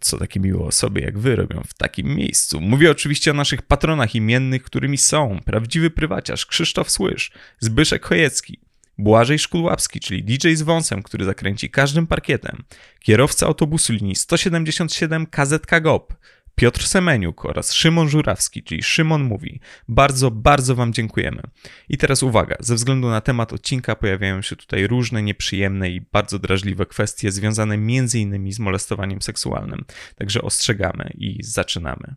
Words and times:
co 0.00 0.18
takie 0.18 0.40
miłe 0.40 0.64
osoby 0.64 1.00
jak 1.00 1.18
wy 1.18 1.36
robią 1.36 1.62
w 1.68 1.74
takim 1.74 2.14
miejscu. 2.14 2.60
Mówię 2.60 2.90
oczywiście 2.90 3.30
o 3.30 3.34
naszych 3.34 3.62
patronach 3.62 4.14
imiennych, 4.14 4.62
którymi 4.62 4.98
są 4.98 5.40
prawdziwy 5.44 5.90
prywaciarz 5.90 6.46
Krzysztof 6.46 6.90
Słysz, 6.90 7.32
Zbyszek 7.60 8.04
Chojecki, 8.06 8.60
Błażej 8.98 9.38
Szkulłapski, 9.38 10.00
czyli 10.00 10.24
DJ 10.24 10.54
z 10.54 10.62
wąsem, 10.62 11.02
który 11.02 11.24
zakręci 11.24 11.70
każdym 11.70 12.06
parkietem, 12.06 12.64
kierowca 13.00 13.46
autobusu 13.46 13.92
linii 13.92 14.16
177 14.16 15.26
KZK 15.26 15.80
GOP, 15.80 16.14
Piotr 16.56 16.86
Semeniuk 16.86 17.44
oraz 17.44 17.72
Szymon 17.72 18.08
Żurawski, 18.08 18.62
czyli 18.62 18.82
Szymon 18.82 19.22
Mówi. 19.22 19.60
Bardzo, 19.88 20.30
bardzo 20.30 20.74
Wam 20.74 20.92
dziękujemy. 20.92 21.42
I 21.88 21.98
teraz 21.98 22.22
uwaga, 22.22 22.56
ze 22.60 22.74
względu 22.74 23.08
na 23.08 23.20
temat 23.20 23.52
odcinka 23.52 23.96
pojawiają 23.96 24.42
się 24.42 24.56
tutaj 24.56 24.86
różne 24.86 25.22
nieprzyjemne 25.22 25.90
i 25.90 26.00
bardzo 26.00 26.38
drażliwe 26.38 26.86
kwestie 26.86 27.32
związane 27.32 27.74
m.in. 27.74 28.52
z 28.52 28.58
molestowaniem 28.58 29.22
seksualnym. 29.22 29.84
Także 30.14 30.42
ostrzegamy 30.42 31.10
i 31.14 31.38
zaczynamy. 31.42 32.14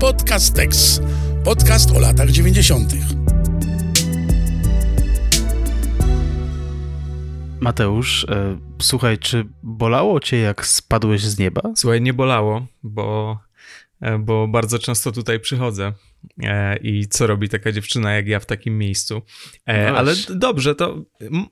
Podcast 0.00 0.56
Tex. 0.56 1.00
Podcast 1.44 1.90
o 1.90 1.98
latach 1.98 2.30
90. 2.30 2.92
Mateusz, 7.62 8.24
e, 8.24 8.58
słuchaj, 8.80 9.18
czy 9.18 9.44
bolało 9.62 10.20
cię, 10.20 10.38
jak 10.38 10.66
spadłeś 10.66 11.24
z 11.24 11.38
nieba? 11.38 11.60
Słuchaj, 11.76 12.02
nie 12.02 12.14
bolało, 12.14 12.66
bo, 12.82 13.38
e, 14.00 14.18
bo 14.18 14.48
bardzo 14.48 14.78
często 14.78 15.12
tutaj 15.12 15.40
przychodzę 15.40 15.92
i 16.82 17.06
co 17.08 17.26
robi 17.26 17.48
taka 17.48 17.72
dziewczyna 17.72 18.12
jak 18.12 18.26
ja 18.28 18.40
w 18.40 18.46
takim 18.46 18.78
miejscu. 18.78 19.22
E, 19.66 19.90
no 19.90 19.98
ale 19.98 20.14
dobrze, 20.30 20.74
to 20.74 21.04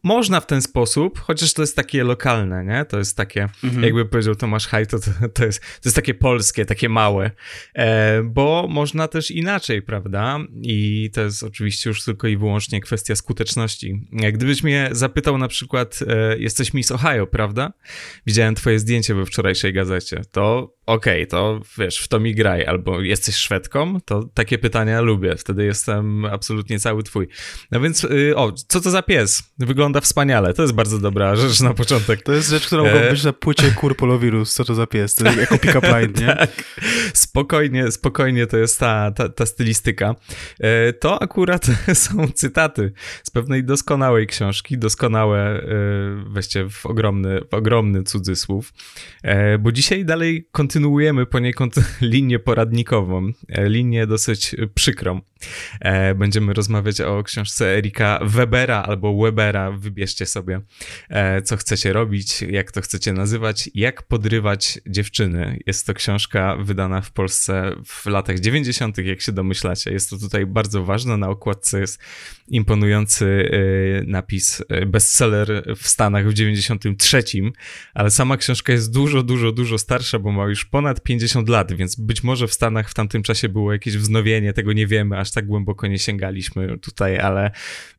można 0.02 0.40
w 0.40 0.46
ten 0.46 0.62
sposób, 0.62 1.18
chociaż 1.18 1.52
to 1.52 1.62
jest 1.62 1.76
takie 1.76 2.04
lokalne, 2.04 2.64
nie? 2.64 2.84
To 2.84 2.98
jest 2.98 3.16
takie, 3.16 3.48
mhm. 3.64 3.84
jakby 3.84 4.06
powiedział 4.06 4.34
Tomasz 4.34 4.66
Haj, 4.66 4.86
to, 4.86 4.98
to, 4.98 5.10
to, 5.34 5.44
jest, 5.44 5.60
to 5.60 5.80
jest 5.84 5.96
takie 5.96 6.14
polskie, 6.14 6.66
takie 6.66 6.88
małe, 6.88 7.30
e, 7.74 8.22
bo 8.22 8.66
można 8.70 9.08
też 9.08 9.30
inaczej, 9.30 9.82
prawda? 9.82 10.38
I 10.62 11.10
to 11.14 11.20
jest 11.20 11.42
oczywiście 11.42 11.90
już 11.90 12.04
tylko 12.04 12.28
i 12.28 12.36
wyłącznie 12.36 12.80
kwestia 12.80 13.16
skuteczności. 13.16 14.08
Gdybyś 14.32 14.62
mnie 14.62 14.88
zapytał 14.92 15.38
na 15.38 15.48
przykład, 15.48 16.00
jesteś 16.38 16.74
Miss 16.74 16.90
Ohio, 16.90 17.26
prawda? 17.26 17.72
Widziałem 18.26 18.54
twoje 18.54 18.78
zdjęcie 18.78 19.14
we 19.14 19.26
wczorajszej 19.26 19.72
gazecie, 19.72 20.22
to 20.32 20.74
okej, 20.86 21.22
okay, 21.22 21.26
to 21.26 21.60
wiesz, 21.78 21.98
w 21.98 22.08
to 22.08 22.20
mi 22.20 22.34
graj, 22.34 22.66
albo 22.66 23.00
jesteś 23.00 23.34
Szwedką, 23.34 24.00
to 24.00 24.22
takie 24.34 24.58
pytania 24.60 25.00
lubię, 25.00 25.36
wtedy 25.36 25.64
jestem 25.64 26.24
absolutnie 26.24 26.78
cały 26.78 27.02
twój. 27.02 27.28
No 27.70 27.80
więc, 27.80 28.02
yy, 28.02 28.36
o, 28.36 28.52
co 28.52 28.80
to 28.80 28.90
za 28.90 29.02
pies? 29.02 29.42
Wygląda 29.58 30.00
wspaniale, 30.00 30.54
to 30.54 30.62
jest 30.62 30.74
bardzo 30.74 30.98
dobra 30.98 31.36
rzecz 31.36 31.60
na 31.60 31.74
początek. 31.74 32.22
To 32.22 32.32
jest 32.32 32.50
rzecz, 32.50 32.66
którą 32.66 32.84
mogła 32.84 33.00
e... 33.00 33.10
być 33.10 33.24
na 33.24 33.32
płycie 33.32 33.70
Kurpolowirus, 33.70 34.54
co 34.54 34.64
to 34.64 34.74
za 34.74 34.86
pies, 34.86 35.14
to 35.14 35.24
jako 35.40 35.58
pick-up 35.58 35.88
line, 35.92 36.12
nie? 36.20 36.26
tak. 36.26 36.64
Spokojnie, 37.14 37.90
spokojnie 37.90 38.46
to 38.46 38.56
jest 38.56 38.80
ta, 38.80 39.10
ta, 39.10 39.28
ta 39.28 39.46
stylistyka. 39.46 40.14
E, 40.60 40.92
to 40.92 41.22
akurat 41.22 41.66
są 41.94 42.28
cytaty 42.28 42.92
z 43.22 43.30
pewnej 43.30 43.64
doskonałej 43.64 44.26
książki, 44.26 44.78
doskonałe, 44.78 45.38
e, 45.38 45.64
weźcie 46.26 46.70
w 46.70 46.86
ogromny, 46.86 47.40
w 47.50 47.54
ogromny 47.54 48.02
cudzysłów, 48.02 48.72
bo 49.60 49.72
dzisiaj 49.72 50.04
dalej 50.04 50.48
kontynuujemy 50.52 51.26
poniekąd 51.26 51.74
linię 52.00 52.38
poradnikową, 52.38 53.32
linię 53.58 54.06
dosyć 54.06 54.49
przykrą. 54.74 55.20
E, 55.80 56.14
będziemy 56.14 56.54
rozmawiać 56.54 57.00
o 57.00 57.22
książce 57.22 57.76
Erika 57.76 58.20
Webera 58.22 58.82
albo 58.82 59.22
Webera. 59.22 59.70
Wybierzcie 59.70 60.26
sobie, 60.26 60.60
e, 61.08 61.42
co 61.42 61.56
chcecie 61.56 61.92
robić, 61.92 62.42
jak 62.42 62.72
to 62.72 62.80
chcecie 62.80 63.12
nazywać, 63.12 63.70
jak 63.74 64.02
podrywać 64.02 64.80
dziewczyny. 64.86 65.58
Jest 65.66 65.86
to 65.86 65.94
książka 65.94 66.56
wydana 66.56 67.00
w 67.00 67.12
Polsce 67.12 67.72
w 67.86 68.06
latach 68.06 68.38
90., 68.38 68.98
jak 68.98 69.20
się 69.20 69.32
domyślacie. 69.32 69.92
Jest 69.92 70.10
to 70.10 70.18
tutaj 70.18 70.46
bardzo 70.46 70.84
ważne. 70.84 71.16
Na 71.16 71.28
okładce 71.28 71.80
jest 71.80 72.00
imponujący 72.48 73.50
e, 73.52 74.04
napis 74.04 74.62
bestseller 74.86 75.74
w 75.76 75.88
Stanach 75.88 76.28
w 76.28 76.34
93, 76.34 77.22
ale 77.94 78.10
sama 78.10 78.36
książka 78.36 78.72
jest 78.72 78.92
dużo, 78.92 79.22
dużo, 79.22 79.52
dużo 79.52 79.78
starsza, 79.78 80.18
bo 80.18 80.32
ma 80.32 80.44
już 80.44 80.64
ponad 80.64 81.02
50 81.02 81.48
lat, 81.48 81.72
więc 81.72 81.96
być 81.96 82.22
może 82.22 82.48
w 82.48 82.52
Stanach 82.52 82.90
w 82.90 82.94
tamtym 82.94 83.22
czasie 83.22 83.48
było 83.48 83.72
jakieś 83.72 83.96
wznowienie, 83.96 84.39
tego 84.52 84.72
nie 84.72 84.86
wiemy, 84.86 85.18
aż 85.18 85.30
tak 85.30 85.46
głęboko 85.46 85.86
nie 85.86 85.98
sięgaliśmy 85.98 86.78
tutaj, 86.78 87.18
ale 87.18 87.50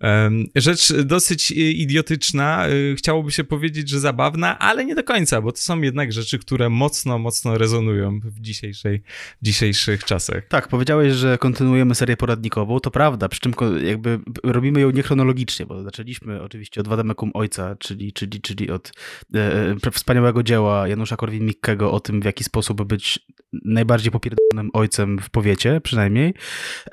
um, 0.01 0.45
rzecz 0.55 0.93
dosyć 0.93 1.51
idiotyczna, 1.51 2.69
y, 2.69 2.95
chciałoby 2.97 3.31
się 3.31 3.43
powiedzieć, 3.43 3.89
że 3.89 3.99
zabawna, 3.99 4.59
ale 4.59 4.85
nie 4.85 4.95
do 4.95 5.03
końca, 5.03 5.41
bo 5.41 5.51
to 5.51 5.57
są 5.57 5.81
jednak 5.81 6.13
rzeczy, 6.13 6.39
które 6.39 6.69
mocno, 6.69 7.19
mocno 7.19 7.57
rezonują 7.57 8.19
w, 8.19 8.41
dzisiejszej, 8.41 9.01
w 9.41 9.45
dzisiejszych 9.45 10.03
czasach. 10.03 10.47
Tak, 10.47 10.67
powiedziałeś, 10.67 11.13
że 11.13 11.37
kontynuujemy 11.37 11.95
serię 11.95 12.17
poradnikową, 12.17 12.79
to 12.79 12.91
prawda, 12.91 13.29
przy 13.29 13.39
czym 13.39 13.53
jakby 13.83 14.19
robimy 14.43 14.81
ją 14.81 14.91
niechronologicznie, 14.91 15.65
bo 15.65 15.83
zaczęliśmy 15.83 16.41
oczywiście 16.41 16.81
od 16.81 16.87
Wademekum 16.87 17.31
Ojca, 17.33 17.75
czyli, 17.75 18.13
czyli, 18.13 18.41
czyli 18.41 18.69
od 18.69 18.91
e, 19.35 19.75
e 19.87 19.91
wspaniałego 19.91 20.43
dzieła 20.43 20.87
Janusza 20.87 21.15
Korwin-Mikkego 21.15 21.91
o 21.91 21.99
tym, 21.99 22.21
w 22.21 22.25
jaki 22.25 22.43
sposób 22.43 22.83
być 22.83 23.19
najbardziej 23.53 24.11
popierdolonym 24.11 24.69
ojcem 24.73 25.19
w 25.19 25.29
powiecie, 25.29 25.81
przynajmniej. 25.81 26.30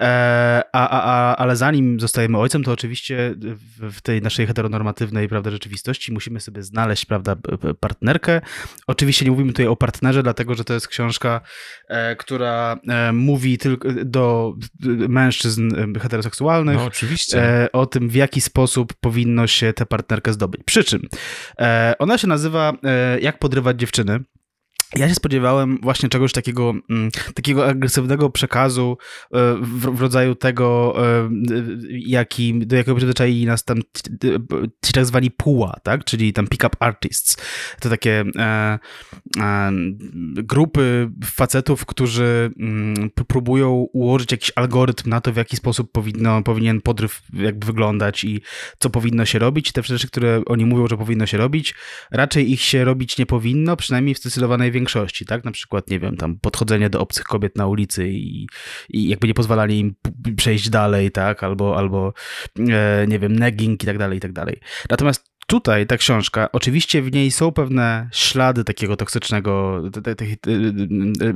E, 0.00 0.62
a, 0.72 0.88
a, 0.88 1.02
a, 1.02 1.36
ale 1.36 1.56
zanim 1.56 2.00
zostajemy 2.00 2.38
ojcem, 2.38 2.64
to 2.64 2.72
oczywiście 2.72 3.34
w, 3.80 4.00
tej 4.00 4.22
naszej 4.22 4.46
heteronormatywnej 4.46 5.28
prawda, 5.28 5.50
rzeczywistości 5.50 6.12
musimy 6.12 6.40
sobie 6.40 6.62
znaleźć 6.62 7.04
prawda, 7.04 7.36
partnerkę. 7.80 8.40
Oczywiście 8.86 9.24
nie 9.24 9.30
mówimy 9.30 9.52
tutaj 9.52 9.66
o 9.66 9.76
partnerze, 9.76 10.22
dlatego 10.22 10.54
że 10.54 10.64
to 10.64 10.74
jest 10.74 10.88
książka, 10.88 11.40
e, 11.88 12.16
która 12.16 12.76
e, 12.88 13.12
mówi 13.12 13.58
tylko 13.58 13.88
do 14.04 14.54
mężczyzn 15.08 15.70
heteroseksualnych. 16.00 16.76
No, 16.76 16.84
oczywiście. 16.84 17.68
o 17.72 17.86
tym, 17.86 18.08
w 18.08 18.14
jaki 18.14 18.40
sposób 18.40 18.94
powinno 19.00 19.46
się 19.46 19.72
tę 19.72 19.86
partnerkę 19.86 20.32
zdobyć. 20.32 20.62
Przy 20.64 20.84
czym 20.84 21.02
ona 21.98 22.18
się 22.18 22.26
nazywa 22.26 22.72
Jak 23.20 23.38
podrywać 23.38 23.80
dziewczyny. 23.80 24.20
Ja 24.96 25.08
się 25.08 25.14
spodziewałem 25.14 25.78
właśnie 25.82 26.08
czegoś 26.08 26.32
takiego, 26.32 26.74
mm, 26.90 27.10
takiego 27.34 27.66
agresywnego 27.66 28.30
przekazu 28.30 28.96
e, 29.34 29.54
w, 29.54 29.96
w 29.96 30.00
rodzaju 30.00 30.34
tego, 30.34 30.94
e, 30.98 31.30
jaki, 31.90 32.66
do 32.66 32.76
jakiego 32.76 32.96
przyzwyczaili 32.96 33.46
nas 33.46 33.64
tam 33.64 33.78
ci 34.84 34.92
tak 34.92 35.06
zwani 35.06 35.30
puła, 35.30 35.74
tak? 35.82 36.04
czyli 36.04 36.32
tam 36.32 36.46
pick-up 36.46 36.76
artists. 36.80 37.36
To 37.80 37.88
takie 37.88 38.24
e, 38.36 38.78
e, 39.40 39.72
grupy 40.34 41.10
facetów, 41.24 41.86
którzy 41.86 42.50
mm, 42.58 43.10
próbują 43.28 43.70
ułożyć 43.92 44.32
jakiś 44.32 44.52
algorytm 44.56 45.10
na 45.10 45.20
to, 45.20 45.32
w 45.32 45.36
jaki 45.36 45.56
sposób 45.56 45.92
powinno, 45.92 46.42
powinien 46.42 46.80
podryw 46.80 47.22
jakby 47.32 47.66
wyglądać 47.66 48.24
i 48.24 48.40
co 48.78 48.90
powinno 48.90 49.24
się 49.24 49.38
robić. 49.38 49.72
Te 49.72 49.82
rzeczy, 49.82 50.08
które 50.08 50.42
oni 50.46 50.64
mówią, 50.64 50.86
że 50.88 50.96
powinno 50.96 51.26
się 51.26 51.36
robić, 51.36 51.74
raczej 52.10 52.52
ich 52.52 52.60
się 52.60 52.84
robić 52.84 53.18
nie 53.18 53.26
powinno, 53.26 53.76
przynajmniej 53.76 54.14
w 54.14 54.18
zdecydowanej 54.18 54.70
większości, 54.70 54.77
tak? 55.26 55.44
Na 55.44 55.50
przykład, 55.50 55.90
nie 55.90 56.00
wiem, 56.00 56.16
tam 56.16 56.38
podchodzenie 56.38 56.90
do 56.90 57.00
obcych 57.00 57.24
kobiet 57.24 57.56
na 57.56 57.66
ulicy 57.66 58.08
i, 58.08 58.46
i 58.88 59.08
jakby 59.08 59.26
nie 59.26 59.34
pozwalali 59.34 59.78
im 59.78 59.94
przejść 60.36 60.70
dalej, 60.70 61.10
tak? 61.10 61.44
Albo, 61.44 61.76
albo 61.76 62.12
e, 62.58 63.06
nie 63.08 63.18
wiem, 63.18 63.36
negging 63.36 63.82
i 63.82 63.86
tak 63.86 63.98
dalej, 63.98 64.18
i 64.18 64.20
tak 64.20 64.32
dalej. 64.32 64.60
Natomiast 64.90 65.37
tutaj 65.48 65.86
ta 65.86 65.96
książka, 65.96 66.48
oczywiście 66.52 67.02
w 67.02 67.12
niej 67.12 67.30
są 67.30 67.52
pewne 67.52 68.08
ślady 68.12 68.64
takiego 68.64 68.96
toksycznego, 68.96 69.82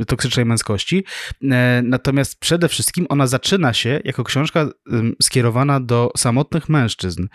toksycznej 0.06 0.46
męskości, 0.46 1.04
e, 1.42 1.82
natomiast 1.84 2.40
przede 2.40 2.68
wszystkim 2.68 3.06
ona 3.08 3.26
zaczyna 3.26 3.72
się 3.72 4.00
jako 4.04 4.24
książka 4.24 4.66
skierowana 5.22 5.80
do 5.80 6.10
samotnych 6.16 6.68
mężczyzn, 6.68 7.26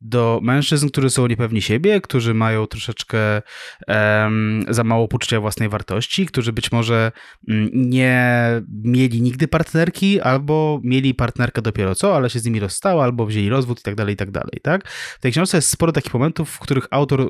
do 0.00 0.40
mężczyzn, 0.42 0.88
którzy 0.88 1.10
są 1.10 1.26
niepewni 1.26 1.62
siebie, 1.62 2.00
którzy 2.00 2.34
mają 2.34 2.66
troszeczkę 2.66 3.42
za 4.68 4.84
mało 4.84 5.08
poczucia 5.08 5.40
własnej 5.40 5.68
wartości, 5.68 6.26
którzy 6.26 6.52
być 6.52 6.72
może 6.72 7.12
nie 7.72 8.62
mieli 8.84 9.22
nigdy 9.22 9.48
partnerki, 9.48 10.20
albo 10.20 10.80
mieli 10.84 11.14
partnerkę 11.14 11.62
dopiero 11.62 11.94
co, 11.94 12.16
ale 12.16 12.30
się 12.30 12.38
z 12.38 12.44
nimi 12.44 12.60
rozstała, 12.60 13.04
albo 13.04 13.26
wzięli 13.26 13.48
rozwód 13.48 13.80
i 13.80 13.82
tak 13.82 13.94
dalej, 13.94 14.14
i 14.14 14.16
tak 14.16 14.30
dalej, 14.30 14.60
tak? 14.62 14.88
W 14.88 15.20
tej 15.20 15.32
książce 15.32 15.56
jest 15.56 15.68
sporo 15.68 15.92
takich 15.92 16.14
momentów, 16.20 16.50
w 16.50 16.58
których 16.58 16.86
autor 16.90 17.28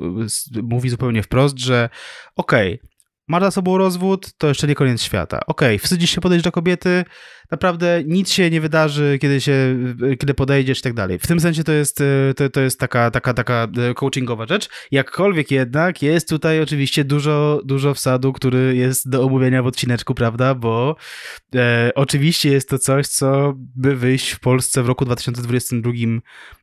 mówi 0.63 0.89
zupełnie 0.89 1.23
wprost, 1.23 1.59
że 1.59 1.89
okej, 2.35 2.73
okay, 2.75 2.89
masz 3.27 3.43
za 3.43 3.51
sobą 3.51 3.77
rozwód, 3.77 4.37
to 4.37 4.47
jeszcze 4.47 4.67
nie 4.67 4.75
koniec 4.75 5.01
świata. 5.01 5.39
Okej, 5.47 5.75
okay, 5.75 5.79
wstydzisz 5.79 6.09
się 6.09 6.21
podejść 6.21 6.43
do 6.43 6.51
kobiety, 6.51 7.05
naprawdę 7.51 8.03
nic 8.05 8.31
się 8.31 8.49
nie 8.49 8.61
wydarzy, 8.61 9.17
kiedy 9.21 9.41
się, 9.41 9.77
kiedy 10.19 10.33
podejdziesz 10.33 10.79
i 10.79 10.81
tak 10.81 10.93
dalej. 10.93 11.19
W 11.19 11.27
tym 11.27 11.39
sensie 11.39 11.63
to 11.63 11.71
jest, 11.71 12.01
e, 12.01 12.33
to, 12.33 12.49
to 12.49 12.61
jest 12.61 12.79
taka, 12.79 13.11
taka, 13.11 13.33
taka 13.33 13.67
e, 13.89 13.93
coachingowa 13.93 14.45
rzecz. 14.45 14.69
Jakkolwiek 14.91 15.51
jednak 15.51 16.01
jest 16.01 16.29
tutaj 16.29 16.61
oczywiście 16.61 17.03
dużo, 17.03 17.61
dużo 17.65 17.93
wsadu, 17.93 18.33
który 18.33 18.75
jest 18.75 19.09
do 19.09 19.23
omówienia 19.23 19.63
w 19.63 19.67
odcineczku, 19.67 20.13
prawda, 20.13 20.55
bo 20.55 20.95
e, 21.55 21.91
oczywiście 21.95 22.51
jest 22.51 22.69
to 22.69 22.79
coś, 22.79 23.07
co 23.07 23.53
by 23.55 23.95
wyjść 23.95 24.31
w 24.31 24.39
Polsce 24.39 24.83
w 24.83 24.87
roku 24.87 25.05
2022 25.05 25.91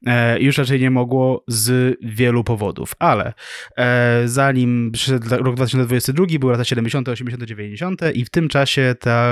e, 0.07 0.41
już 0.41 0.59
raczej 0.59 0.81
nie 0.81 0.91
mogło 0.91 1.45
z 1.49 1.97
wielu 2.03 2.45
powodów, 2.45 2.93
ale 2.99 3.33
e, 3.77 4.23
zanim 4.25 4.91
przyszedł 4.93 5.29
rok 5.31 5.57
2022, 5.57 6.27
były 6.41 6.53
lata 6.53 6.65
70., 6.65 7.09
80., 7.09 7.45
90. 7.45 8.01
i 8.15 8.25
w 8.25 8.31
tym 8.31 8.49
czasie 8.49 8.95
ta, 9.01 9.29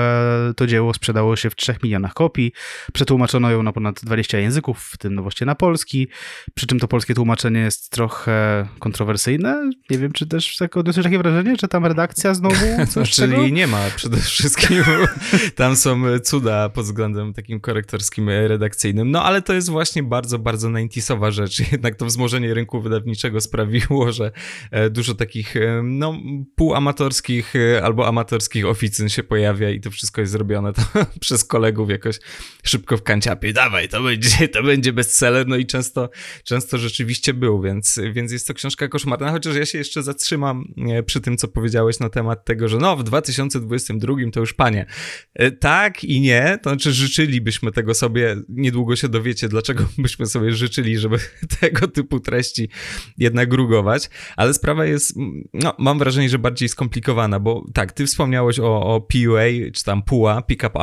to 0.55 0.67
dzieło 0.67 0.93
sprzedało 0.93 1.35
się 1.35 1.46
w 1.49 1.55
3 1.55 1.75
milionach 1.83 2.13
kopii. 2.13 2.51
Przetłumaczono 2.93 3.51
ją 3.51 3.63
na 3.63 3.73
ponad 3.73 3.99
20 4.03 4.37
języków, 4.37 4.89
w 4.93 4.97
tym 4.97 5.15
no 5.15 5.21
właśnie 5.21 5.45
na 5.45 5.55
polski. 5.55 6.07
Przy 6.53 6.67
czym 6.67 6.79
to 6.79 6.87
polskie 6.87 7.13
tłumaczenie 7.13 7.59
jest 7.59 7.89
trochę 7.89 8.67
kontrowersyjne. 8.79 9.69
Nie 9.89 9.97
wiem, 9.97 10.11
czy 10.11 10.27
też 10.27 10.57
tak 10.57 10.77
odniosłeś 10.77 11.03
takie 11.03 11.17
wrażenie, 11.17 11.55
że 11.61 11.67
tam 11.67 11.85
redakcja 11.85 12.33
znowu 12.33 12.55
coś 12.93 13.11
Czyli 13.11 13.35
znaczy, 13.35 13.51
nie 13.51 13.67
ma 13.67 13.81
przede 13.95 14.17
wszystkim. 14.17 14.77
tam 15.55 15.75
są 15.75 16.01
cuda 16.23 16.69
pod 16.69 16.85
względem 16.85 17.33
takim 17.33 17.59
korektorskim, 17.59 18.29
redakcyjnym. 18.29 19.11
No 19.11 19.23
ale 19.23 19.41
to 19.41 19.53
jest 19.53 19.69
właśnie 19.69 20.03
bardzo, 20.03 20.39
bardzo 20.39 20.67
90 20.67 21.21
rzecz. 21.29 21.59
Jednak 21.71 21.95
to 21.95 22.05
wzmożenie 22.05 22.53
rynku 22.53 22.81
wydawniczego 22.81 23.41
sprawiło, 23.41 24.11
że 24.11 24.31
e, 24.71 24.89
dużo 24.89 25.13
takich 25.13 25.55
e, 25.55 25.81
no, 25.83 26.15
półamatorskich 26.55 27.55
e, 27.55 27.83
albo 27.83 28.07
amatorskich 28.07 28.65
oficyn 28.65 29.09
się 29.09 29.23
pojawia 29.23 29.69
i 29.69 29.81
to 29.81 29.91
wszystko 29.91 30.21
jest 30.21 30.33
zrobione 30.33 30.71
przez 31.19 31.36
przez 31.37 31.47
kolegów 31.47 31.89
jakoś 31.89 32.19
szybko 32.63 32.97
w 32.97 33.03
kanciapie, 33.03 33.53
dawaj, 33.53 33.89
to 33.89 34.03
będzie, 34.03 34.47
to 34.47 34.63
będzie 34.63 34.93
bestseller, 34.93 35.47
no 35.47 35.55
i 35.55 35.65
często, 35.65 36.09
często 36.43 36.77
rzeczywiście 36.77 37.33
był, 37.33 37.61
więc, 37.61 37.99
więc 38.11 38.31
jest 38.31 38.47
to 38.47 38.53
książka 38.53 38.87
koszmarna, 38.87 39.31
chociaż 39.31 39.55
ja 39.55 39.65
się 39.65 39.77
jeszcze 39.77 40.03
zatrzymam 40.03 40.73
przy 41.05 41.21
tym, 41.21 41.37
co 41.37 41.47
powiedziałeś 41.47 41.99
na 41.99 42.09
temat 42.09 42.45
tego, 42.45 42.67
że 42.67 42.77
no 42.77 42.97
w 42.97 43.03
2022 43.03 44.13
to 44.33 44.39
już 44.39 44.53
panie. 44.53 44.85
E, 45.33 45.51
tak 45.51 46.03
i 46.03 46.21
nie, 46.21 46.59
to 46.63 46.69
znaczy 46.69 46.91
życzylibyśmy 46.91 47.71
tego 47.71 47.93
sobie, 47.93 48.35
niedługo 48.49 48.95
się 48.95 49.09
dowiecie, 49.09 49.49
dlaczego 49.49 49.85
byśmy 49.97 50.25
sobie 50.25 50.51
życzyli, 50.51 50.97
żeby 50.97 51.17
tego 51.59 51.87
typu 51.87 52.19
treści 52.19 52.69
jednak 53.17 53.53
rugować, 53.53 54.09
ale 54.35 54.53
sprawa 54.53 54.85
jest, 54.85 55.13
no 55.53 55.73
mam 55.79 55.99
wrażenie, 55.99 56.29
że 56.29 56.39
bardziej 56.39 56.69
skomplikowana, 56.69 57.39
bo 57.39 57.65
tak, 57.73 57.91
ty 57.91 58.05
wspomniałeś 58.05 58.59
o, 58.59 58.95
o 58.95 59.01
PUA, 59.01 59.71
czy 59.73 59.83
tam 59.83 60.03
PUA, 60.03 60.41
Pick 60.41 60.63
Up 60.63 60.79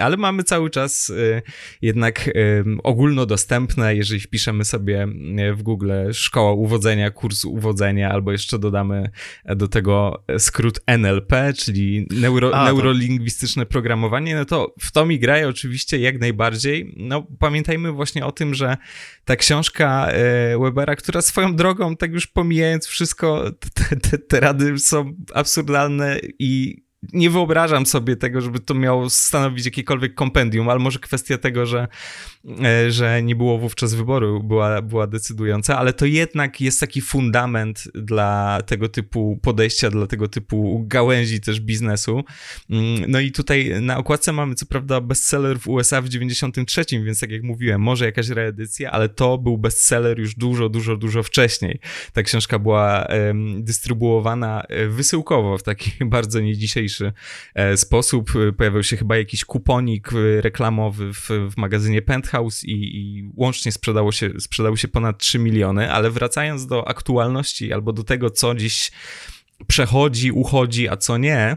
Ale 0.00 0.16
mamy 0.16 0.44
cały 0.44 0.70
czas 0.70 1.10
y, 1.10 1.42
jednak 1.82 2.30
ogólnodostępne, 2.84 3.96
jeżeli 3.96 4.20
wpiszemy 4.20 4.64
sobie 4.64 5.08
y, 5.50 5.54
w 5.54 5.62
Google 5.62 5.92
szkoła 6.12 6.52
uwodzenia, 6.52 7.10
kurs 7.10 7.44
uwodzenia, 7.44 8.10
albo 8.10 8.32
jeszcze 8.32 8.58
dodamy 8.58 9.10
do 9.56 9.68
tego 9.68 10.24
skrót 10.38 10.80
NLP, 10.86 11.52
czyli 11.56 12.06
neuro, 12.10 12.54
A, 12.54 12.64
neurolingwistyczne 12.64 13.66
programowanie, 13.66 14.34
no 14.34 14.44
to 14.44 14.74
w 14.80 14.92
to 14.92 15.06
mi 15.06 15.18
graje 15.18 15.48
oczywiście 15.48 15.98
jak 15.98 16.20
najbardziej. 16.20 16.94
No 16.96 17.26
pamiętajmy 17.38 17.92
właśnie 17.92 18.26
o 18.26 18.32
tym, 18.32 18.54
że 18.54 18.76
ta 19.24 19.36
książka 19.36 20.08
Webera, 20.60 20.96
która 20.96 21.22
swoją 21.22 21.56
drogą, 21.56 21.96
tak 21.96 22.12
już 22.12 22.26
pomijając 22.26 22.86
wszystko, 22.86 23.44
te, 23.74 23.96
te, 23.96 24.18
te 24.18 24.40
rady 24.40 24.78
są 24.78 25.14
absurdalne 25.34 26.20
i 26.38 26.82
nie 27.12 27.30
wyobrażam 27.30 27.86
sobie 27.86 28.16
tego, 28.16 28.40
żeby 28.40 28.60
to 28.60 28.74
miało 28.74 29.10
stanowić 29.10 29.64
jakiekolwiek 29.64 30.14
kompendium, 30.14 30.68
ale 30.68 30.78
może 30.78 30.98
kwestia 30.98 31.38
tego, 31.38 31.66
że, 31.66 31.88
e, 32.64 32.90
że 32.90 33.22
nie 33.22 33.36
było 33.36 33.58
wówczas 33.58 33.94
wyboru, 33.94 34.42
była, 34.42 34.82
była 34.82 35.06
decydująca, 35.06 35.78
ale 35.78 35.92
to 35.92 36.06
jednak 36.06 36.60
jest 36.60 36.80
taki 36.80 37.00
fundament 37.00 37.84
dla 37.94 38.58
tego 38.66 38.88
typu 38.88 39.38
podejścia, 39.42 39.90
dla 39.90 40.06
tego 40.06 40.28
typu 40.28 40.84
gałęzi 40.86 41.40
też 41.40 41.60
biznesu. 41.60 42.24
Mm, 42.70 43.10
no 43.10 43.20
i 43.20 43.32
tutaj 43.32 43.72
na 43.80 43.98
okładce 43.98 44.32
mamy 44.32 44.54
co 44.54 44.66
prawda 44.66 45.00
bestseller 45.00 45.58
w 45.60 45.68
USA 45.68 46.02
w 46.02 46.08
93, 46.08 46.84
więc 47.04 47.20
tak 47.20 47.30
jak 47.30 47.42
mówiłem, 47.42 47.80
może 47.80 48.04
jakaś 48.04 48.28
reedycja, 48.28 48.90
ale 48.90 49.08
to 49.08 49.38
był 49.38 49.58
bestseller 49.58 50.18
już 50.18 50.34
dużo, 50.34 50.68
dużo, 50.68 50.96
dużo 50.96 51.22
wcześniej. 51.22 51.80
Ta 52.12 52.22
książka 52.22 52.58
była 52.58 53.06
dystrybuowana 53.58 54.62
e, 54.62 54.88
wysyłkowo 54.88 55.58
w 55.58 55.62
taki 55.62 55.90
bardzo 56.04 56.40
nie 56.40 56.56
dzisiejszy 56.56 56.87
dzisiejszy 56.88 57.12
e, 57.54 57.76
sposób. 57.76 58.32
Pojawił 58.56 58.82
się 58.82 58.96
chyba 58.96 59.16
jakiś 59.16 59.44
kuponik 59.44 60.12
e, 60.12 60.40
reklamowy 60.40 61.12
w, 61.12 61.28
w 61.50 61.56
magazynie 61.56 62.02
Penthouse 62.02 62.64
i, 62.64 62.72
i 62.72 63.30
łącznie 63.36 63.72
sprzedało 63.72 64.12
się, 64.12 64.30
sprzedało 64.38 64.76
się 64.76 64.88
ponad 64.88 65.18
3 65.18 65.38
miliony, 65.38 65.92
ale 65.92 66.10
wracając 66.10 66.66
do 66.66 66.88
aktualności 66.88 67.72
albo 67.72 67.92
do 67.92 68.04
tego, 68.04 68.30
co 68.30 68.54
dziś 68.54 68.90
przechodzi, 69.66 70.32
uchodzi, 70.32 70.88
a 70.88 70.96
co 70.96 71.18
nie, 71.18 71.56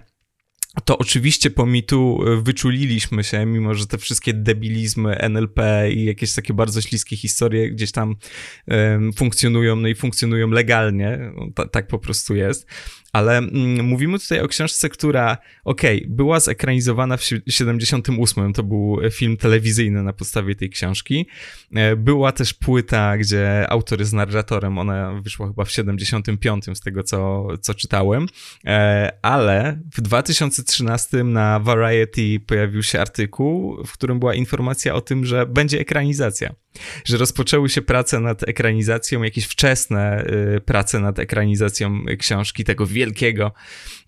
to 0.85 0.97
oczywiście 0.97 1.49
po 1.49 1.65
mitu 1.65 2.19
e, 2.27 2.41
wyczuliliśmy 2.41 3.23
się, 3.23 3.45
mimo 3.45 3.73
że 3.73 3.87
te 3.87 3.97
wszystkie 3.97 4.33
debilizmy 4.33 5.15
NLP 5.15 5.89
i 5.91 6.05
jakieś 6.05 6.33
takie 6.33 6.53
bardzo 6.53 6.81
śliskie 6.81 7.17
historie 7.17 7.71
gdzieś 7.71 7.91
tam 7.91 8.15
um, 8.67 9.13
funkcjonują, 9.13 9.75
no 9.75 9.87
i 9.87 9.95
funkcjonują 9.95 10.47
legalnie, 10.47 11.19
no, 11.35 11.67
tak 11.67 11.87
po 11.87 11.99
prostu 11.99 12.35
jest 12.35 12.67
ale 13.11 13.37
mm, 13.37 13.85
mówimy 13.85 14.19
tutaj 14.19 14.39
o 14.39 14.47
książce, 14.47 14.89
która, 14.89 15.37
okej, 15.63 15.97
okay, 15.97 16.15
była 16.15 16.39
zekranizowana 16.39 17.17
w 17.17 17.23
78, 17.49 18.53
to 18.53 18.63
był 18.63 18.99
film 19.11 19.37
telewizyjny 19.37 20.03
na 20.03 20.13
podstawie 20.13 20.55
tej 20.55 20.69
książki. 20.69 21.27
E, 21.75 21.95
była 21.95 22.31
też 22.31 22.53
płyta, 22.53 23.17
gdzie 23.17 23.65
autor 23.69 23.99
jest 23.99 24.13
narratorem, 24.13 24.77
ona 24.77 25.21
wyszła 25.21 25.47
chyba 25.47 25.65
w 25.65 25.71
75 25.71 26.65
z 26.73 26.81
tego, 26.81 27.03
co, 27.03 27.47
co 27.61 27.73
czytałem, 27.73 28.27
e, 28.65 29.11
ale 29.21 29.79
w 29.93 30.01
2013 30.01 31.23
na 31.23 31.59
Variety 31.59 32.39
pojawił 32.39 32.83
się 32.83 33.01
artykuł, 33.01 33.83
w 33.85 33.93
którym 33.93 34.19
była 34.19 34.35
informacja 34.35 34.93
o 34.93 35.01
tym, 35.01 35.25
że 35.25 35.45
będzie 35.45 35.79
ekranizacja 35.79 36.53
że 37.05 37.17
rozpoczęły 37.17 37.69
się 37.69 37.81
prace 37.81 38.19
nad 38.19 38.47
ekranizacją, 38.47 39.23
jakieś 39.23 39.45
wczesne 39.45 40.25
y, 40.57 40.61
prace 40.61 40.99
nad 40.99 41.19
ekranizacją 41.19 42.05
książki, 42.19 42.63
tego 42.63 42.87
wielkiego 42.87 43.51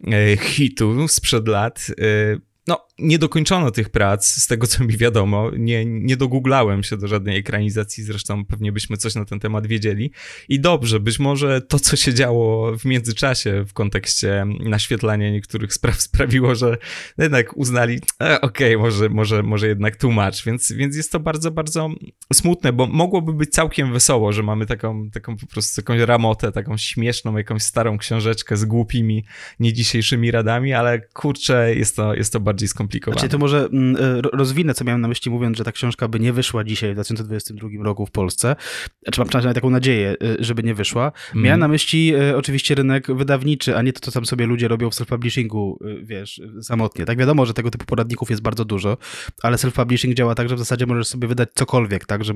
y, 0.08 0.38
hitu 0.38 1.08
sprzed 1.08 1.48
lat. 1.48 1.88
Y, 2.00 2.42
no, 2.68 2.88
nie 3.04 3.20
dokończono 3.20 3.72
tych 3.72 3.90
prac, 3.90 4.28
z 4.28 4.48
tego 4.48 4.68
co 4.68 4.84
mi 4.84 4.98
wiadomo. 4.98 5.52
Nie, 5.58 5.86
nie 5.86 6.18
dogooglałem 6.18 6.84
się 6.84 6.98
do 6.98 7.08
żadnej 7.08 7.38
ekranizacji, 7.38 8.04
zresztą 8.04 8.46
pewnie 8.46 8.72
byśmy 8.72 8.98
coś 8.98 9.16
na 9.16 9.26
ten 9.26 9.40
temat 9.40 9.68
wiedzieli. 9.68 10.12
I 10.50 10.60
dobrze, 10.60 11.00
być 11.00 11.20
może 11.20 11.62
to, 11.62 11.80
co 11.80 11.96
się 11.96 12.14
działo 12.14 12.78
w 12.78 12.86
międzyczasie 12.86 13.66
w 13.68 13.74
kontekście 13.74 14.46
naświetlania 14.60 15.32
niektórych 15.32 15.74
spraw 15.74 16.02
sprawiło, 16.08 16.56
że 16.56 16.78
jednak 17.18 17.58
uznali, 17.58 18.00
e, 18.22 18.42
okej, 18.42 18.76
okay, 18.76 18.86
może, 18.86 19.10
może, 19.10 19.44
może 19.44 19.68
jednak 19.68 19.96
tłumacz. 19.96 20.46
Więc, 20.46 20.72
więc 20.72 20.96
jest 20.96 21.12
to 21.12 21.20
bardzo, 21.20 21.52
bardzo 21.52 21.90
smutne, 22.34 22.74
bo 22.74 22.88
mogłoby 22.88 23.34
być 23.34 23.50
całkiem 23.50 23.94
wesoło, 23.94 24.34
że 24.34 24.44
mamy 24.44 24.66
taką, 24.66 25.10
taką 25.10 25.38
po 25.38 25.48
prostu 25.48 25.82
jakąś 25.82 26.00
ramotę, 26.00 26.52
taką 26.52 26.78
śmieszną, 26.78 27.38
jakąś 27.38 27.64
starą 27.64 27.98
książeczkę 27.98 28.58
z 28.58 28.66
głupimi, 28.66 29.26
nie 29.60 29.74
dzisiejszymi 29.74 30.32
radami, 30.32 30.74
ale 30.74 31.02
kurczę, 31.02 31.76
jest 31.76 31.96
to, 31.96 32.14
jest 32.14 32.34
to 32.34 32.40
bardziej 32.40 32.68
skomplikowane 32.68 32.93
skomplikowane. 32.94 33.20
Znaczy, 33.20 33.32
to 33.32 33.38
może 33.38 33.66
mm, 33.66 33.96
e, 33.96 34.22
rozwinę, 34.22 34.74
co 34.74 34.84
miałem 34.84 35.02
na 35.02 35.08
myśli, 35.08 35.32
mówiąc, 35.32 35.58
że 35.58 35.64
ta 35.64 35.72
książka 35.72 36.08
by 36.08 36.20
nie 36.20 36.34
wyszła 36.34 36.64
dzisiaj 36.64 36.92
w 36.92 36.94
2022 36.94 37.70
roku 37.84 38.06
w 38.06 38.12
Polsce. 38.12 38.56
Znaczy, 39.04 39.22
mam 39.22 39.28
przynajmniej 39.28 39.56
taką 39.56 39.70
nadzieję, 39.70 40.10
e, 40.10 40.16
żeby 40.40 40.64
nie 40.64 40.74
wyszła. 40.74 41.12
Mm. 41.34 41.46
Miałem 41.46 41.60
na 41.60 41.68
myśli 41.68 42.16
e, 42.16 42.38
oczywiście 42.38 42.76
rynek 42.76 43.08
wydawniczy, 43.16 43.78
a 43.78 43.82
nie 43.82 43.94
to, 43.94 44.00
co 44.00 44.12
tam 44.12 44.26
sobie 44.26 44.46
ludzie 44.46 44.68
robią 44.68 44.90
w 44.90 44.94
self-publishingu, 44.94 45.76
wiesz, 46.04 46.42
samotnie. 46.62 47.06
Tak 47.06 47.18
wiadomo, 47.18 47.46
że 47.46 47.54
tego 47.54 47.72
typu 47.72 47.86
poradników 47.86 48.30
jest 48.30 48.42
bardzo 48.42 48.66
dużo, 48.66 48.98
ale 49.44 49.58
self-publishing 49.58 50.14
działa 50.14 50.36
tak, 50.36 50.50
że 50.50 50.56
w 50.56 50.60
zasadzie 50.60 50.86
możesz 50.86 51.08
sobie 51.08 51.28
wydać 51.28 51.50
cokolwiek, 51.54 52.06
tak, 52.06 52.24
że 52.24 52.34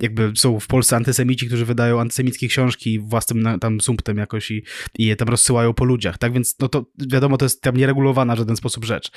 jakby 0.00 0.32
są 0.36 0.60
w 0.60 0.66
Polsce 0.66 0.96
antysemici, 0.96 1.46
którzy 1.46 1.64
wydają 1.64 2.00
antysemickie 2.00 2.48
książki 2.48 2.98
własnym 2.98 3.58
tam 3.60 3.80
sumptem 3.80 4.16
jakoś 4.16 4.50
i, 4.50 4.62
i 4.98 5.06
je 5.06 5.16
tam 5.16 5.28
rozsyłają 5.28 5.74
po 5.74 5.84
ludziach, 5.84 6.18
tak, 6.18 6.32
więc 6.32 6.56
no 6.60 6.68
to 6.68 6.86
wiadomo, 7.08 7.36
to 7.36 7.44
jest 7.44 7.62
tam 7.62 7.76
nieregulowana 7.76 8.34
w 8.34 8.38
żaden 8.38 8.56
sposób 8.56 8.84
rzecz. 8.84 9.10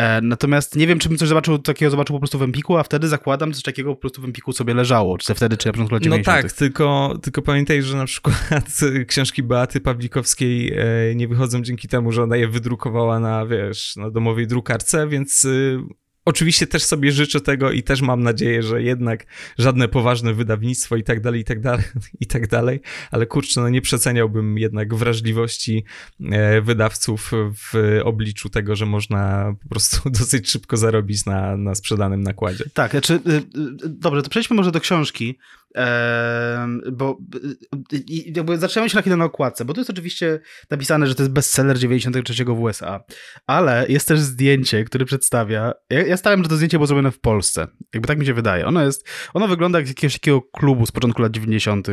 E, 0.00 0.20
natomiast 0.22 0.76
nie 0.76 0.86
wiem, 0.86 0.98
czy 0.98 1.08
bym 1.08 1.18
coś 1.18 1.28
zobaczył 1.28 1.58
takiego 1.58 1.90
zobaczył 1.90 2.16
po 2.16 2.20
prostu 2.20 2.38
w 2.38 2.42
Empiku, 2.42 2.76
a 2.76 2.82
wtedy 2.82 3.08
zakładam, 3.08 3.52
coś 3.52 3.62
takiego 3.62 3.94
po 3.94 4.00
prostu 4.00 4.22
w 4.22 4.24
Empiku 4.24 4.52
sobie 4.52 4.74
leżało, 4.74 5.18
czy 5.18 5.34
wtedy, 5.34 5.56
czy 5.56 5.68
na 5.68 5.72
początku 5.72 5.94
lat 5.94 6.02
90. 6.02 6.36
No 6.36 6.42
tak, 6.42 6.52
tylko, 6.52 7.18
tylko 7.22 7.42
pamiętaj, 7.42 7.82
że 7.82 7.96
na 7.96 8.04
przykład 8.04 8.80
książki 9.08 9.42
Beaty 9.42 9.80
Pawlikowskiej 9.80 10.72
e, 10.72 11.14
nie 11.14 11.28
wychodzą 11.28 11.62
dzięki 11.62 11.88
temu, 11.88 12.12
że 12.12 12.22
ona 12.22 12.36
je 12.36 12.48
wydrukowała 12.48 13.20
na, 13.20 13.46
wiesz, 13.46 13.96
na 13.96 14.10
domowej 14.10 14.46
drukarce, 14.46 15.08
więc 15.08 15.44
y, 15.44 15.78
oczywiście 16.30 16.66
też 16.66 16.84
sobie 16.84 17.12
życzę 17.12 17.40
tego 17.40 17.70
i 17.70 17.82
też 17.82 18.00
mam 18.00 18.22
nadzieję, 18.22 18.62
że 18.62 18.82
jednak 18.82 19.26
żadne 19.58 19.88
poważne 19.88 20.34
wydawnictwo 20.34 20.96
i 20.96 21.02
tak 21.02 21.20
dalej, 21.20 21.40
i 21.40 21.44
tak 21.44 21.60
dalej, 21.60 21.84
i 22.20 22.26
tak 22.26 22.46
dalej, 22.46 22.80
ale 23.10 23.26
kurczę, 23.26 23.60
no 23.60 23.68
nie 23.68 23.80
przeceniałbym 23.80 24.58
jednak 24.58 24.94
wrażliwości 24.94 25.84
e, 26.20 26.60
wydawców 26.60 27.30
w 27.32 28.00
obliczu 28.04 28.48
tego, 28.48 28.76
że 28.76 28.86
można 28.86 29.54
po 29.62 29.68
prostu 29.68 30.10
dosyć 30.20 30.50
szybko 30.50 30.76
zarobić 30.76 31.26
na, 31.26 31.56
na 31.56 31.74
sprzedanym 31.74 32.22
nakładzie. 32.22 32.64
Tak, 32.74 32.90
znaczy, 32.90 33.14
y, 33.14 33.30
y, 33.86 33.88
dobrze, 33.88 34.22
to 34.22 34.30
przejdźmy 34.30 34.56
może 34.56 34.72
do 34.72 34.80
książki, 34.80 35.38
bo 36.92 37.18
jakby 38.26 38.58
zaczynamy 38.58 38.90
się 38.90 39.16
na 39.16 39.24
okładce, 39.24 39.64
bo 39.64 39.74
to 39.74 39.80
jest 39.80 39.90
oczywiście 39.90 40.40
napisane, 40.70 41.06
że 41.06 41.14
to 41.14 41.22
jest 41.22 41.32
bestseller 41.32 41.78
93 41.78 42.44
w 42.44 42.60
USA, 42.60 43.04
ale 43.46 43.86
jest 43.88 44.08
też 44.08 44.20
zdjęcie, 44.20 44.84
które 44.84 45.04
przedstawia, 45.04 45.72
ja, 45.90 46.06
ja 46.06 46.16
stałem, 46.16 46.42
że 46.42 46.48
to 46.48 46.56
zdjęcie 46.56 46.78
było 46.78 46.86
zrobione 46.86 47.10
w 47.10 47.20
Polsce, 47.20 47.66
jakby 47.94 48.08
tak 48.08 48.18
mi 48.18 48.26
się 48.26 48.34
wydaje. 48.34 48.66
Ono 48.66 48.84
jest, 48.84 49.08
ono 49.34 49.48
wygląda 49.48 49.78
jak 49.78 49.86
z 49.86 49.90
jakiegoś 49.90 50.12
takiego 50.12 50.42
klubu 50.42 50.86
z 50.86 50.92
początku 50.92 51.22
lat 51.22 51.32
90., 51.32 51.88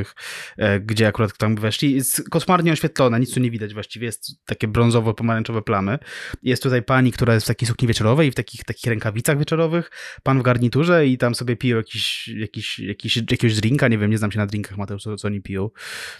e, 0.58 0.80
gdzie 0.80 1.08
akurat 1.08 1.38
tam 1.38 1.56
weszli. 1.56 1.96
Jest 1.96 2.30
koszmarnie 2.30 2.72
oświetlone, 2.72 3.20
nic 3.20 3.34
tu 3.34 3.40
nie 3.40 3.52
widać 3.52 3.74
właściwie, 3.74 4.06
jest 4.06 4.46
takie 4.46 4.68
brązowo-pomarańczowe 4.68 5.62
plamy. 5.62 6.00
Jest 6.44 6.64
tutaj 6.64 6.84
pani, 6.84 7.12
która 7.12 7.34
jest 7.34 7.46
w 7.46 7.48
takiej 7.48 7.68
sukni 7.68 7.88
wieczorowej 7.88 8.28
i 8.28 8.32
w 8.32 8.36
takich, 8.36 8.64
takich 8.64 8.86
rękawicach 8.86 9.40
wieczorowych, 9.40 9.92
pan 10.24 10.40
w 10.40 10.44
garniturze 10.44 11.08
i 11.08 11.18
tam 11.18 11.36
sobie 11.36 11.56
piją 11.56 11.78
jakiś, 11.78 12.28
jakiś, 12.28 12.80
jakiś, 12.80 13.18
jakiegoś 13.18 13.56
drinka, 13.56 13.67
nie 13.90 13.98
wiem, 13.98 14.12
nie 14.12 14.18
znam 14.18 14.32
się 14.32 14.40
na 14.40 14.46
drinkach, 14.46 14.78
Mateusz, 14.78 15.04
co, 15.04 15.16
co 15.16 15.28
oni 15.28 15.42
piją. 15.42 15.70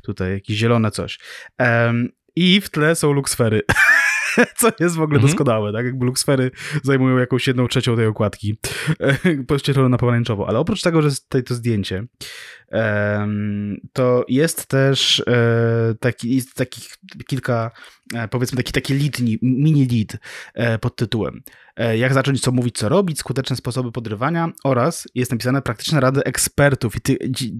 Tutaj 0.04 0.32
jakieś 0.32 0.58
zielone 0.58 0.92
coś. 0.92 1.20
Um, 1.60 2.10
I 2.36 2.62
w 2.62 2.70
tle 2.70 2.96
są 2.96 3.12
luksfery. 3.12 3.62
co 4.58 4.72
jest 4.80 4.96
w 4.96 5.02
ogóle 5.02 5.18
mhm. 5.18 5.32
doskonałe, 5.32 5.74
tak? 5.74 5.86
Jakby 5.86 6.06
luksfery 6.06 6.52
zajmują 6.84 7.18
jakąś 7.18 7.48
jedną 7.48 7.68
trzecią 7.68 7.96
tej 7.96 8.06
okładki, 8.06 8.60
pościeżone 9.48 9.90
na 9.90 9.98
pomarańczowo. 9.98 10.50
Ale 10.50 10.60
oprócz 10.60 10.82
tego, 10.82 11.02
że 11.02 11.08
jest 11.08 11.24
tutaj 11.24 11.44
to 11.44 11.56
zdjęcie, 11.56 12.04
to 13.94 14.26
jest 14.28 14.68
też 14.68 15.24
e, 15.28 15.96
taki, 16.00 16.42
taki 16.56 16.82
kilka, 17.28 17.72
e, 17.72 17.97
powiedzmy 18.30 18.58
taki, 18.58 18.74
taki 18.74 18.94
lead, 18.94 19.42
mini 19.42 19.88
lead 19.88 20.18
e, 20.54 20.80
pod 20.80 20.96
tytułem 20.96 21.42
jak 21.98 22.14
zacząć, 22.14 22.42
co 22.42 22.52
mówić, 22.52 22.78
co 22.78 22.90
robić, 22.90 23.20
skuteczne 23.20 23.56
sposoby 23.56 23.92
podrywania 23.92 24.52
oraz 24.64 25.08
jest 25.16 25.32
napisane 25.32 25.62
praktyczne 25.62 26.00
rady 26.00 26.24
ekspertów 26.24 26.96
i 26.96 27.02
ty, 27.02 27.18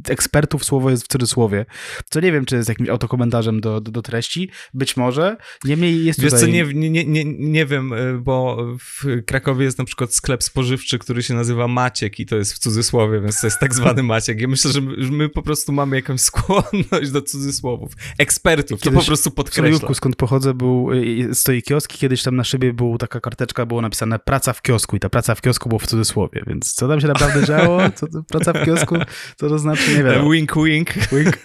ekspertów 0.10 0.66
słowo 0.66 0.90
jest 0.90 1.04
w 1.04 1.08
cudzysłowie, 1.08 1.66
co 2.10 2.20
nie 2.20 2.32
wiem, 2.32 2.46
czy 2.46 2.56
jest 2.56 2.70
jakimś 2.70 2.90
autokomentarzem 2.90 3.62
do, 3.62 3.82
do, 3.82 3.92
do 3.92 4.02
treści, 4.02 4.50
być 4.74 4.98
może, 4.98 5.38
niemniej 5.66 6.06
jest 6.06 6.22
Wiesz 6.22 6.32
tutaj... 6.32 6.46
co, 6.46 6.52
nie, 6.52 6.90
nie, 6.90 7.06
nie, 7.06 7.26
nie 7.26 7.66
wiem, 7.66 7.94
bo 8.22 8.58
w 8.80 9.24
Krakowie 9.26 9.66
jest 9.66 9.78
na 9.78 9.86
przykład 9.86 10.14
sklep 10.14 10.44
spożywczy, 10.44 11.00
który 11.00 11.24
się 11.24 11.34
nazywa 11.34 11.68
Maciek 11.68 12.20
i 12.20 12.26
to 12.26 12.36
jest 12.36 12.54
w 12.54 12.60
cudzysłowie, 12.60 13.22
więc 13.22 13.42
to 13.42 13.48
jest 13.48 13.60
tak 13.60 13.74
zwany 13.74 14.04
Maciek. 14.14 14.42
Ja 14.42 14.48
myślę, 14.48 14.72
że 14.72 14.82
my 15.12 15.30
po 15.30 15.42
prostu 15.42 15.72
mamy 15.72 15.96
jakąś 15.96 16.22
skłonność 16.22 17.12
do 17.12 17.22
cudzysłowów. 17.22 17.92
Ekspertów, 18.18 18.80
Kiedyś 18.80 18.96
to 18.96 19.02
po 19.02 19.08
prostu 19.08 19.32
podkreśla. 19.32 19.90
W 19.90 19.96
skąd 19.96 20.16
pochodzę, 20.38 20.54
był, 20.54 20.94
y, 20.94 21.36
stoi 21.36 21.64
kiosk 21.64 21.94
kiedyś 21.94 22.24
tam 22.24 22.36
na 22.36 22.44
szybie 22.44 22.74
była 22.74 22.98
taka 22.98 23.20
karteczka, 23.20 23.66
było 23.66 23.82
napisane 23.82 24.20
praca 24.20 24.54
w 24.54 24.62
kiosku 24.62 24.96
i 24.96 25.00
ta 25.00 25.10
praca 25.10 25.36
w 25.36 25.42
kiosku 25.42 25.70
było 25.70 25.80
w 25.80 25.88
cudzysłowie, 25.88 26.44
więc 26.48 26.74
co 26.74 26.88
tam 26.88 27.02
się 27.02 27.08
naprawdę 27.08 27.46
działo? 27.48 27.80
Co, 27.96 28.08
praca 28.28 28.54
w 28.54 28.66
kiosku? 28.66 28.96
Co 29.36 29.50
to 29.50 29.60
znaczy? 29.60 29.98
Nie 29.98 30.04
wiem. 30.04 30.32
Wink, 30.32 30.56
wink. 30.66 30.94
wink. 31.14 31.38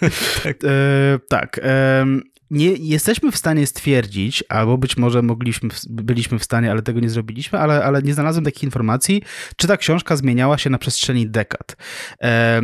tak. 0.43 0.57
E, 0.63 1.19
tak. 1.29 1.59
E, 1.63 2.05
nie 2.51 2.67
jesteśmy 2.73 3.31
w 3.31 3.37
stanie 3.37 3.67
stwierdzić, 3.67 4.43
albo 4.49 4.77
być 4.77 4.97
może 4.97 5.21
mogliśmy, 5.21 5.69
byliśmy 5.89 6.39
w 6.39 6.43
stanie, 6.43 6.71
ale 6.71 6.81
tego 6.81 6.99
nie 6.99 7.09
zrobiliśmy, 7.09 7.59
ale, 7.59 7.83
ale 7.83 8.01
nie 8.01 8.13
znalazłem 8.13 8.45
takich 8.45 8.63
informacji, 8.63 9.21
czy 9.57 9.67
ta 9.67 9.77
książka 9.77 10.15
zmieniała 10.15 10.57
się 10.57 10.69
na 10.69 10.77
przestrzeni 10.77 11.29
dekad. 11.29 11.75
E, 12.21 12.61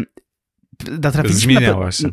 natrafiliśmy 1.02 1.54
Zmieniała 1.54 1.86
na, 1.86 1.92
się. 1.92 2.10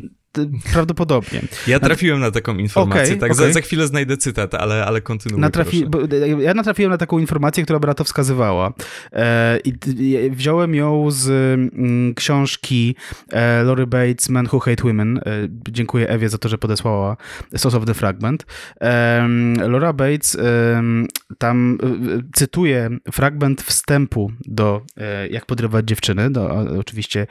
Prawdopodobnie. 0.73 1.41
Ja 1.67 1.79
trafiłem 1.79 2.19
na 2.19 2.31
taką 2.31 2.57
informację, 2.57 3.03
okay, 3.03 3.17
tak? 3.17 3.31
Okay. 3.31 3.47
Za, 3.47 3.53
za, 3.53 3.61
chwilę 3.61 3.87
znajdę 3.87 4.17
cytat, 4.17 4.55
ale, 4.55 4.85
ale 4.85 5.01
kontynuuję. 5.01 5.41
Natrafi... 5.41 5.85
ja 6.39 6.53
natrafiłem 6.53 6.91
na 6.91 6.97
taką 6.97 7.19
informację, 7.19 7.63
która 7.63 7.79
by 7.79 7.87
na 7.87 7.93
to 7.93 8.03
wskazywała. 8.03 8.73
E, 9.13 9.59
i, 9.59 9.73
wziąłem 10.31 10.75
ją 10.75 11.11
z 11.11 11.29
mm, 11.29 12.13
książki 12.13 12.95
e, 13.31 13.63
Lori 13.63 13.87
Bates, 13.87 14.29
Men 14.29 14.47
Who 14.53 14.59
Hate 14.59 14.83
Women. 14.83 15.17
E, 15.17 15.21
dziękuję 15.69 16.09
Ewie 16.09 16.29
za 16.29 16.37
to, 16.37 16.49
że 16.49 16.57
podesłała 16.57 17.17
Source 17.55 17.77
of 17.77 17.85
the 17.85 17.93
Fragment. 17.93 18.45
E, 18.81 19.27
Laura 19.57 19.93
Bates 19.93 20.37
tam 21.37 21.77
e, 21.83 21.87
cytuje 22.33 22.89
fragment 23.11 23.61
wstępu 23.61 24.31
do 24.45 24.81
e, 24.97 25.27
Jak 25.27 25.45
podrywać 25.45 25.87
dziewczyny, 25.87 26.29
do 26.29 26.49
oczywiście 26.79 27.27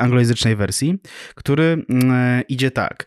anglojęzycznej 0.00 0.56
wersji, 0.56 0.98
który 1.34 1.84
mm, 1.88 2.42
idzie 2.48 2.70
tak. 2.70 3.06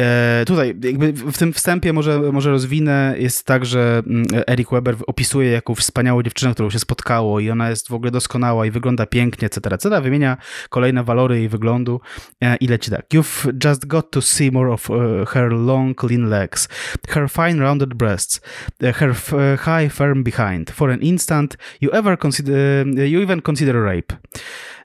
E, 0.00 0.44
tutaj 0.46 0.74
jakby 0.82 1.12
w 1.12 1.38
tym 1.38 1.52
wstępie 1.52 1.92
może, 1.92 2.18
może 2.18 2.50
rozwinę, 2.50 3.14
jest 3.18 3.46
tak, 3.46 3.66
że 3.66 4.02
mm, 4.06 4.26
Eric 4.46 4.70
Weber 4.70 4.96
opisuje 5.06 5.50
jakąś 5.50 5.78
wspaniałą 5.78 6.22
dziewczynę, 6.22 6.54
którą 6.54 6.70
się 6.70 6.78
spotkało 6.78 7.40
i 7.40 7.50
ona 7.50 7.70
jest 7.70 7.88
w 7.88 7.92
ogóle 7.92 8.10
doskonała 8.10 8.66
i 8.66 8.70
wygląda 8.70 9.06
pięknie, 9.06 9.46
etc., 9.46 9.70
etc., 9.70 10.00
wymienia 10.00 10.36
kolejne 10.68 11.04
walory 11.04 11.38
jej 11.38 11.48
wyglądu 11.48 12.00
e, 12.40 12.56
i 12.56 12.66
leci 12.66 12.90
tak. 12.90 13.06
You've 13.14 13.52
just 13.64 13.86
got 13.86 14.10
to 14.10 14.22
see 14.22 14.50
more 14.50 14.72
of 14.72 14.90
uh, 14.90 14.96
her 15.28 15.52
long, 15.52 16.00
clean 16.00 16.28
legs, 16.30 16.68
her 17.08 17.30
fine 17.30 17.60
rounded 17.60 17.94
breasts, 17.94 18.40
her 18.80 19.14
high 19.58 19.92
firm 19.92 20.24
behind. 20.24 20.70
For 20.70 20.90
an 20.90 21.00
instant, 21.00 21.56
you 21.80 21.90
ever 21.92 22.18
consider, 22.18 22.86
you 22.86 23.22
even 23.22 23.42
consider 23.42 23.84
rape. 23.84 24.12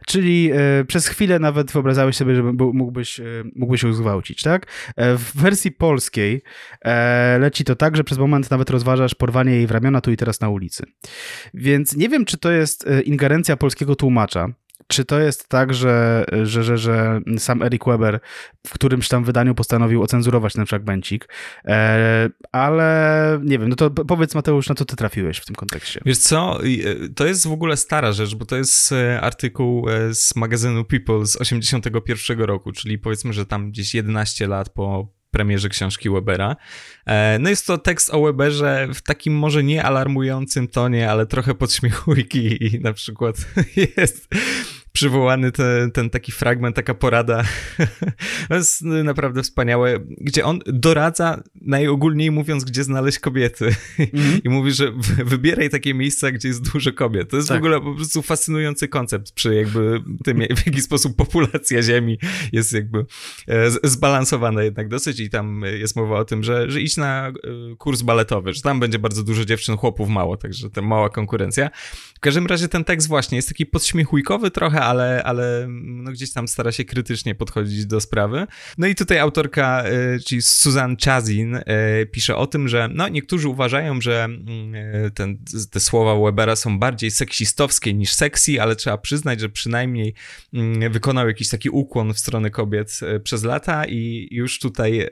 Czyli 0.07 0.51
e, 0.53 0.85
przez 0.85 1.07
chwilę 1.07 1.39
nawet 1.39 1.71
wyobrażałeś 1.71 2.17
sobie, 2.17 2.35
że 2.35 2.43
mógłbyś, 2.53 3.19
e, 3.19 3.23
mógłbyś 3.55 3.83
ją 3.83 3.93
zgwałcić, 3.93 4.43
tak? 4.43 4.67
E, 4.95 5.17
w 5.17 5.31
wersji 5.35 5.71
polskiej 5.71 6.41
leci 7.39 7.63
to 7.63 7.75
tak, 7.75 7.97
że 7.97 8.03
przez 8.03 8.17
moment 8.17 8.51
nawet 8.51 8.69
rozważasz 8.69 9.15
porwanie 9.15 9.51
jej 9.51 9.67
w 9.67 9.71
ramiona 9.71 10.01
tu 10.01 10.11
i 10.11 10.17
teraz 10.17 10.41
na 10.41 10.49
ulicy. 10.49 10.83
Więc 11.53 11.95
nie 11.95 12.09
wiem, 12.09 12.25
czy 12.25 12.37
to 12.37 12.51
jest 12.51 12.85
ingerencja 13.05 13.57
polskiego 13.57 13.95
tłumacza, 13.95 14.47
czy 14.91 15.05
to 15.05 15.19
jest 15.19 15.47
tak, 15.47 15.73
że, 15.73 16.25
że, 16.43 16.63
że, 16.63 16.77
że 16.77 17.21
sam 17.37 17.61
Eric 17.61 17.85
Weber 17.85 18.19
w 18.67 18.73
którymś 18.73 19.07
tam 19.07 19.23
wydaniu 19.23 19.55
postanowił 19.55 20.03
ocenzurować 20.03 20.53
ten 20.53 20.65
fragmencik, 20.65 21.27
e, 21.65 22.29
ale 22.51 23.39
nie 23.43 23.59
wiem, 23.59 23.69
no 23.69 23.75
to 23.75 23.89
powiedz 23.89 24.35
Mateusz, 24.35 24.69
na 24.69 24.75
co 24.75 24.85
ty 24.85 24.95
trafiłeś 24.95 25.37
w 25.37 25.45
tym 25.45 25.55
kontekście? 25.55 26.01
Wiesz 26.05 26.17
co, 26.17 26.59
e, 26.63 27.09
to 27.15 27.25
jest 27.25 27.47
w 27.47 27.51
ogóle 27.51 27.77
stara 27.77 28.11
rzecz, 28.11 28.35
bo 28.35 28.45
to 28.45 28.57
jest 28.57 28.91
e, 28.91 29.21
artykuł 29.21 29.85
z 30.11 30.35
magazynu 30.35 30.85
People 30.85 31.25
z 31.25 31.35
81 31.35 32.39
roku, 32.39 32.71
czyli 32.71 32.99
powiedzmy, 32.99 33.33
że 33.33 33.45
tam 33.45 33.71
gdzieś 33.71 33.95
11 33.95 34.47
lat 34.47 34.69
po 34.69 35.07
premierze 35.31 35.69
książki 35.69 36.09
Webera. 36.09 36.55
No 37.39 37.49
jest 37.49 37.67
to 37.67 37.77
tekst 37.77 38.09
o 38.13 38.21
Weberze 38.21 38.87
w 38.93 39.01
takim 39.01 39.33
może 39.33 39.63
nie 39.63 39.83
alarmującym 39.83 40.67
tonie, 40.67 41.11
ale 41.11 41.25
trochę 41.25 41.55
podśmiechujki 41.55 42.65
i 42.65 42.79
na 42.79 42.93
przykład 42.93 43.35
jest 43.97 44.27
przywołany 44.93 45.51
ten, 45.51 45.91
ten 45.91 46.09
taki 46.09 46.31
fragment, 46.31 46.75
taka 46.75 46.93
porada. 46.93 47.43
to 48.49 48.55
jest 48.55 48.81
naprawdę 48.81 49.43
wspaniałe, 49.43 49.99
gdzie 50.17 50.45
on 50.45 50.59
doradza, 50.65 51.43
najogólniej 51.61 52.31
mówiąc, 52.31 52.63
gdzie 52.63 52.83
znaleźć 52.83 53.19
kobiety. 53.19 53.75
Mm. 53.99 54.39
I 54.45 54.49
mówi, 54.49 54.71
że 54.71 54.91
wybieraj 55.25 55.69
takie 55.69 55.93
miejsca, 55.93 56.31
gdzie 56.31 56.47
jest 56.47 56.71
dużo 56.71 56.93
kobiet. 56.93 57.29
To 57.29 57.35
jest 57.37 57.49
tak. 57.49 57.57
w 57.57 57.59
ogóle 57.59 57.81
po 57.81 57.95
prostu 57.95 58.21
fascynujący 58.21 58.87
koncept 58.87 59.31
przy 59.31 59.55
jakby 59.55 60.03
tym, 60.23 60.39
w 60.57 60.65
jaki 60.65 60.81
sposób 60.81 61.15
populacja 61.15 61.81
Ziemi 61.81 62.17
jest 62.51 62.73
jakby 62.73 63.05
e, 63.47 63.71
zbalansowana 63.83 64.63
jednak 64.63 64.87
dosyć 64.87 65.19
i 65.19 65.29
tam 65.29 65.63
jest 65.79 65.95
mowa 65.95 66.19
o 66.19 66.25
tym, 66.25 66.43
że, 66.43 66.71
że 66.71 66.81
idź 66.81 66.97
na 66.97 67.27
e, 67.27 67.31
kurs 67.77 68.01
baletowy, 68.01 68.53
że 68.53 68.61
tam 68.61 68.79
będzie 68.79 68.99
bardzo 68.99 69.23
dużo 69.23 69.45
dziewczyn, 69.45 69.77
chłopów 69.77 70.09
mało, 70.09 70.37
także 70.37 70.69
to 70.69 70.81
mała 70.81 71.09
konkurencja. 71.09 71.69
W 72.15 72.19
każdym 72.19 72.47
razie 72.47 72.67
ten 72.67 72.83
tekst 72.83 73.07
właśnie 73.07 73.35
jest 73.35 73.47
taki 73.47 73.65
podśmiechujkowy 73.65 74.51
trochę, 74.51 74.80
ale, 74.83 75.23
ale 75.23 75.67
no 75.69 76.11
gdzieś 76.11 76.33
tam 76.33 76.47
stara 76.47 76.71
się 76.71 76.85
krytycznie 76.85 77.35
podchodzić 77.35 77.85
do 77.85 78.01
sprawy. 78.01 78.47
No 78.77 78.87
i 78.87 78.95
tutaj 78.95 79.19
autorka, 79.19 79.83
e, 79.83 80.19
czyli 80.19 80.41
Susan 80.41 80.97
Chazin, 81.05 81.55
e, 81.55 81.63
pisze 82.05 82.35
o 82.35 82.47
tym, 82.47 82.67
że 82.67 82.89
no, 82.93 83.07
niektórzy 83.07 83.47
uważają, 83.47 84.01
że 84.01 84.23
mm, 84.23 84.75
e, 84.75 85.11
ten, 85.11 85.37
te 85.71 85.79
słowa 85.79 86.25
Webera 86.25 86.55
są 86.55 86.79
bardziej 86.79 87.11
seksistowskie 87.11 87.93
niż 87.93 88.13
sexy, 88.13 88.61
ale 88.61 88.75
trzeba 88.75 88.97
przyznać, 88.97 89.39
że 89.39 89.49
przynajmniej 89.49 90.13
mm, 90.53 90.91
wykonał 90.91 91.27
jakiś 91.27 91.49
taki 91.49 91.69
ukłon 91.69 92.13
w 92.13 92.19
stronę 92.19 92.49
kobiet 92.49 92.99
przez 93.23 93.43
lata 93.43 93.85
i 93.85 94.27
już 94.31 94.59
tutaj 94.59 95.07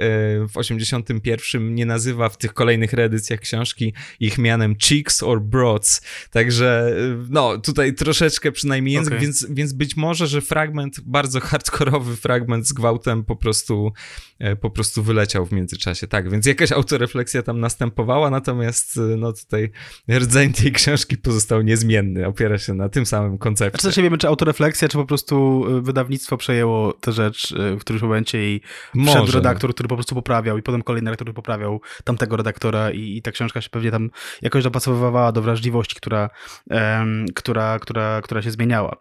w 0.49 0.57
81 0.57 1.75
nie 1.75 1.85
nazywa 1.85 2.29
w 2.29 2.37
tych 2.37 2.53
kolejnych 2.53 2.93
reedycjach 2.93 3.39
książki 3.39 3.93
ich 4.19 4.37
mianem 4.37 4.75
chicks 4.75 5.23
or 5.23 5.41
broads. 5.41 6.01
Także 6.31 6.95
no, 7.29 7.57
tutaj 7.57 7.93
troszeczkę 7.93 8.51
przynajmniej 8.51 8.93
język, 8.93 9.13
okay. 9.13 9.21
więc, 9.21 9.47
więc 9.59 9.73
być 9.73 9.97
może, 9.97 10.27
że 10.27 10.41
fragment, 10.41 10.99
bardzo 11.05 11.39
hardkorowy 11.39 12.15
fragment 12.15 12.67
z 12.67 12.73
gwałtem 12.73 13.23
po 13.23 13.35
prostu, 13.35 13.93
e, 14.39 14.55
po 14.55 14.69
prostu 14.69 15.03
wyleciał 15.03 15.45
w 15.45 15.51
międzyczasie. 15.51 16.07
Tak, 16.07 16.29
więc 16.29 16.45
jakaś 16.45 16.71
autorefleksja 16.71 17.43
tam 17.43 17.59
następowała, 17.59 18.29
natomiast 18.29 18.97
e, 18.97 19.01
no 19.01 19.33
tutaj 19.33 19.71
rdzeń 20.11 20.53
tej 20.53 20.71
książki 20.71 21.17
pozostał 21.17 21.61
niezmienny, 21.61 22.27
opiera 22.27 22.57
się 22.57 22.73
na 22.73 22.89
tym 22.89 23.05
samym 23.05 23.37
koncepcie. 23.37 23.81
Znaczy, 23.81 23.99
nie 23.99 24.03
wiemy, 24.03 24.17
czy 24.17 24.27
autorefleksja, 24.27 24.87
czy 24.87 24.97
po 24.97 25.05
prostu 25.05 25.65
e, 25.77 25.81
wydawnictwo 25.81 26.37
przejęło 26.37 26.93
tę 26.93 27.11
rzecz 27.11 27.53
w 27.77 27.79
którymś 27.79 28.03
momencie 28.03 28.49
i 28.49 28.61
wszedł 29.07 29.31
redaktor, 29.31 29.73
który 29.73 29.89
po 29.89 29.95
prostu 29.95 30.15
poprawiał 30.15 30.57
i 30.57 30.63
potem 30.63 30.83
kolejny 30.83 31.11
redaktor, 31.11 31.33
poprawiał 31.33 31.81
tamtego 32.03 32.37
redaktora 32.37 32.91
i, 32.91 33.17
i 33.17 33.21
ta 33.21 33.31
książka 33.31 33.61
się 33.61 33.69
pewnie 33.69 33.91
tam 33.91 34.09
jakoś 34.41 34.63
dopasowywała 34.63 35.31
do 35.31 35.41
wrażliwości, 35.41 35.95
która, 35.95 36.29
um, 36.69 37.25
która, 37.35 37.79
która, 37.79 38.21
która 38.21 38.41
się 38.41 38.51
zmieniała. 38.51 38.95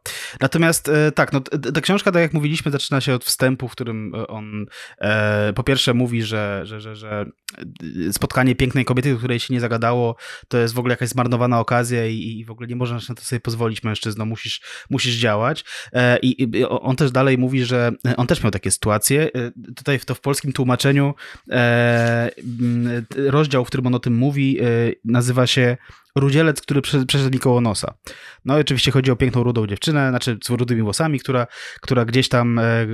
Natomiast 0.48 0.88
e, 0.88 1.12
tak, 1.12 1.32
no, 1.32 1.40
ta 1.74 1.80
książka, 1.80 2.12
tak 2.12 2.22
jak 2.22 2.32
mówiliśmy, 2.32 2.70
zaczyna 2.70 3.00
się 3.00 3.14
od 3.14 3.24
wstępu, 3.24 3.68
w 3.68 3.72
którym 3.72 4.14
e, 4.14 4.26
on 4.26 4.66
e, 4.98 5.52
po 5.52 5.62
pierwsze 5.62 5.94
mówi, 5.94 6.22
że, 6.22 6.60
że, 6.64 6.80
że, 6.80 6.96
że 6.96 7.26
spotkanie 8.12 8.54
pięknej 8.54 8.84
kobiety, 8.84 9.16
której 9.16 9.40
się 9.40 9.54
nie 9.54 9.60
zagadało, 9.60 10.16
to 10.48 10.58
jest 10.58 10.74
w 10.74 10.78
ogóle 10.78 10.92
jakaś 10.92 11.08
zmarnowana 11.08 11.60
okazja 11.60 12.06
i, 12.06 12.16
i 12.16 12.44
w 12.44 12.50
ogóle 12.50 12.68
nie 12.68 12.76
możesz 12.76 13.08
na 13.08 13.14
to 13.14 13.22
sobie 13.22 13.40
pozwolić, 13.40 13.82
mężczyzno, 13.82 14.24
musisz, 14.24 14.60
musisz 14.90 15.14
działać. 15.14 15.64
E, 15.92 16.18
i, 16.18 16.42
I 16.42 16.64
on 16.64 16.96
też 16.96 17.10
dalej 17.10 17.38
mówi, 17.38 17.64
że 17.64 17.92
on 18.16 18.26
też 18.26 18.42
miał 18.42 18.50
takie 18.50 18.70
sytuacje. 18.70 19.30
E, 19.32 19.50
tutaj 19.76 20.00
to 20.00 20.14
w 20.14 20.20
polskim 20.20 20.52
tłumaczeniu 20.52 21.14
e, 21.50 22.30
rozdział, 23.16 23.64
w 23.64 23.68
którym 23.68 23.86
on 23.86 23.94
o 23.94 23.98
tym 23.98 24.16
mówi, 24.16 24.58
nazywa 25.04 25.46
się 25.46 25.76
rudzielec, 26.20 26.60
który 26.60 26.82
przeszedł 26.82 27.30
mi 27.32 27.38
koło 27.38 27.60
nosa. 27.60 27.94
No 28.44 28.58
i 28.58 28.60
oczywiście 28.60 28.90
chodzi 28.90 29.10
o 29.10 29.16
piękną, 29.16 29.42
rudą 29.42 29.66
dziewczynę, 29.66 30.10
znaczy 30.10 30.38
z 30.44 30.50
rudymi 30.50 30.82
włosami, 30.82 31.20
która, 31.20 31.46
która 31.80 32.04
gdzieś 32.04 32.28
tam 32.28 32.58
e, 32.58 32.62
e, 32.62 32.86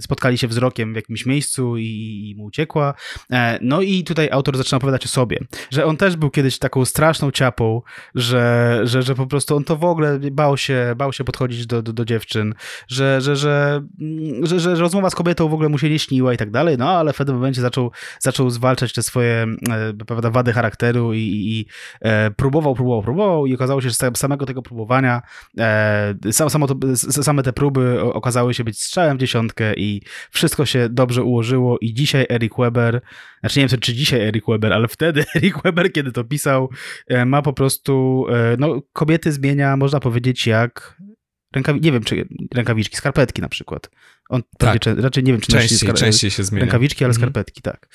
spotkali 0.00 0.38
się 0.38 0.48
wzrokiem 0.48 0.92
w 0.92 0.96
jakimś 0.96 1.26
miejscu 1.26 1.76
i, 1.76 1.84
i 2.30 2.34
mu 2.36 2.44
uciekła. 2.44 2.94
E, 3.32 3.58
no 3.62 3.82
i 3.82 4.04
tutaj 4.04 4.28
autor 4.32 4.56
zaczyna 4.56 4.76
opowiadać 4.76 5.04
o 5.04 5.08
sobie, 5.08 5.38
że 5.70 5.84
on 5.84 5.96
też 5.96 6.16
był 6.16 6.30
kiedyś 6.30 6.58
taką 6.58 6.84
straszną 6.84 7.30
ciapą, 7.30 7.82
że, 8.14 8.80
że, 8.84 9.02
że 9.02 9.14
po 9.14 9.26
prostu 9.26 9.56
on 9.56 9.64
to 9.64 9.76
w 9.76 9.84
ogóle 9.84 10.18
bał 10.18 10.56
się, 10.56 10.94
bał 10.96 11.12
się 11.12 11.24
podchodzić 11.24 11.66
do, 11.66 11.82
do, 11.82 11.92
do 11.92 12.04
dziewczyn, 12.04 12.54
że, 12.88 13.20
że, 13.20 13.36
że, 13.36 13.82
że, 14.42 14.60
że, 14.60 14.74
rozmowa 14.74 15.10
z 15.10 15.14
kobietą 15.14 15.48
w 15.48 15.54
ogóle 15.54 15.68
mu 15.68 15.78
się 15.78 15.90
nie 15.90 15.98
śniła 15.98 16.34
i 16.34 16.36
tak 16.36 16.50
dalej, 16.50 16.76
no 16.78 16.90
ale 16.90 17.12
w 17.12 17.16
pewnym 17.16 17.36
momencie 17.36 17.60
zaczął, 17.60 17.90
zaczął 18.18 18.50
zwalczać 18.50 18.92
te 18.92 19.02
swoje 19.02 19.46
prawda, 20.06 20.30
wady 20.30 20.52
charakteru 20.52 21.14
i, 21.14 21.18
i, 21.18 21.60
i 21.60 21.66
próbował 22.36 22.69
próbował, 22.74 23.02
próbował, 23.02 23.20
próbował 23.30 23.46
i 23.46 23.54
okazało 23.54 23.80
się, 23.80 23.88
że 23.88 23.94
z 23.94 24.18
samego 24.18 24.46
tego 24.46 24.62
próbowania 24.62 25.22
e, 25.58 26.14
samo 26.32 26.66
to, 26.66 26.76
same 26.96 27.42
te 27.42 27.52
próby 27.52 28.00
okazały 28.02 28.54
się 28.54 28.64
być 28.64 28.82
strzałem 28.82 29.16
w 29.16 29.20
dziesiątkę 29.20 29.74
i 29.74 30.02
wszystko 30.30 30.66
się 30.66 30.88
dobrze 30.88 31.24
ułożyło 31.24 31.78
i 31.80 31.94
dzisiaj 31.94 32.26
Eric 32.30 32.52
Weber, 32.58 33.00
znaczy 33.40 33.60
nie 33.60 33.66
wiem, 33.66 33.80
czy 33.80 33.94
dzisiaj 33.94 34.20
Eric 34.20 34.44
Weber, 34.48 34.72
ale 34.72 34.88
wtedy 34.88 35.24
Eric 35.36 35.62
Weber, 35.62 35.92
kiedy 35.92 36.12
to 36.12 36.24
pisał, 36.24 36.70
e, 37.06 37.24
ma 37.24 37.42
po 37.42 37.52
prostu, 37.52 38.26
e, 38.30 38.56
no 38.58 38.82
kobiety 38.92 39.32
zmienia, 39.32 39.76
można 39.76 40.00
powiedzieć, 40.00 40.46
jak 40.46 40.96
rękawi- 41.56 41.82
nie 41.84 41.92
wiem, 41.92 42.02
czy 42.02 42.28
rękawiczki, 42.54 42.96
skarpetki 42.96 43.42
na 43.42 43.48
przykład. 43.48 43.90
On 44.30 44.42
tak. 44.58 44.78
raczej 44.96 45.24
nie 45.24 45.32
wiem, 45.32 45.40
czy 45.40 45.52
częściej, 45.52 45.78
skar- 45.78 45.94
częściej 45.94 46.30
się 46.30 46.44
zmienia. 46.44 46.64
Rękawiczki, 46.64 47.04
ale 47.04 47.10
mhm. 47.10 47.22
skarpetki, 47.22 47.62
tak. 47.62 47.88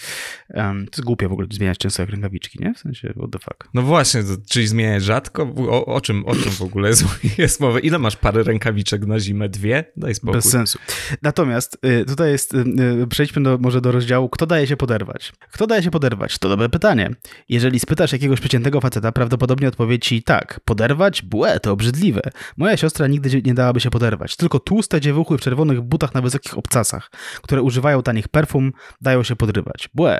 Um, 0.54 0.86
to 0.86 0.92
jest 0.92 1.04
głupie 1.04 1.28
w 1.28 1.32
ogóle 1.32 1.48
zmieniać 1.52 1.78
często 1.78 2.02
jak 2.02 2.10
rękawiczki, 2.10 2.60
nie? 2.62 2.74
W 2.74 2.80
sensie, 2.80 3.14
what 3.18 3.32
the 3.32 3.40
fuck. 3.40 3.70
No 3.74 3.82
właśnie, 3.82 4.24
to, 4.24 4.30
czyli 4.50 4.68
zmieniać 4.68 5.04
rzadko? 5.04 5.54
O, 5.58 5.86
o, 5.86 6.02
czym, 6.02 6.26
o 6.26 6.36
czym 6.36 6.52
w 6.52 6.62
ogóle 6.62 6.90
jest, 6.90 7.06
jest 7.38 7.60
mowa? 7.60 7.80
Ile 7.80 8.00
masz 8.00 8.16
pary 8.16 8.44
rękawiczek 8.44 9.06
na 9.06 9.20
zimę? 9.20 9.50
Dwie? 9.50 9.86
Daj 9.98 10.16
spokój. 10.16 10.34
Bez 10.38 10.50
sensu. 10.50 10.80
Natomiast 11.22 11.78
y, 11.86 12.06
tutaj 12.06 12.32
jest, 12.32 12.54
y, 12.54 12.58
y, 13.04 13.08
przejdźmy 13.08 13.44
do, 13.44 13.58
może 13.58 13.82
do 13.82 13.92
rozdziału, 13.92 14.30
kto 14.30 14.46
daje 14.46 14.68
się 14.68 14.78
poderwać? 14.78 15.34
Kto 15.52 15.68
daje 15.68 15.84
się 15.84 15.92
poderwać? 15.92 16.38
To 16.38 16.50
dobre 16.50 16.70
pytanie. 16.70 17.10
Jeżeli 17.50 17.80
spytasz 17.80 18.12
jakiegoś 18.12 18.40
przeciętnego 18.40 18.82
faceta, 18.82 19.12
prawdopodobnie 19.12 19.68
odpowie 19.68 20.00
ci 20.00 20.24
tak, 20.24 20.60
poderwać? 20.66 21.22
Błe, 21.22 21.60
to 21.60 21.72
obrzydliwe. 21.72 22.22
Moja 22.58 22.78
siostra 22.78 23.08
nigdy 23.08 23.42
nie 23.42 23.54
dałaby 23.54 23.80
się 23.80 23.90
poderwać. 23.90 24.36
Tylko 24.36 24.60
tłuste 24.60 25.02
dziewuchy 25.02 25.38
w 25.38 25.42
czerwonych 25.42 25.82
butach 25.82 26.14
na 26.14 26.22
wysokich 26.26 26.58
obcasach, 26.58 27.12
które 27.42 27.62
używają 27.62 28.04
tanich 28.04 28.28
perfum, 28.28 28.72
dają 29.02 29.24
się 29.24 29.36
podrywać. 29.36 29.90
Błe. 29.94 30.20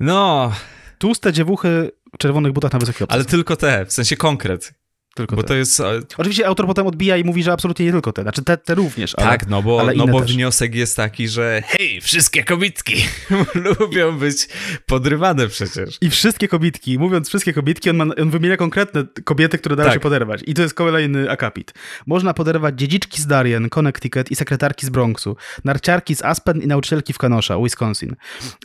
No... 0.00 0.52
Tłuste 0.98 1.32
dziewuchy 1.32 1.90
w 2.14 2.18
czerwonych 2.18 2.52
butach 2.52 2.72
na 2.72 2.78
wysokich 2.78 3.02
obcasach. 3.02 3.20
Ale 3.20 3.24
tylko 3.24 3.56
te, 3.56 3.86
w 3.86 3.92
sensie 3.92 4.16
konkret. 4.16 4.74
Tylko 5.14 5.36
bo 5.36 5.42
te. 5.42 5.48
to 5.48 5.54
jest... 5.54 5.82
Oczywiście 6.16 6.46
autor 6.46 6.66
potem 6.66 6.86
odbija 6.86 7.16
i 7.16 7.24
mówi, 7.24 7.42
że 7.42 7.52
absolutnie 7.52 7.86
nie 7.86 7.92
tylko 7.92 8.12
te, 8.12 8.22
znaczy 8.22 8.42
te, 8.42 8.56
te 8.56 8.74
również, 8.74 9.14
ale, 9.18 9.28
Tak, 9.28 9.46
no 9.46 9.62
bo, 9.62 9.86
no 9.96 10.06
bo 10.06 10.20
wniosek 10.20 10.74
jest 10.74 10.96
taki, 10.96 11.28
że 11.28 11.62
hej, 11.66 12.00
wszystkie 12.00 12.44
kobietki 12.44 12.94
lubią 13.80 14.18
być 14.18 14.48
podrywane 14.86 15.48
przecież. 15.48 15.98
I 16.00 16.10
wszystkie 16.10 16.48
kobietki, 16.48 16.98
mówiąc 16.98 17.28
wszystkie 17.28 17.52
kobietki, 17.52 17.90
on, 17.90 17.96
ma, 17.96 18.04
on 18.22 18.30
wymienia 18.30 18.56
konkretne 18.56 19.04
kobiety, 19.24 19.58
które 19.58 19.76
dają 19.76 19.86
tak. 19.86 19.94
się 19.94 20.00
poderwać. 20.00 20.40
I 20.46 20.54
to 20.54 20.62
jest 20.62 20.74
kolejny 20.74 21.30
akapit. 21.30 21.74
Można 22.06 22.34
poderwać 22.34 22.78
dziedziczki 22.78 23.22
z 23.22 23.26
Darien, 23.26 23.68
Connecticut 23.68 24.30
i 24.30 24.36
sekretarki 24.36 24.86
z 24.86 24.90
Bronxu, 24.90 25.36
narciarki 25.64 26.16
z 26.16 26.22
Aspen 26.22 26.62
i 26.62 26.66
nauczycielki 26.66 27.12
w 27.12 27.18
Kenosha, 27.18 27.58
Wisconsin. 27.58 28.16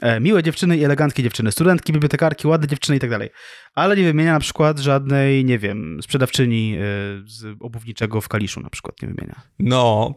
E, 0.01 0.19
miłe 0.19 0.43
dziewczyny 0.43 0.77
i 0.77 0.83
eleganckie 0.83 1.23
dziewczyny, 1.23 1.51
studentki, 1.51 1.93
bibliotekarki, 1.93 2.47
ładne 2.47 2.67
dziewczyny 2.67 2.95
i 2.97 2.99
tak 2.99 3.09
dalej. 3.09 3.29
Ale 3.75 3.97
nie 3.97 4.03
wymienia 4.03 4.33
na 4.33 4.39
przykład 4.39 4.79
żadnej, 4.79 5.45
nie 5.45 5.59
wiem, 5.59 5.99
sprzedawczyni 6.01 6.34
sprzedawczyni 6.35 6.75
e, 6.75 6.79
z 7.27 7.57
obuwniczego 7.59 8.21
w 8.21 8.27
Kaliszu 8.27 8.61
na 8.61 8.69
przykład 8.69 9.01
nie 9.01 9.07
wymienia. 9.07 9.41
No, 9.59 10.13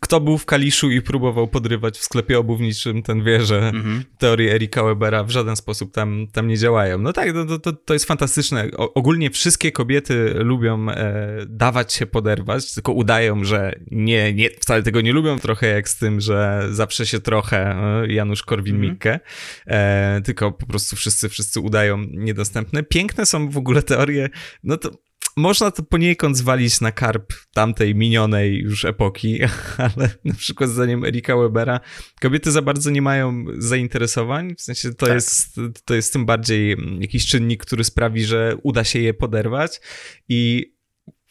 kto 0.00 0.20
był 0.20 0.38
w 0.38 0.46
Kaliszu 0.46 0.90
i 0.90 1.02
próbował 1.02 1.48
podrywać 1.48 1.98
w 1.98 2.02
sklepie 2.02 2.38
obuwniczym, 2.38 3.02
ten 3.02 3.24
wie, 3.24 3.42
że 3.42 3.68
mhm. 3.68 4.04
teorie 4.18 4.54
Erika 4.54 4.84
Webera 4.84 5.24
w 5.24 5.30
żaden 5.30 5.56
sposób 5.56 5.92
tam, 5.92 6.26
tam 6.32 6.48
nie 6.48 6.56
działają. 6.56 6.98
No 6.98 7.12
tak, 7.12 7.34
no, 7.34 7.58
to, 7.58 7.72
to 7.72 7.94
jest 7.94 8.04
fantastyczne. 8.04 8.70
O, 8.76 8.94
ogólnie 8.94 9.30
wszystkie 9.30 9.72
kobiety 9.72 10.34
lubią 10.34 10.90
e, 10.90 11.26
dawać 11.46 11.92
się 11.92 12.06
poderwać, 12.06 12.74
tylko 12.74 12.92
udają, 12.92 13.44
że 13.44 13.74
nie, 13.90 14.32
nie, 14.32 14.50
wcale 14.50 14.82
tego 14.82 15.00
nie 15.00 15.12
lubią, 15.12 15.38
trochę 15.38 15.66
jak 15.66 15.88
z 15.88 15.96
tym, 15.96 16.20
że 16.20 16.68
zawsze 16.70 17.06
się 17.06 17.20
trochę 17.20 17.76
e, 18.02 18.12
Janusz 18.12 18.42
Korwin-Mikke, 18.42 19.12
mhm. 19.12 19.20
e, 19.66 20.20
tylko 20.24 20.52
po 20.52 20.66
prostu 20.66 20.96
wszyscy, 20.96 21.28
wszyscy 21.28 21.60
udają 21.60 21.98
niedostępne. 22.10 22.82
Piękne 22.82 23.26
są 23.26 23.48
w 23.50 23.56
ogóle 23.56 23.82
teorie, 23.82 24.28
no 24.64 24.76
to 24.76 24.90
można 25.38 25.70
to 25.70 25.82
poniekąd 25.82 26.36
zwalić 26.36 26.80
na 26.80 26.92
karp 26.92 27.32
tamtej 27.54 27.94
minionej 27.94 28.58
już 28.58 28.84
epoki, 28.84 29.40
ale 29.96 30.10
na 30.24 30.34
przykład 30.34 30.70
zdaniem 30.70 31.04
Erika 31.04 31.36
Webera 31.36 31.80
kobiety 32.20 32.50
za 32.50 32.62
bardzo 32.62 32.90
nie 32.90 33.02
mają 33.02 33.44
zainteresowań, 33.58 34.54
w 34.54 34.60
sensie 34.60 34.94
to, 34.94 35.06
tak. 35.06 35.14
jest, 35.14 35.60
to 35.84 35.94
jest 35.94 36.12
tym 36.12 36.26
bardziej 36.26 36.76
jakiś 37.00 37.26
czynnik, 37.26 37.64
który 37.64 37.84
sprawi, 37.84 38.24
że 38.24 38.56
uda 38.62 38.84
się 38.84 38.98
je 38.98 39.14
poderwać 39.14 39.80
i 40.28 40.72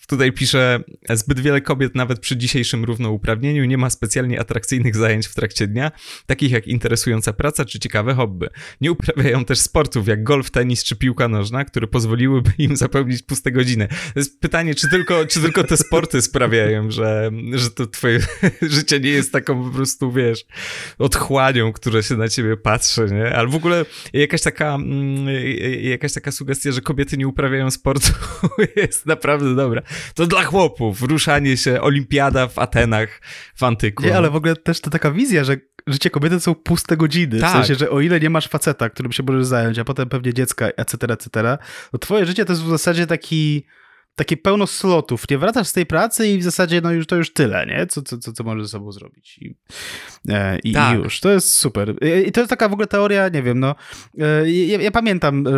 Tutaj 0.07 0.31
pisze, 0.31 0.79
zbyt 1.09 1.39
wiele 1.39 1.61
kobiet 1.61 1.95
nawet 1.95 2.19
przy 2.19 2.37
dzisiejszym 2.37 2.83
równouprawnieniu 2.83 3.65
nie 3.65 3.77
ma 3.77 3.89
specjalnie 3.89 4.39
atrakcyjnych 4.39 4.95
zajęć 4.95 5.27
w 5.27 5.35
trakcie 5.35 5.67
dnia, 5.67 5.91
takich 6.25 6.51
jak 6.51 6.67
interesująca 6.67 7.33
praca 7.33 7.65
czy 7.65 7.79
ciekawe 7.79 8.13
hobby. 8.13 8.47
Nie 8.81 8.91
uprawiają 8.91 9.45
też 9.45 9.59
sportów 9.59 10.07
jak 10.07 10.23
golf, 10.23 10.51
tenis 10.51 10.83
czy 10.83 10.95
piłka 10.95 11.27
nożna, 11.27 11.65
które 11.65 11.87
pozwoliłyby 11.87 12.51
im 12.57 12.77
zapełnić 12.77 13.23
puste 13.23 13.51
godziny. 13.51 13.87
To 13.87 14.19
jest 14.19 14.39
pytanie, 14.39 14.75
czy 14.75 14.89
tylko, 14.89 15.25
czy 15.25 15.41
tylko 15.41 15.63
te 15.63 15.77
sporty 15.77 16.21
sprawiają, 16.21 16.91
że, 16.91 17.31
że 17.53 17.71
to 17.71 17.87
twoje 17.87 18.19
życie 18.61 18.99
nie 18.99 19.09
jest 19.09 19.31
taką 19.31 19.63
po 19.63 19.75
prostu, 19.75 20.11
wiesz, 20.11 20.45
odchłanią, 20.97 21.73
która 21.73 22.01
się 22.01 22.15
na 22.15 22.29
ciebie 22.29 22.57
patrzy, 22.57 23.07
nie? 23.11 23.35
Ale 23.35 23.47
w 23.47 23.55
ogóle 23.55 23.85
jakaś 24.13 24.41
taka, 24.41 24.75
mm, 24.75 25.27
jakaś 25.81 26.13
taka 26.13 26.31
sugestia, 26.31 26.71
że 26.71 26.81
kobiety 26.81 27.17
nie 27.17 27.27
uprawiają 27.27 27.71
sportu 27.71 28.11
jest 28.75 29.05
naprawdę 29.05 29.55
dobra 29.55 29.81
to 30.13 30.27
dla 30.27 30.43
chłopów, 30.43 31.01
ruszanie 31.01 31.57
się, 31.57 31.81
olimpiada 31.81 32.47
w 32.47 32.59
Atenach 32.59 33.21
w 33.55 33.63
antyku. 33.63 34.03
Nie, 34.03 34.17
ale 34.17 34.29
w 34.29 34.35
ogóle 34.35 34.55
też 34.55 34.81
to 34.81 34.89
taka 34.89 35.11
wizja, 35.11 35.43
że 35.43 35.57
życie 35.87 36.09
kobiety 36.09 36.35
to 36.35 36.41
są 36.41 36.55
puste 36.55 36.97
godziny. 36.97 37.39
Tak. 37.39 37.49
W 37.49 37.53
sensie, 37.53 37.75
że 37.75 37.89
o 37.89 38.01
ile 38.01 38.19
nie 38.19 38.29
masz 38.29 38.47
faceta, 38.47 38.89
którym 38.89 39.11
się 39.11 39.23
możesz 39.23 39.45
zająć, 39.45 39.79
a 39.79 39.83
potem 39.83 40.09
pewnie 40.09 40.33
dziecka, 40.33 40.65
etc., 40.67 41.07
etc., 41.09 41.57
to 41.91 41.97
twoje 41.97 42.25
życie 42.25 42.45
to 42.45 42.53
jest 42.53 42.63
w 42.63 42.69
zasadzie 42.69 43.07
taki 43.07 43.65
takie 44.17 44.37
pełno 44.37 44.67
slotów, 44.67 45.29
nie 45.29 45.37
wracasz 45.37 45.67
z 45.67 45.73
tej 45.73 45.85
pracy 45.85 46.27
i 46.27 46.37
w 46.37 46.43
zasadzie 46.43 46.81
no 46.81 46.91
już 46.91 47.07
to 47.07 47.15
już 47.15 47.33
tyle, 47.33 47.65
nie? 47.65 47.87
Co, 47.87 48.01
co, 48.01 48.17
co, 48.17 48.33
co 48.33 48.43
możesz 48.43 48.63
ze 48.63 48.69
sobą 48.69 48.91
zrobić 48.91 49.37
i, 49.37 49.55
e, 50.29 50.59
i, 50.59 50.73
tak. 50.73 50.95
i 50.95 51.03
już. 51.03 51.19
To 51.19 51.31
jest 51.31 51.55
super. 51.55 51.95
I, 52.27 52.31
to 52.31 52.41
jest 52.41 52.49
taka 52.49 52.69
w 52.69 52.73
ogóle 52.73 52.87
teoria, 52.87 53.29
nie 53.29 53.43
wiem, 53.43 53.59
no 53.59 53.75
e, 54.19 54.51
ja, 54.51 54.81
ja, 54.81 54.91
pamiętam 54.91 55.47
e, 55.47 55.51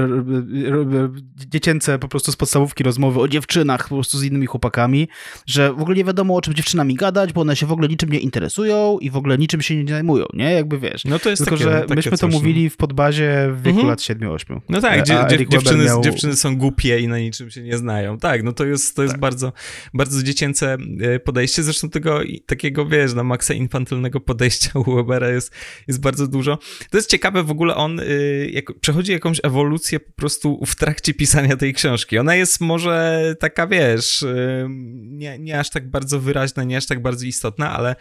dziecięce 1.36 2.00
po 2.00 2.08
prostu 2.08 2.32
z 2.32 2.36
podstawówki 2.36 2.84
rozmowy 2.84 3.19
o 3.19 3.28
dziewczynach 3.28 3.89
po 3.89 3.95
prostu 3.95 4.17
z 4.17 4.24
innymi 4.24 4.45
chłopakami, 4.45 5.08
że 5.45 5.74
w 5.74 5.82
ogóle 5.82 5.98
nie 5.98 6.04
wiadomo 6.04 6.36
o 6.36 6.41
czym 6.41 6.54
dziewczynami 6.54 6.95
gadać, 6.95 7.34
bo 7.34 7.41
one 7.41 7.56
się 7.56 7.65
w 7.65 7.72
ogóle 7.72 7.88
niczym 7.88 8.10
nie 8.10 8.19
interesują 8.19 8.98
i 9.02 9.10
w 9.10 9.17
ogóle 9.17 9.38
niczym 9.38 9.62
się 9.62 9.84
nie 9.84 9.91
zajmują, 9.91 10.26
nie? 10.34 10.54
Jakby 10.54 10.80
wiesz. 10.80 11.06
No 11.06 11.19
to 11.19 11.30
jest 11.30 11.45
Tylko, 11.45 11.58
takie, 11.58 11.72
że 11.72 11.82
takie 11.82 11.95
myśmy 11.95 12.12
coś, 12.12 12.19
to 12.19 12.28
mówili 12.28 12.69
w 12.69 12.78
podbazie 12.78 13.50
w 13.54 13.62
wieku 13.62 13.80
mhm. 13.80 13.88
lat 13.88 14.00
7-8. 14.00 14.62
No 14.69 14.82
tak, 14.82 15.04
dzie, 15.04 15.48
dziewczyny, 15.48 15.86
miał... 15.86 16.02
dziewczyny 16.02 16.36
są 16.36 16.58
głupie 16.58 17.00
i 17.00 17.08
na 17.08 17.19
niczym 17.19 17.52
się 17.52 17.62
nie 17.62 17.78
znają. 17.78 18.17
Tak, 18.17 18.43
no 18.43 18.49
no 18.50 18.54
to 18.54 18.66
jest, 18.66 18.96
to 18.96 19.02
jest 19.04 19.14
Tak. 19.14 19.22
bardzo, 19.22 19.54
bardzo 19.94 20.24
dziecięce 20.24 20.78
e, 21.02 21.20
podejście, 21.20 21.64
zresztą 21.64 21.90
tego 21.90 22.20
takiego, 22.46 22.86
wiesz, 22.86 23.14
na 23.14 23.24
maksa 23.24 23.54
infantylnego 23.54 24.20
podejścia 24.20 24.72
u 24.80 24.96
Webera 24.96 25.30
jest, 25.30 25.52
jest 25.88 26.02
bardzo 26.02 26.28
dużo. 26.28 26.60
To 26.90 26.98
jest 26.98 27.10
ciekawe, 27.10 27.44
w 27.44 27.52
ogóle 27.52 27.76
on 27.76 28.00
y, 28.00 28.50
jak, 28.54 28.80
przechodzi 28.80 29.12
jakąś 29.12 29.40
ewolucję 29.44 30.00
po 30.00 30.12
prostu 30.12 30.62
w 30.66 30.76
trakcie 30.76 31.14
pisania 31.14 31.58
tej 31.58 31.74
książki. 31.74 32.18
Ona 32.18 32.36
jest 32.36 32.62
może 32.62 33.24
taka, 33.40 33.68
wiesz, 33.68 34.22
y, 34.22 34.68
nie, 34.96 35.40
nie 35.40 35.60
aż 35.60 35.70
tak 35.70 35.90
bardzo 35.90 36.20
wyraźna, 36.20 36.64
nie 36.64 36.78
aż 36.78 36.86
tak 36.86 37.02
bardzo 37.02 37.26
istotna, 37.26 37.78
ale 37.78 37.96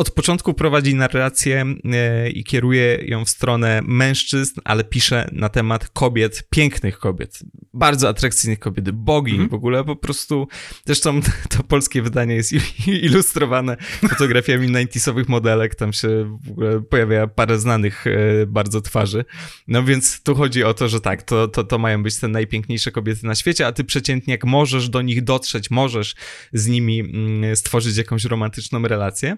od 0.00 0.10
początku 0.10 0.54
prowadzi 0.54 0.94
narrację 0.94 1.64
e, 1.92 2.30
i 2.30 2.44
kieruje 2.44 2.98
ją 3.06 3.24
w 3.24 3.30
stronę 3.30 3.80
mężczyzn, 3.84 4.60
ale 4.64 4.84
pisze 4.84 5.28
na 5.32 5.48
temat 5.48 5.88
kobiet, 5.88 6.48
pięknych 6.50 6.98
kobiet, 6.98 7.38
bardzo 7.74 8.08
atrakcyjnych 8.08 8.58
kobiet, 8.58 8.90
bogini 8.90 9.38
Mhm. 9.38 9.50
w 9.50 9.54
ogóle, 9.54 9.84
po 9.84 9.96
prostu. 9.96 10.48
Zresztą 10.86 11.20
to 11.56 11.62
polskie 11.62 12.02
wydanie 12.02 12.34
jest 12.34 12.52
il- 12.52 12.94
ilustrowane 13.02 13.76
fotografiami 14.08 14.68
90sowych 14.68 15.28
modelek, 15.28 15.74
tam 15.74 15.92
się 15.92 16.38
w 16.46 16.50
ogóle 16.50 16.80
pojawia 16.82 17.26
parę 17.26 17.58
znanych 17.58 18.06
e, 18.06 18.46
bardzo 18.46 18.80
twarzy. 18.80 19.24
No 19.68 19.82
więc 19.84 20.22
tu 20.22 20.34
chodzi 20.34 20.64
o 20.64 20.74
to, 20.74 20.88
że 20.88 21.00
tak, 21.00 21.22
to, 21.22 21.48
to, 21.48 21.64
to 21.64 21.78
mają 21.78 22.02
być 22.02 22.16
te 22.20 22.28
najpiękniejsze 22.28 22.92
kobiety 22.92 23.26
na 23.26 23.34
świecie, 23.34 23.66
a 23.66 23.72
ty 23.72 23.84
przeciętnie 23.84 24.34
jak 24.34 24.44
możesz 24.44 24.88
do 24.88 25.02
nich 25.02 25.24
dotrzeć, 25.24 25.70
możesz 25.70 26.14
z 26.52 26.66
nimi 26.66 27.00
mm, 27.00 27.56
stworzyć 27.56 27.96
jakąś 27.96 28.24
romantyczną 28.24 28.82
relację. 28.82 29.36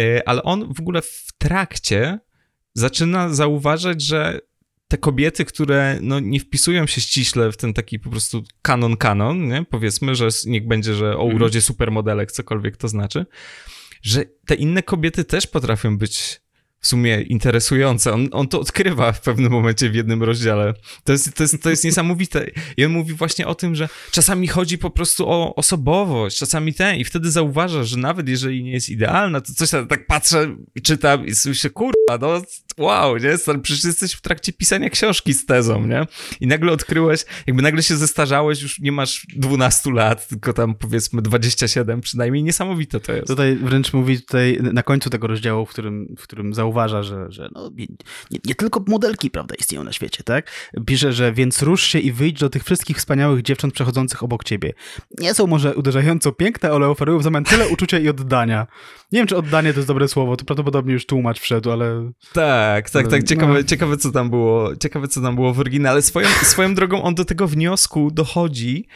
E, 0.00 0.28
ale 0.28 0.42
on 0.42 0.74
w 0.74 0.80
ogóle 0.80 1.02
w 1.02 1.28
trakcie 1.38 2.18
zaczyna 2.74 3.28
zauważać, 3.28 4.02
że 4.02 4.40
te 4.88 4.98
kobiety, 4.98 5.44
które 5.44 5.98
no, 6.02 6.20
nie 6.20 6.40
wpisują 6.40 6.86
się 6.86 7.00
ściśle 7.00 7.52
w 7.52 7.56
ten 7.56 7.74
taki 7.74 7.98
po 7.98 8.10
prostu 8.10 8.42
kanon 8.62 8.96
kanon, 8.96 9.48
nie? 9.48 9.64
powiedzmy, 9.70 10.14
że 10.14 10.28
niech 10.46 10.66
będzie, 10.66 10.94
że 10.94 11.06
o 11.06 11.22
Mhm. 11.22 11.34
urodzie 11.34 11.60
supermodelek, 11.60 12.32
cokolwiek 12.32 12.76
to 12.76 12.88
znaczy, 12.88 13.26
że 14.02 14.24
te 14.46 14.54
inne 14.54 14.82
kobiety 14.82 15.24
też 15.24 15.46
potrafią 15.46 15.98
być 15.98 16.40
w 16.80 16.86
sumie 16.86 17.22
interesujące. 17.22 18.12
On, 18.12 18.28
on 18.32 18.48
to 18.48 18.60
odkrywa 18.60 19.12
w 19.12 19.20
pewnym 19.20 19.52
momencie 19.52 19.90
w 19.90 19.94
jednym 19.94 20.22
rozdziale. 20.22 20.74
To 21.04 21.12
jest, 21.12 21.34
to, 21.34 21.42
jest, 21.42 21.62
to 21.62 21.70
jest 21.70 21.84
niesamowite. 21.84 22.46
I 22.76 22.84
on 22.84 22.92
mówi 22.92 23.14
właśnie 23.14 23.46
o 23.46 23.54
tym, 23.54 23.74
że 23.74 23.88
czasami 24.10 24.48
chodzi 24.48 24.78
po 24.78 24.90
prostu 24.90 25.28
o 25.28 25.54
osobowość, 25.54 26.38
czasami 26.38 26.74
ten, 26.74 26.96
i 26.96 27.04
wtedy 27.04 27.30
zauważa, 27.30 27.84
że 27.84 27.96
nawet 27.96 28.28
jeżeli 28.28 28.62
nie 28.62 28.72
jest 28.72 28.88
idealna, 28.88 29.40
to 29.40 29.52
coś 29.54 29.70
tam 29.70 29.86
tak 29.86 30.06
patrzę 30.06 30.56
czytam 30.82 31.26
i 31.26 31.32
myślę, 31.46 31.70
kurwa, 31.70 32.18
no 32.20 32.42
wow, 32.78 33.16
nie? 33.16 33.38
Przecież 33.62 33.84
jesteś 33.84 34.12
w 34.12 34.20
trakcie 34.20 34.52
pisania 34.52 34.90
książki 34.90 35.34
z 35.34 35.46
tezą, 35.46 35.86
nie? 35.86 36.06
I 36.40 36.46
nagle 36.46 36.72
odkryłeś, 36.72 37.24
jakby 37.46 37.62
nagle 37.62 37.82
się 37.82 37.96
zestarzałeś, 37.96 38.62
już 38.62 38.80
nie 38.80 38.92
masz 38.92 39.26
12 39.36 39.92
lat, 39.92 40.28
tylko 40.28 40.52
tam 40.52 40.74
powiedzmy 40.74 41.22
27 41.22 42.00
przynajmniej. 42.00 42.42
Niesamowite 42.42 43.00
to 43.00 43.12
jest. 43.12 43.26
Tutaj 43.26 43.56
wręcz 43.56 43.92
mówi 43.92 44.20
tutaj 44.20 44.58
na 44.60 44.82
końcu 44.82 45.10
tego 45.10 45.26
rozdziału, 45.26 45.66
w 45.66 45.70
którym, 45.70 46.14
w 46.18 46.22
którym 46.22 46.54
zauważa, 46.70 47.02
że, 47.02 47.26
że 47.28 47.48
no, 47.54 47.70
nie, 48.30 48.38
nie, 48.44 48.54
tylko 48.54 48.84
modelki, 48.88 49.30
prawda, 49.30 49.54
istnieją 49.58 49.84
na 49.84 49.92
świecie, 49.92 50.22
tak? 50.22 50.50
Pisze, 50.86 51.12
że 51.12 51.32
więc 51.32 51.62
rusz 51.62 51.82
się 51.82 51.98
i 51.98 52.12
wyjdź 52.12 52.40
do 52.40 52.50
tych 52.50 52.64
wszystkich 52.64 52.96
wspaniałych 52.96 53.42
dziewcząt 53.42 53.74
przechodzących 53.74 54.22
obok 54.22 54.44
ciebie. 54.44 54.72
Nie 55.18 55.34
są 55.34 55.46
może 55.46 55.74
uderzająco 55.74 56.32
piękne, 56.32 56.70
ale 56.70 56.88
oferują 56.88 57.18
w 57.18 57.22
zamian 57.22 57.44
tyle 57.44 57.68
uczucia 57.68 57.98
i 57.98 58.08
oddania. 58.08 58.66
Nie 59.12 59.18
wiem, 59.18 59.26
czy 59.26 59.36
oddanie 59.36 59.72
to 59.72 59.78
jest 59.78 59.88
dobre 59.88 60.08
słowo, 60.08 60.36
to 60.36 60.44
prawdopodobnie 60.44 60.92
już 60.92 61.06
tłumacz 61.06 61.40
wszedł, 61.40 61.70
ale... 61.70 62.12
Tak, 62.32 62.90
tak, 62.90 63.08
tak. 63.08 63.24
Ciekawe, 63.24 63.54
no. 63.54 63.62
ciekawe, 63.62 63.96
co 63.96 64.12
tam 64.12 64.30
było. 64.30 64.76
Ciekawe, 64.76 65.08
co 65.08 65.20
tam 65.20 65.34
było 65.34 65.54
w 65.54 65.60
oryginale. 65.60 66.02
Swoją, 66.02 66.28
swoją 66.42 66.74
drogą 66.74 67.02
on 67.02 67.14
do 67.14 67.24
tego 67.24 67.48
wniosku 67.48 68.10
dochodzi. 68.10 68.86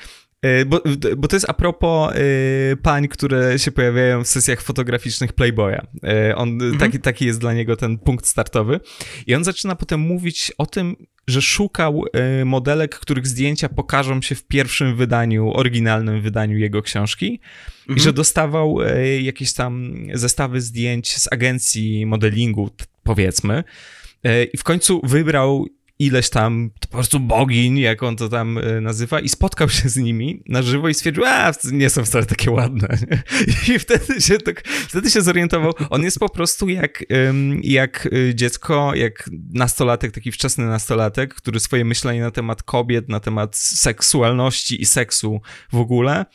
E, 0.44 0.64
Bo, 0.64 0.82
bo 1.16 1.28
to 1.28 1.36
jest 1.36 1.50
a 1.50 1.54
propos 1.54 2.12
e, 2.12 2.76
pań, 2.76 3.08
które 3.08 3.58
się 3.58 3.70
pojawiają 3.70 4.24
w 4.24 4.28
sesjach 4.28 4.62
fotograficznych 4.62 5.32
Playboya. 5.32 5.86
E, 6.04 6.36
On, 6.36 6.58
taki, 6.78 7.00
taki 7.00 7.26
jest 7.26 7.40
dla 7.40 7.52
niego 7.52 7.76
ten 7.76 7.98
punkt 7.98 8.26
startowy. 8.26 8.80
I 9.26 9.34
on 9.34 9.44
zaczyna 9.44 9.74
potem 9.74 10.00
mówić 10.00 10.52
o 10.58 10.66
tym, 10.66 10.96
że 11.26 11.42
szukał 11.42 12.04
modelek, 12.44 12.98
których 12.98 13.26
zdjęcia 13.26 13.68
pokażą 13.68 14.22
się 14.22 14.34
w 14.34 14.46
pierwszym 14.46 14.96
wydaniu, 14.96 15.52
oryginalnym 15.54 16.20
wydaniu 16.20 16.58
jego 16.58 16.82
książki. 16.82 17.40
I 17.96 18.00
że 18.00 18.12
dostawał 18.12 18.82
e, 18.82 19.20
jakieś 19.20 19.52
tam 19.52 19.94
zestawy 20.14 20.60
zdjęć 20.60 21.16
z 21.16 21.32
agencji 21.32 22.06
modelingu, 22.06 22.70
powiedzmy. 23.02 23.64
I 24.52 24.58
w 24.58 24.64
końcu 24.64 25.00
wybrał 25.04 25.66
ileś 26.06 26.30
tam 26.30 26.70
po 26.80 26.88
prostu 26.88 27.20
bogiń, 27.20 27.78
jak 27.78 28.02
on 28.02 28.16
to 28.16 28.28
tam 28.28 28.58
e, 28.58 28.80
nazywa, 28.80 29.20
i 29.20 29.28
spotkał 29.28 29.68
się 29.68 29.88
z 29.88 29.96
nimi 29.96 30.42
na 30.48 30.62
żywo 30.62 30.88
i 30.88 30.94
stwierdził, 30.94 31.24
a 31.24 31.52
nie 31.72 31.90
są 31.90 32.04
wcale 32.04 32.26
takie 32.26 32.50
ładne. 32.50 32.88
I 33.74 33.78
wtedy 33.78 34.20
się, 34.20 34.38
tak, 34.38 34.68
wtedy 34.68 35.10
się 35.10 35.22
zorientował, 35.22 35.72
on 35.90 36.02
jest 36.02 36.18
po 36.18 36.28
prostu 36.28 36.68
jak, 36.68 37.04
jak 37.62 38.06
y, 38.06 38.32
dziecko, 38.34 38.94
jak 38.94 39.30
nastolatek, 39.52 40.12
taki 40.12 40.32
wczesny 40.32 40.66
nastolatek, 40.66 41.34
który 41.34 41.60
swoje 41.60 41.84
myślenie 41.84 42.20
na 42.20 42.30
temat 42.30 42.62
kobiet, 42.62 43.08
na 43.08 43.20
temat 43.20 43.56
seksualności 43.56 44.82
i 44.82 44.86
seksu 44.86 45.40
w 45.72 45.76
ogóle 45.76 46.20
e, 46.20 46.26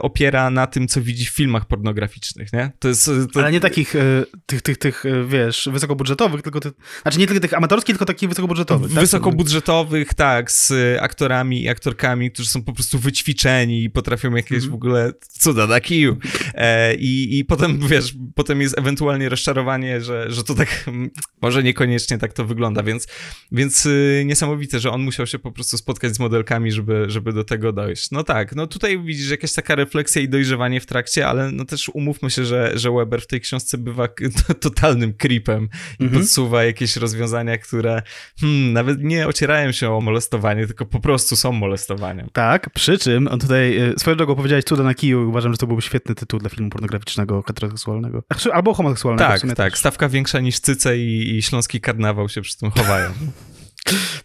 opiera 0.00 0.50
na 0.50 0.66
tym, 0.66 0.88
co 0.88 1.00
widzi 1.00 1.26
w 1.26 1.28
filmach 1.28 1.66
pornograficznych, 1.66 2.52
nie? 2.52 2.72
To 2.78 2.88
jest... 2.88 3.10
To, 3.32 3.40
Ale 3.40 3.52
nie 3.52 3.60
takich, 3.60 3.96
e, 3.96 4.24
tych, 4.46 4.62
tych, 4.62 4.76
tych, 4.78 5.06
e, 5.06 5.24
wiesz, 5.26 5.68
wysokobudżetowych, 5.72 6.42
tylko 6.42 6.60
tych, 6.60 6.72
znaczy 7.02 7.18
nie 7.18 7.26
tylko 7.26 7.40
tych 7.40 7.54
amatorskich, 7.54 7.94
tylko 7.94 8.04
takich 8.04 8.28
wysokobudżetowych. 8.28 8.90
tak? 8.92 9.00
Wysokobudżetowych, 9.00 10.14
tak, 10.14 10.50
z 10.52 10.72
aktorami 11.00 11.62
i 11.62 11.68
aktorkami, 11.68 12.30
którzy 12.30 12.48
są 12.48 12.62
po 12.62 12.72
prostu 12.72 12.98
wyćwiczeni 12.98 13.84
i 13.84 13.90
potrafią 13.90 14.34
jakieś 14.34 14.52
Mhm. 14.52 14.70
w 14.70 14.74
ogóle 14.74 15.12
cuda 15.28 15.66
na 15.66 15.80
kiju. 15.80 16.16
E, 16.54 16.94
i, 16.94 17.38
I 17.38 17.44
potem, 17.44 17.78
wiesz, 17.88 18.14
potem 18.34 18.60
jest 18.60 18.78
ewentualnie 18.78 19.28
rozczarowanie, 19.28 20.00
że, 20.00 20.26
że 20.30 20.44
to 20.44 20.54
tak 20.54 20.84
mm, 20.86 21.10
może 21.42 21.62
niekoniecznie 21.62 22.18
tak 22.18 22.32
to 22.32 22.44
wygląda, 22.44 22.82
więc, 22.82 23.06
więc 23.52 23.86
y, 23.86 24.22
niesamowite, 24.26 24.80
że 24.80 24.90
on 24.90 25.02
musiał 25.02 25.26
się 25.26 25.38
po 25.38 25.52
prostu 25.52 25.76
spotkać 25.78 26.14
z 26.14 26.18
modelkami, 26.18 26.72
żeby, 26.72 27.04
żeby 27.08 27.32
do 27.32 27.44
tego 27.44 27.72
dojść. 27.72 28.10
No 28.10 28.24
tak, 28.24 28.54
no 28.56 28.66
tutaj 28.66 29.02
widzisz 29.04 29.30
jakaś 29.30 29.50
taka 29.62 29.74
refleksja 29.74 30.22
i 30.22 30.28
dojrzewanie 30.28 30.80
w 30.80 30.86
trakcie, 30.86 31.28
ale 31.28 31.50
no 31.52 31.64
też 31.64 31.88
umówmy 31.88 32.30
się, 32.30 32.44
że, 32.44 32.72
że 32.74 32.90
Weber 32.90 33.20
w 33.22 33.26
tej 33.26 33.40
książce 33.40 33.78
bywa 33.78 34.08
totalnym 34.60 35.14
creepem 35.14 35.68
i 36.00 36.04
Mhm. 36.04 36.20
podsuwa 36.22 36.64
jakieś 36.64 36.96
rozwiązania, 36.96 37.58
które 37.58 38.02
hmm, 38.40 38.72
nawet 38.72 39.02
nie 39.02 39.26
ocierają 39.28 39.72
się 39.72 39.90
o 39.90 40.00
molestowanie, 40.00 40.66
tylko 40.66 40.86
po 40.86 41.00
prostu 41.00 41.36
są 41.36 41.52
molestowaniem. 41.52 42.28
Tak, 42.32 42.70
przy 42.70 42.98
czym 42.98 43.28
on 43.28 43.40
tutaj, 43.40 43.76
e, 43.78 43.98
swoją 43.98 44.16
drogą 44.16 44.34
powiedziałeś 44.34 44.64
Cuda 44.64 44.82
na 44.82 44.94
kiju, 44.94 45.28
uważam, 45.28 45.52
że 45.52 45.58
to 45.58 45.66
byłby 45.66 45.82
świetny 45.82 46.14
tytuł 46.14 46.40
dla 46.40 46.48
filmu 46.50 46.70
pornograficznego, 46.70 47.42
heteroseksualnego. 47.42 48.22
Albo 48.52 48.74
homoseksualnego 48.74 49.24
Tak, 49.28 49.40
tak, 49.56 49.70
też. 49.70 49.78
stawka 49.80 50.08
większa 50.08 50.40
niż 50.40 50.60
cyce 50.60 50.98
i, 50.98 51.36
i 51.36 51.42
śląski 51.42 51.80
karnawał 51.80 52.28
się 52.28 52.40
przy 52.42 52.58
tym 52.58 52.70
chowają. 52.70 53.10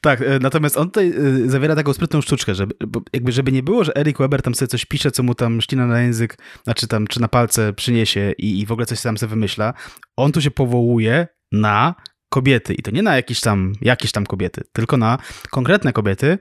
Tak, 0.02 0.22
e, 0.22 0.40
natomiast 0.42 0.78
on 0.78 0.88
tutaj 0.88 1.14
e, 1.46 1.50
zawiera 1.50 1.76
taką 1.76 1.94
sprytną 1.94 2.22
sztuczkę, 2.22 2.56
żeby, 2.56 2.74
jakby 3.14 3.32
żeby 3.32 3.52
nie 3.52 3.64
było, 3.64 3.84
że 3.84 3.96
Eric 3.96 4.18
Weber 4.18 4.42
tam 4.42 4.56
sobie 4.56 4.68
coś 4.68 4.86
pisze, 4.86 5.12
co 5.12 5.24
mu 5.24 5.36
tam 5.36 5.62
ścina 5.62 5.88
na 5.88 6.02
język, 6.02 6.38
znaczy 6.64 6.88
tam, 6.88 7.08
czy 7.08 7.22
na 7.22 7.28
palce 7.28 7.74
przyniesie 7.74 8.34
i, 8.38 8.60
i 8.60 8.66
w 8.66 8.72
ogóle 8.72 8.86
coś 8.86 9.00
sam 9.00 9.18
sobie 9.18 9.30
wymyśla. 9.30 9.74
On 10.18 10.32
tu 10.32 10.42
się 10.42 10.52
powołuje 10.52 11.28
na 11.52 11.96
kobiety 12.30 12.74
i 12.74 12.82
to 12.82 12.92
nie 12.92 13.02
na 13.04 13.16
jakieś 13.16 13.42
tam, 13.42 13.74
jakieś 13.82 14.12
tam 14.12 14.26
kobiety, 14.26 14.62
tylko 14.74 14.98
na 14.98 15.18
konkretne 15.52 15.94
kobiety, 15.94 16.38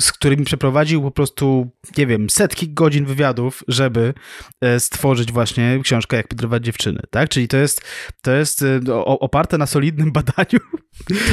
z 0.00 0.12
którymi 0.12 0.44
przeprowadził 0.44 1.02
po 1.02 1.10
prostu, 1.10 1.70
nie 1.98 2.06
wiem, 2.06 2.30
setki 2.30 2.74
godzin 2.74 3.04
wywiadów, 3.04 3.62
żeby 3.68 4.14
e, 4.60 4.80
stworzyć 4.80 5.32
właśnie 5.32 5.78
książkę 5.82 6.16
Jak 6.16 6.28
podrywać 6.28 6.64
dziewczyny, 6.64 7.00
tak? 7.10 7.28
Czyli 7.28 7.48
to 7.48 7.56
jest, 7.56 7.82
to 8.22 8.32
jest 8.32 8.62
e, 8.62 8.94
oparte 9.04 9.58
na 9.58 9.66
solidnym 9.66 10.12
badaniu 10.18 10.58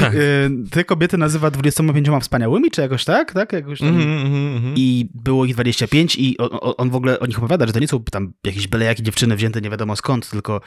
Tak. 0.01 0.13
Y, 0.15 0.49
Te 0.71 0.83
kobiety 0.83 1.17
nazywa 1.17 1.51
25 1.51 2.07
wspaniałymi, 2.21 2.71
czy 2.71 2.81
jakoś 2.81 3.05
tak? 3.05 3.33
tak? 3.33 3.53
Jakoś 3.53 3.79
tam. 3.79 3.87
Mhm, 3.87 4.25
mhm. 4.55 4.73
I 4.77 5.09
było 5.13 5.45
ich 5.45 5.53
25 5.53 6.15
i 6.15 6.37
on, 6.37 6.49
on- 6.61 6.73
on 6.77 6.89
w 6.89 6.95
ogóle 6.95 7.19
o 7.19 7.25
nich 7.25 7.37
opowiada, 7.37 7.67
że 7.67 7.73
to 7.73 7.79
nie 7.79 7.87
są 7.87 8.03
tam 8.03 8.33
jakieś 8.43 8.67
byle 8.67 8.85
jakie 8.85 9.03
dziewczyny 9.03 9.35
wzięte 9.35 9.61
nie 9.61 9.69
wiadomo 9.69 9.95
skąd, 9.95 10.29
tylko 10.29 10.61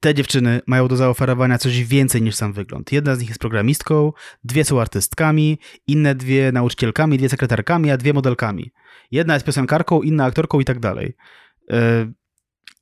te 0.00 0.14
dziewczyny 0.14 0.60
mają 0.66 0.88
do 0.88 0.96
zaoferowania 0.96 1.58
coś 1.58 1.84
więcej 1.84 2.22
niż 2.22 2.34
sam 2.34 2.52
wygląd. 2.52 2.92
Jedna 2.92 3.16
z 3.16 3.20
nich 3.20 3.28
jest 3.28 3.40
programistką, 3.40 4.12
dwie 4.44 4.64
są 4.64 4.80
artystkami, 4.80 5.58
inne 5.86 6.14
dwie 6.14 6.52
nauczycielkami, 6.52 7.18
dwie 7.18 7.28
sekretarkami, 7.28 7.90
a 7.90 7.96
dwie 7.96 8.12
modelkami. 8.12 8.72
Jedna 9.10 9.34
jest 9.34 9.46
piosenkarką, 9.46 10.02
inna 10.02 10.24
aktorką 10.24 10.60
i 10.60 10.64
tak 10.64 10.78
dalej. 10.78 11.16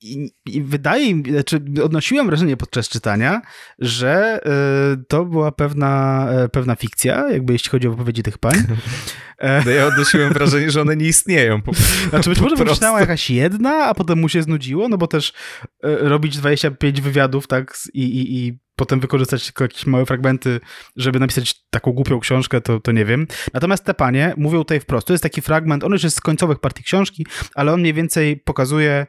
Y, 0.05 0.07
I, 0.07 0.31
I 0.47 0.63
wydaje 0.63 1.15
mi 1.15 1.31
znaczy 1.31 1.61
odnosiłem 1.85 2.27
wrażenie 2.27 2.57
podczas 2.57 2.89
czytania, 2.89 3.43
że 3.79 4.41
y, 4.95 5.05
to 5.09 5.25
była 5.25 5.53
pewna, 5.53 6.27
e, 6.31 6.49
pewna 6.49 6.77
fikcja, 6.77 7.31
jakby 7.31 7.53
jeśli 7.53 7.71
chodzi 7.71 7.89
o 7.89 7.91
wypowiedzi 7.91 8.23
tych 8.23 8.39
pań. 8.39 8.57
No 9.65 9.71
ja 9.71 9.87
odnosiłem 9.87 10.33
wrażenie, 10.33 10.71
że 10.71 10.81
one 10.81 10.97
nie 10.97 11.07
istnieją. 11.07 11.63
Po, 11.63 11.73
znaczy 12.11 12.31
być 12.31 12.41
może 12.41 12.57
wymyślała 12.57 13.01
jakaś 13.01 13.31
jedna, 13.31 13.85
a 13.85 13.95
potem 13.95 14.19
mu 14.19 14.29
się 14.29 14.43
znudziło, 14.43 14.89
no 14.89 14.99
bo 14.99 15.07
też 15.07 15.33
e, 15.83 15.97
robić 16.09 16.37
25 16.37 17.01
wywiadów, 17.01 17.47
tak, 17.47 17.79
i, 17.95 18.03
i, 18.03 18.47
i 18.47 18.59
potem 18.77 19.01
wykorzystać 19.01 19.45
tylko 19.45 19.65
jakieś 19.65 19.87
małe 19.87 20.07
fragmenty, 20.07 20.61
żeby 20.97 21.21
napisać 21.21 21.65
taką 21.71 21.93
głupią 21.93 22.21
książkę, 22.21 22.61
to, 22.61 22.81
to 22.81 22.93
nie 22.93 23.05
wiem. 23.05 23.27
Natomiast 23.55 23.85
te 23.85 23.95
panie 23.95 24.35
mówią 24.37 24.59
tutaj 24.59 24.81
wprost. 24.81 25.07
To 25.07 25.13
jest 25.13 25.23
taki 25.23 25.43
fragment, 25.43 25.85
on 25.85 25.93
już 25.93 26.03
jest 26.03 26.17
z 26.17 26.21
końcowych 26.21 26.59
partii 26.59 26.85
książki, 26.85 27.27
ale 27.55 27.73
on 27.73 27.81
mniej 27.81 27.95
więcej 27.95 28.37
pokazuje 28.37 29.07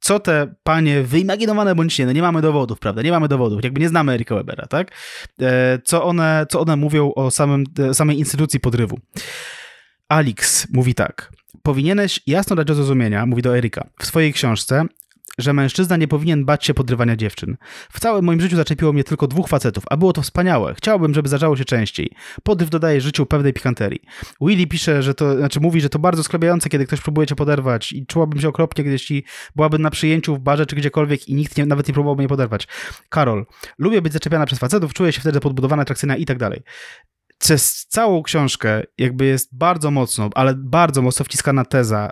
co 0.00 0.20
te 0.20 0.54
panie 0.62 1.02
wyimaginowane 1.02 1.74
bądź 1.74 1.98
nie, 1.98 2.06
no 2.06 2.12
nie 2.12 2.22
mamy 2.22 2.42
dowodów, 2.42 2.78
prawda, 2.78 3.02
nie 3.02 3.10
mamy 3.10 3.28
dowodów, 3.28 3.64
jakby 3.64 3.80
nie 3.80 3.88
znamy 3.88 4.12
Erika 4.12 4.34
Webera, 4.34 4.66
tak, 4.66 4.90
e, 5.42 5.78
co 5.84 6.04
one, 6.04 6.46
co 6.48 6.60
one 6.60 6.76
mówią 6.76 7.12
o 7.14 7.30
samym, 7.30 7.64
e, 7.78 7.94
samej 7.94 8.18
instytucji 8.18 8.60
podrywu. 8.60 8.98
Alix 10.08 10.66
mówi 10.72 10.94
tak, 10.94 11.32
powinieneś 11.62 12.20
jasno 12.26 12.56
dać 12.56 12.66
do 12.66 12.74
zrozumienia, 12.74 13.26
mówi 13.26 13.42
do 13.42 13.56
Erika, 13.56 13.86
w 13.98 14.06
swojej 14.06 14.32
książce, 14.32 14.84
że 15.40 15.52
mężczyzna 15.52 15.96
nie 15.96 16.08
powinien 16.08 16.44
bać 16.44 16.64
się 16.64 16.74
podrywania 16.74 17.16
dziewczyn. 17.16 17.56
W 17.92 18.00
całym 18.00 18.24
moim 18.24 18.40
życiu 18.40 18.56
zaczepiło 18.56 18.92
mnie 18.92 19.04
tylko 19.04 19.26
dwóch 19.26 19.48
facetów, 19.48 19.84
a 19.90 19.96
było 19.96 20.12
to 20.12 20.22
wspaniałe. 20.22 20.74
Chciałbym, 20.74 21.14
żeby 21.14 21.28
zdarzało 21.28 21.56
się 21.56 21.64
częściej. 21.64 22.10
Podryw 22.42 22.70
dodaje 22.70 23.00
życiu 23.00 23.26
pewnej 23.26 23.52
pikanterii. 23.52 24.00
Willy 24.40 24.66
pisze, 24.66 25.02
że 25.02 25.14
to, 25.14 25.36
znaczy 25.36 25.60
mówi, 25.60 25.80
że 25.80 25.88
to 25.88 25.98
bardzo 25.98 26.24
sklebiające, 26.24 26.68
kiedy 26.68 26.86
ktoś 26.86 27.00
próbuje 27.00 27.26
cię 27.26 27.34
poderwać 27.34 27.92
i 27.92 28.06
czułabym 28.06 28.40
się 28.40 28.48
okropnie, 28.48 28.84
jeśli 28.84 29.24
byłabym 29.56 29.82
na 29.82 29.90
przyjęciu 29.90 30.36
w 30.36 30.38
barze 30.38 30.66
czy 30.66 30.76
gdziekolwiek 30.76 31.28
i 31.28 31.34
nikt 31.34 31.56
nie, 31.56 31.66
nawet 31.66 31.88
nie 31.88 31.94
próbował 31.94 32.16
mnie 32.16 32.28
poderwać. 32.28 32.68
Karol, 33.08 33.46
lubię 33.78 34.02
być 34.02 34.12
zaczepiana 34.12 34.46
przez 34.46 34.58
facetów, 34.58 34.94
czuję 34.94 35.12
się 35.12 35.20
wtedy 35.20 35.40
podbudowana, 35.40 35.82
atrakcyjna 35.82 36.16
i 36.16 36.24
tak 36.24 36.38
dalej 36.38 36.62
przez 37.40 37.86
całą 37.86 38.22
książkę 38.22 38.82
jakby 38.98 39.24
jest 39.24 39.56
bardzo 39.56 39.90
mocno, 39.90 40.30
ale 40.34 40.54
bardzo 40.54 41.02
mocno 41.02 41.24
wciskana 41.24 41.64
teza, 41.64 42.10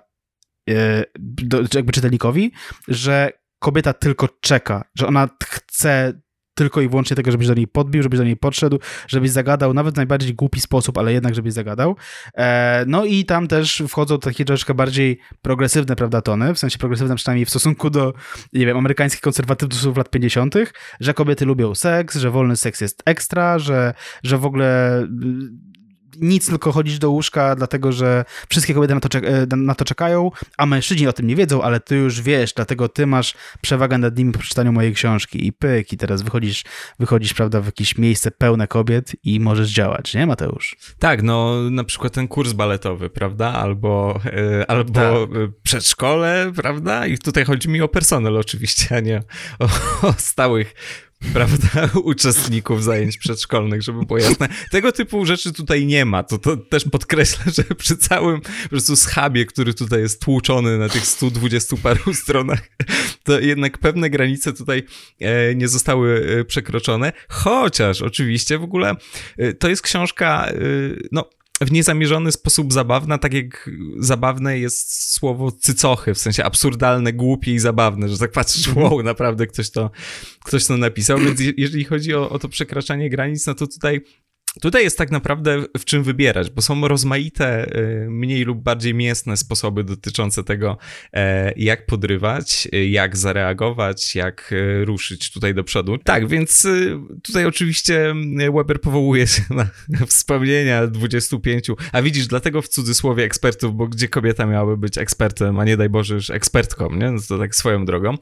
do, 1.18 1.61
jakby 1.74 1.92
czytelnikowi, 1.92 2.52
że 2.88 3.31
kobieta 3.59 3.92
tylko 3.92 4.28
czeka, 4.40 4.85
że 4.94 5.07
ona 5.07 5.28
chce 5.44 6.20
tylko 6.59 6.81
i 6.81 6.88
wyłącznie 6.88 7.16
tego, 7.16 7.31
żebyś 7.31 7.46
do 7.46 7.54
niej 7.54 7.68
podbił, 7.68 8.02
żebyś 8.02 8.18
do 8.18 8.24
niej 8.24 8.37
podszedł, 8.37 8.78
żebyś 9.09 9.31
zagadał, 9.31 9.74
nawet 9.74 9.94
w 9.94 9.96
najbardziej 9.96 10.35
głupi 10.35 10.61
sposób, 10.61 10.98
ale 10.98 11.12
jednak 11.12 11.35
żebyś 11.35 11.52
zagadał. 11.52 11.96
E, 12.35 12.85
no 12.87 13.04
i 13.04 13.24
tam 13.24 13.48
też 13.48 13.83
wchodzą 13.88 14.18
takie 14.18 14.44
troszeczkę 14.44 14.74
bardziej 14.74 15.18
progresywne, 15.42 15.96
prawda, 15.96 16.22
tony, 16.22 16.54
w 16.54 16.59
sensie 16.59 16.78
progresywne 16.78 17.16
przynajmniej 17.16 17.44
w 17.46 17.50
stosunku 17.50 17.90
do, 17.90 18.12
nie 18.52 18.66
wiem, 18.66 18.76
amerykańskich 18.76 19.20
konserwatywów 19.20 19.96
lat 19.96 20.11
50., 20.11 20.54
że 21.00 21.14
kobiety 21.14 21.44
lubią 21.44 21.74
seks, 21.74 22.16
że 22.16 22.31
wolny 22.31 22.57
seks 22.57 22.81
jest 22.81 23.02
ekstra, 23.07 23.59
że, 23.59 23.94
że 24.22 24.38
w 24.38 24.46
ogóle 24.46 25.02
nic, 26.20 26.46
tylko 26.46 26.72
chodzić 26.72 26.98
do 26.98 27.11
łóżka, 27.11 27.54
dlatego 27.54 27.92
że 27.92 28.24
wszystkie 28.48 28.74
kobiety 28.74 28.94
na 28.94 29.00
to, 29.00 29.18
e, 29.18 29.57
na 29.57 29.74
to 29.74 29.85
czekają, 29.85 30.31
a 30.57 30.66
mężczyźni 30.66 31.07
o 31.07 31.12
tym 31.12 31.26
nie 31.26 31.37
wiedzą, 31.37 31.62
ale 31.62 31.81
ty 31.81 31.96
już 31.96 32.22
wiesz, 32.22 32.52
dlatego 32.52 32.88
ty 32.88 33.07
masz 33.07 33.35
przewagę 33.61 33.98
nad 33.98 34.18
nimi 34.18 34.33
po 34.33 34.38
przeczytaniu 34.38 34.72
mojej 34.72 34.94
książki 34.94 35.46
i 35.46 35.52
pyk, 35.52 35.92
i 35.92 35.96
teraz 35.96 36.22
wychodzisz, 36.22 36.64
wychodzisz, 36.98 37.35
prawda, 37.35 37.61
w 37.61 37.66
jakieś 37.66 37.98
miejsce 37.98 38.31
pełne 38.31 38.68
kobiet 38.68 39.12
i 39.24 39.40
możesz 39.40 39.70
działać, 39.70 40.14
nie 40.14 40.26
Mateusz? 40.26 40.76
Tak, 40.98 41.22
no 41.22 41.54
na 41.70 41.85
przykład 41.85 42.12
ten 42.12 42.28
kurs 42.28 42.52
baletowy, 42.52 43.11
prawda, 43.11 43.52
albo, 43.52 44.20
yy, 44.24 44.66
albo 44.68 44.92
tak. 44.92 45.31
przedszkole, 45.62 46.52
prawda, 46.57 47.07
i 47.07 47.18
tutaj 47.18 47.44
chodzi 47.44 47.68
mi 47.68 47.81
o 47.81 47.88
personel 47.88 48.37
oczywiście, 48.37 48.96
a 48.96 49.00
nie 49.00 49.22
o, 49.59 49.68
o 50.09 50.12
stałych 50.12 50.74
prawda, 51.33 51.90
uczestników 52.04 52.85
zajęć 52.85 53.18
przedszkolnych, 53.18 53.83
żeby 53.83 54.07
było 54.07 54.18
jasne. 54.18 54.48
Tego 54.70 54.92
typu 54.92 55.26
rzeczy 55.26 55.52
tutaj 55.52 55.87
nie 55.87 56.04
ma. 56.04 56.22
To, 56.22 56.38
to 56.38 56.57
też 56.57 56.85
podkreślę, 56.85 57.52
że 57.52 57.62
przy 57.62 57.96
całym 57.96 58.40
po 58.40 58.68
prostu 58.68 58.96
schabie, 58.96 59.46
który 59.46 59.74
tutaj 59.74 60.00
jest 60.00 60.22
tłuczony 60.22 60.78
na 60.78 60.88
tych 60.88 61.07
120 61.07 61.76
paru 61.83 62.14
stronach, 62.22 62.68
to 63.24 63.40
jednak 63.40 63.78
pewne 63.78 64.11
granice 64.11 64.52
tutaj 64.52 64.83
e, 65.20 65.54
nie 65.54 65.68
zostały 65.68 66.37
e, 66.40 66.44
przekroczone. 66.44 67.12
Chociaż 67.28 68.02
oczywiście 68.02 68.59
w 68.59 68.62
ogóle 68.62 68.96
e, 69.38 69.52
to 69.52 69.68
jest 69.68 69.83
książka, 69.83 70.52
no 71.12 71.24
w 71.61 71.73
niezamierzony 71.73 72.33
sposób 72.33 72.73
zabawna, 72.73 73.18
tak 73.18 73.35
jak 73.35 73.71
zabawne 73.99 74.59
jest 74.59 75.12
słowo 75.12 75.53
cycochy, 75.53 76.14
w 76.14 76.18
sensie 76.18 76.44
absurdalne, 76.44 77.12
głupie 77.12 77.55
i 77.55 77.59
zabawne, 77.59 78.09
że 78.09 78.18
tak 78.18 78.33
patrzysz, 78.33 78.68
mhm. 78.68 78.87
wow, 78.87 79.03
naprawdę 79.03 79.47
ktoś 79.47 79.71
to, 79.71 79.90
ktoś 80.44 80.66
to 80.66 80.77
napisał, 80.77 81.18
więc 81.18 81.40
jeżeli 81.57 81.85
chodzi 81.85 82.14
o, 82.14 82.31
o 82.31 82.38
to 82.38 82.49
przekraczanie 82.49 83.11
granic, 83.11 83.47
no 83.47 83.55
to 83.55 83.66
tutaj 83.66 84.01
Tutaj 84.61 84.85
jest 84.85 84.99
tak 84.99 85.11
naprawdę 85.11 85.64
w 85.79 85.85
czym 85.85 86.03
wybierać, 86.03 86.51
bo 86.51 86.62
są 86.62 86.88
rozmaite, 86.88 87.77
y, 88.05 88.11
mniej 88.11 88.44
lub 88.44 88.62
bardziej 88.62 88.94
mięsne 88.94 89.37
sposoby 89.37 89.85
dotyczące 89.85 90.44
tego, 90.44 90.79
e, 91.12 91.53
jak 91.57 91.87
podrywać, 91.87 92.68
y, 92.75 92.88
jak 92.88 93.16
zareagować, 93.16 94.14
jak 94.14 94.53
y, 94.53 94.85
ruszyć 94.85 95.33
tutaj 95.33 95.55
do 95.55 95.64
przodu. 95.64 95.99
Tak, 95.99 96.29
więc 96.29 96.66
tutaj 97.23 97.47
oczywiście 97.47 98.14
Weber 98.55 98.81
powołuje 98.81 99.27
się 99.27 99.42
na 99.51 99.68
wspomnienia 100.07 100.87
25, 100.87 101.66
a 101.92 102.03
widzisz, 102.03 102.27
dlatego 102.27 102.62
w 102.62 102.68
cudzysłowie 102.68 103.25
ekspertów, 103.25 103.75
bo 103.75 103.88
gdzie 103.88 104.09
kobieta 104.09 104.47
miałaby 104.47 104.77
być 104.77 104.99
ekspertem, 104.99 105.59
a 105.59 105.64
nie 105.64 105.77
daj 105.77 105.88
Boże 105.88 106.14
już 106.14 106.31
ekspertką, 106.31 106.94
nie? 106.94 107.11
No 107.11 107.21
to 107.29 107.38
tak 107.38 107.55
swoją 107.55 107.85
drogą. 107.85 108.14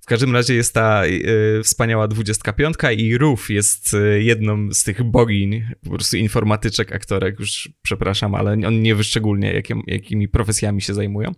W 0.00 0.06
każdym 0.06 0.34
razie 0.34 0.54
jest 0.54 0.74
ta 0.74 1.02
wspaniała 1.62 2.08
25 2.08 2.76
i 2.96 3.18
Ruf 3.18 3.50
jest 3.50 3.96
jedną 4.18 4.72
z 4.72 4.84
tych 4.84 5.02
bogiń 5.02 5.64
po 5.84 5.90
prostu 5.90 6.16
informatyczek, 6.16 6.92
aktorek, 6.92 7.40
już 7.40 7.68
przepraszam, 7.82 8.34
ale 8.34 8.52
on 8.52 8.82
nie 8.82 8.94
wyszczególnie, 8.94 9.52
jakim, 9.52 9.82
jakimi 9.86 10.28
profesjami 10.28 10.82
się 10.82 10.94
zajmują. 10.94 11.32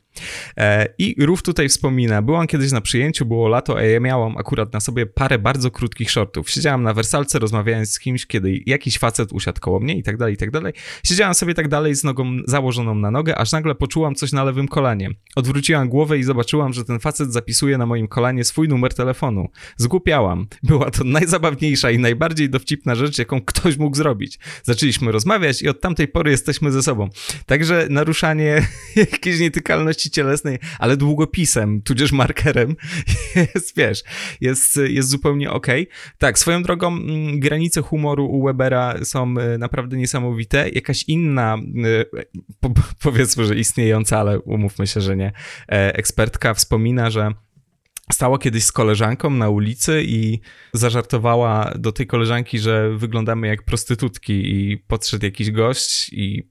E, 0.56 0.88
I 0.98 1.24
Rów 1.24 1.42
tutaj 1.42 1.68
wspomina, 1.68 2.22
byłam 2.22 2.46
kiedyś 2.46 2.72
na 2.72 2.80
przyjęciu, 2.80 3.26
było 3.26 3.48
lato, 3.48 3.78
a 3.78 3.82
ja 3.82 4.00
miałam 4.00 4.37
akurat 4.37 4.72
na 4.72 4.80
sobie 4.80 5.06
parę 5.06 5.38
bardzo 5.38 5.70
krótkich 5.70 6.11
shortów. 6.11 6.50
Siedziałam 6.50 6.82
na 6.82 6.94
wersalce, 6.94 7.38
rozmawiając 7.38 7.92
z 7.92 7.98
kimś, 7.98 8.26
kiedy 8.26 8.62
jakiś 8.66 8.98
facet 8.98 9.32
usiadł 9.32 9.61
koło 9.61 9.80
mnie 9.80 9.98
i 9.98 10.02
tak 10.02 10.16
dalej, 10.16 10.35
i 10.35 10.37
tak 10.37 10.50
dalej. 10.50 10.72
Siedziałam 11.04 11.35
sobie 11.35 11.54
tak 11.54 11.68
dalej 11.68 11.94
z 11.94 12.04
nogą 12.04 12.37
założoną 12.46 12.94
na 12.94 13.11
nogę, 13.11 13.38
aż 13.38 13.52
nagle 13.52 13.74
poczułam 13.74 14.14
coś 14.14 14.32
na 14.32 14.44
lewym 14.44 14.68
kolanie. 14.68 15.11
Odwróciłam 15.37 15.88
głowę 15.88 16.18
i 16.18 16.22
zobaczyłam, 16.22 16.72
że 16.72 16.85
ten 16.85 16.98
facet 16.98 17.32
zapisuje 17.32 17.78
na 17.78 17.87
moim 17.87 18.09
kolanie 18.09 18.44
swój 18.44 18.68
numer 18.68 18.94
telefonu. 18.94 19.48
Zgłupiałam. 19.76 20.46
Była 20.62 20.90
to 20.90 21.04
najzabawniejsza 21.04 21.90
i 21.90 21.98
najbardziej 21.98 22.50
dowcipna 22.50 22.94
rzecz, 22.94 23.18
jaką 23.18 23.40
ktoś 23.40 23.76
mógł 23.76 23.96
zrobić. 23.96 24.25
Zaczęliśmy 24.62 25.12
rozmawiać 25.12 25.62
i 25.62 25.68
od 25.68 25.80
tamtej 25.80 26.08
pory 26.08 26.30
jesteśmy 26.30 26.72
ze 26.72 26.82
sobą. 26.82 27.08
Także 27.46 27.86
naruszanie 27.90 28.66
jakiejś 28.96 29.40
nietykalności 29.40 30.10
cielesnej, 30.10 30.58
ale 30.78 30.96
długopisem, 30.96 31.82
tudzież 31.82 32.12
markerem 32.12 32.76
jest, 33.54 33.76
wiesz, 33.76 34.02
jest, 34.40 34.80
jest 34.88 35.08
zupełnie 35.08 35.50
okej. 35.50 35.82
Okay. 35.82 35.96
Tak, 36.18 36.38
swoją 36.38 36.62
drogą 36.62 36.88
mm, 36.88 37.40
granice 37.40 37.82
humoru 37.82 38.26
u 38.26 38.44
Webera 38.44 38.94
są 39.04 39.34
e, 39.38 39.58
naprawdę 39.58 39.96
niesamowite. 39.96 40.68
Jakaś 40.68 41.04
inna, 41.08 41.58
e, 41.84 42.68
powiedzmy, 43.02 43.44
że 43.44 43.56
istniejąca, 43.56 44.18
ale 44.18 44.40
umówmy 44.40 44.86
się, 44.86 45.00
że 45.00 45.16
nie, 45.16 45.32
e, 45.68 45.94
ekspertka 45.94 46.54
wspomina, 46.54 47.10
że 47.10 47.32
stała 48.12 48.38
kiedyś 48.38 48.64
z 48.64 48.73
koleżanką 48.73 49.31
na 49.31 49.49
ulicy 49.49 50.03
i 50.07 50.40
zażartowała 50.73 51.73
do 51.79 51.92
tej 51.92 52.07
koleżanki, 52.07 52.59
że 52.59 52.97
wyglądamy 52.97 53.47
jak 53.47 53.62
prostytutki 53.62 54.33
i 54.33 54.79
podszedł 54.79 55.25
jakiś 55.25 55.51
gość 55.51 56.09
i 56.12 56.49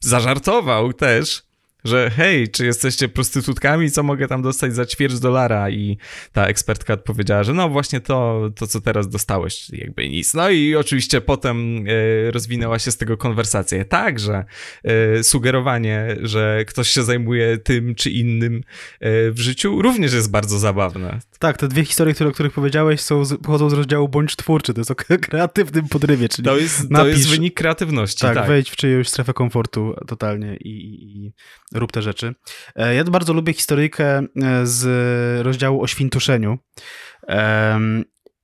zażartował 0.00 0.92
też, 0.92 1.42
że 1.84 2.10
hej, 2.10 2.48
czy 2.48 2.66
jesteście 2.66 3.08
prostytutkami, 3.08 3.90
co 3.90 4.02
mogę 4.02 4.28
tam 4.28 4.42
dostać 4.42 4.74
za 4.74 4.86
ćwierć 4.86 5.20
dolara? 5.20 5.70
I 5.70 5.98
ta 6.32 6.46
ekspertka 6.46 6.94
odpowiedziała, 6.94 7.42
że 7.42 7.54
no 7.54 7.68
właśnie 7.68 8.00
to, 8.00 8.50
to 8.56 8.66
co 8.66 8.80
teraz 8.80 9.08
dostałeś, 9.08 9.70
jakby 9.70 10.08
nic. 10.08 10.34
No 10.34 10.50
i 10.50 10.76
oczywiście 10.76 11.20
potem 11.20 11.84
e, 11.88 12.30
rozwinęła 12.30 12.78
się 12.78 12.90
z 12.90 12.96
tego 12.96 13.16
konwersacja. 13.16 13.84
Także 13.84 14.44
e, 14.84 15.24
sugerowanie, 15.24 16.16
że 16.22 16.64
ktoś 16.66 16.88
się 16.88 17.02
zajmuje 17.02 17.58
tym 17.58 17.94
czy 17.94 18.10
innym 18.10 18.62
e, 19.00 19.30
w 19.30 19.38
życiu 19.38 19.82
również 19.82 20.12
jest 20.12 20.30
bardzo 20.30 20.58
zabawne. 20.58 21.18
Tak, 21.38 21.58
te 21.58 21.68
dwie 21.68 21.84
historie, 21.84 22.14
które, 22.14 22.30
o 22.30 22.32
których 22.32 22.52
powiedziałeś, 22.52 23.00
są, 23.00 23.22
pochodzą 23.42 23.70
z 23.70 23.72
rozdziału 23.72 24.08
bądź 24.08 24.36
twórczy, 24.36 24.74
to 24.74 24.80
jest 24.80 24.90
o 24.90 24.94
kreatywnym 24.94 25.88
podrywie, 25.88 26.28
czyli 26.28 26.46
to 26.46 26.56
jest, 26.56 26.90
napisz, 26.90 27.12
to 27.12 27.18
jest 27.18 27.28
wynik 27.28 27.54
kreatywności. 27.54 28.20
Tak, 28.20 28.34
tak, 28.34 28.48
wejdź 28.48 28.70
w 28.70 28.76
czyjąś 28.76 29.08
strefę 29.08 29.32
komfortu 29.32 29.94
totalnie 30.06 30.56
i, 30.56 30.68
i, 30.68 31.26
i 31.26 31.32
rób 31.74 31.92
te 31.92 32.02
rzeczy. 32.02 32.34
E, 32.76 32.94
ja 32.94 33.04
bardzo 33.04 33.32
lubię 33.32 33.52
historyjkę 33.52 34.18
e, 34.18 34.26
z 34.66 35.46
rozdziału 35.46 35.82
o 35.82 35.86
świntuszeniu. 35.86 36.58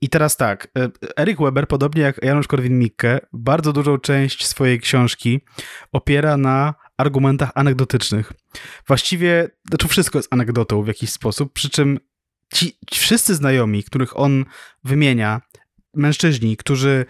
I 0.02 0.08
teraz 0.08 0.36
tak, 0.36 0.68
e, 0.78 0.88
Eric 1.16 1.38
Weber, 1.38 1.68
podobnie 1.68 2.02
jak 2.02 2.22
Janusz 2.22 2.48
Korwin-Mikke, 2.48 3.20
bardzo 3.32 3.72
dużą 3.72 3.98
część 3.98 4.46
swojej 4.46 4.80
książki 4.80 5.40
opiera 5.92 6.36
na 6.36 6.74
argumentach 6.96 7.50
anegdotycznych. 7.54 8.32
Właściwie, 8.86 9.50
znaczy 9.68 9.88
wszystko 9.88 10.18
jest 10.18 10.32
anegdotą 10.32 10.82
w 10.82 10.86
jakiś 10.86 11.10
sposób, 11.10 11.52
przy 11.52 11.70
czym 11.70 11.98
ci, 12.54 12.78
ci 12.90 13.00
wszyscy 13.00 13.34
znajomi, 13.34 13.84
których 13.84 14.18
on 14.18 14.44
wymienia, 14.84 15.40
mężczyźni, 15.94 16.56
którzy 16.56 17.06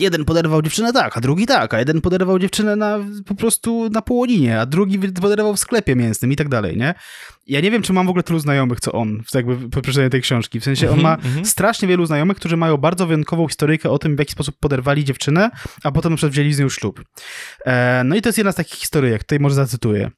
jeden 0.00 0.24
poderwał 0.24 0.62
dziewczynę 0.62 0.92
tak, 0.92 1.16
a 1.16 1.20
drugi 1.20 1.46
tak, 1.46 1.74
a 1.74 1.78
jeden 1.78 2.00
poderwał 2.00 2.38
dziewczynę 2.38 2.76
na, 2.76 2.98
po 3.26 3.34
prostu 3.34 3.88
na 3.90 4.02
połoninie, 4.02 4.60
a 4.60 4.66
drugi 4.66 4.98
poderwał 4.98 5.56
w 5.56 5.60
sklepie 5.60 5.96
mięsnym 5.96 6.32
i 6.32 6.36
tak 6.36 6.48
dalej, 6.48 6.76
nie? 6.76 6.94
Ja 7.46 7.60
nie 7.60 7.70
wiem, 7.70 7.82
czy 7.82 7.92
mam 7.92 8.06
w 8.06 8.08
ogóle 8.08 8.22
tylu 8.22 8.38
znajomych, 8.38 8.80
co 8.80 8.92
on, 8.92 9.22
jakby 9.34 9.70
po 9.70 9.82
przeczytaniu 9.82 10.10
tej 10.10 10.22
książki. 10.22 10.60
W 10.60 10.64
sensie 10.64 10.90
on 10.90 11.00
ma 11.00 11.14
Mhm, 11.14 11.28
mhm. 11.28 11.44
strasznie 11.46 11.88
wielu 11.88 12.06
znajomych, 12.06 12.36
którzy 12.36 12.56
mają 12.56 12.76
bardzo 12.76 13.06
wyjątkową 13.06 13.48
historyjkę 13.48 13.90
o 13.90 13.98
tym, 13.98 14.16
w 14.16 14.18
jaki 14.18 14.32
sposób 14.32 14.56
poderwali 14.60 15.04
dziewczynę, 15.04 15.50
a 15.84 15.92
potem 15.92 16.12
na 16.12 16.16
przykład 16.16 16.32
wzięli 16.32 16.52
z 16.52 16.58
nią 16.58 16.68
ślub. 16.68 17.04
E, 17.66 18.02
no 18.04 18.16
i 18.16 18.22
to 18.22 18.28
jest 18.28 18.38
jedna 18.38 18.52
z 18.52 18.56
takich 18.56 18.78
historyjek, 18.78 19.24
tutaj 19.24 19.40
może 19.40 19.54
zacytuję. 19.54 20.10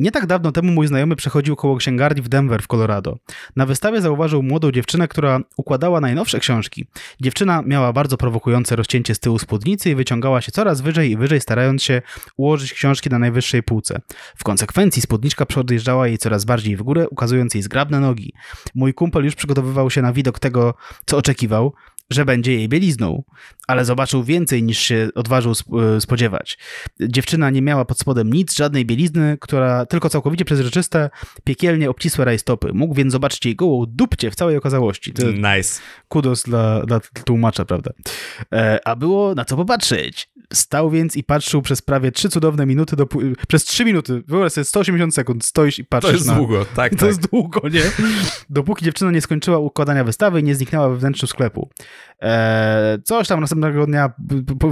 Nie 0.00 0.10
tak 0.10 0.26
dawno 0.26 0.52
temu 0.52 0.72
mój 0.72 0.86
znajomy 0.86 1.16
przechodził 1.16 1.56
koło 1.56 1.76
księgarni 1.76 2.22
w 2.22 2.28
Denver 2.28 2.62
w 2.62 2.66
Colorado. 2.66 3.18
Na 3.56 3.66
wystawie 3.66 4.00
zauważył 4.00 4.42
młodą 4.42 4.72
dziewczynę, 4.72 5.08
która 5.08 5.40
układała 5.56 6.00
najnowsze 6.00 6.40
książki. 6.40 6.86
Dziewczyna 7.20 7.62
miała 7.62 7.92
bardzo 7.92 8.16
prowokujące 8.16 8.76
rozcięcie 8.76 9.14
z 9.14 9.20
tyłu 9.20 9.38
spódnicy 9.38 9.90
i 9.90 9.94
wyciągała 9.94 10.40
się 10.40 10.52
coraz 10.52 10.80
wyżej 10.80 11.10
i 11.10 11.16
wyżej, 11.16 11.40
starając 11.40 11.82
się 11.82 12.02
ułożyć 12.36 12.72
książki 12.72 13.10
na 13.10 13.18
najwyższej 13.18 13.62
półce. 13.62 14.00
W 14.36 14.44
konsekwencji 14.44 15.02
spódniczka 15.02 15.46
podjeżdżała 15.46 16.08
jej 16.08 16.18
coraz 16.18 16.44
bardziej 16.44 16.76
w 16.76 16.82
górę, 16.82 17.08
ukazując 17.08 17.54
jej 17.54 17.62
zgrabne 17.62 18.00
nogi. 18.00 18.32
Mój 18.74 18.94
kumpel 18.94 19.24
już 19.24 19.34
przygotowywał 19.34 19.90
się 19.90 20.02
na 20.02 20.12
widok 20.12 20.38
tego, 20.38 20.74
co 21.06 21.16
oczekiwał, 21.16 21.72
że 22.10 22.24
będzie 22.24 22.54
jej 22.54 22.68
bielizną, 22.68 23.22
ale 23.66 23.84
zobaczył 23.84 24.24
więcej 24.24 24.62
niż 24.62 24.78
się 24.78 25.08
odważył 25.14 25.52
e, 25.96 26.00
spodziewać. 26.00 26.58
Dziewczyna 27.00 27.50
nie 27.50 27.62
miała 27.62 27.84
pod 27.84 27.98
spodem 27.98 28.32
nic, 28.32 28.54
żadnej 28.56 28.86
bielizny, 28.86 29.38
która 29.40 29.86
tylko 29.86 30.08
całkowicie 30.08 30.44
przezroczyste, 30.44 31.10
piekielnie 31.44 31.90
obcisłe 31.90 32.24
rajstopy. 32.24 32.72
Mógł 32.72 32.94
więc 32.94 33.12
zobaczyć 33.12 33.46
jej 33.46 33.56
gołą 33.56 33.84
dupcie 33.88 34.30
w 34.30 34.34
całej 34.34 34.56
okazałości. 34.56 35.12
To 35.12 35.22
Nice. 35.30 35.80
kudos 36.08 36.42
dla, 36.42 36.80
dla 36.86 37.00
tłumacza, 37.24 37.64
prawda? 37.64 37.90
E, 38.52 38.80
a 38.84 38.96
było 38.96 39.34
na 39.34 39.44
co 39.44 39.56
popatrzeć. 39.56 40.28
Stał 40.52 40.90
więc 40.90 41.16
i 41.16 41.24
patrzył 41.24 41.62
przez 41.62 41.82
prawie 41.82 42.12
trzy 42.12 42.28
cudowne 42.28 42.66
minuty, 42.66 42.96
do, 42.96 43.06
przez 43.48 43.64
trzy 43.64 43.84
minuty, 43.84 44.22
wyobraź 44.26 44.52
sobie 44.52 44.64
180 44.64 45.14
sekund, 45.14 45.44
stoisz 45.44 45.78
i 45.78 45.84
patrzysz 45.84 46.10
To 46.10 46.16
jest 46.16 46.26
na... 46.26 46.34
długo, 46.34 46.64
tak, 46.76 46.92
To 46.92 46.98
tak. 46.98 47.08
jest 47.08 47.30
długo, 47.30 47.68
nie? 47.68 47.82
Dopóki 48.50 48.84
dziewczyna 48.84 49.10
nie 49.10 49.20
skończyła 49.20 49.58
układania 49.58 50.04
wystawy 50.04 50.40
i 50.40 50.44
nie 50.44 50.54
zniknęła 50.54 50.88
we 50.88 50.96
wnętrzu 50.96 51.26
sklepu. 51.26 51.70
E, 52.22 52.98
coś 53.04 53.28
tam 53.28 53.40
następnego 53.40 53.86
dnia 53.86 54.12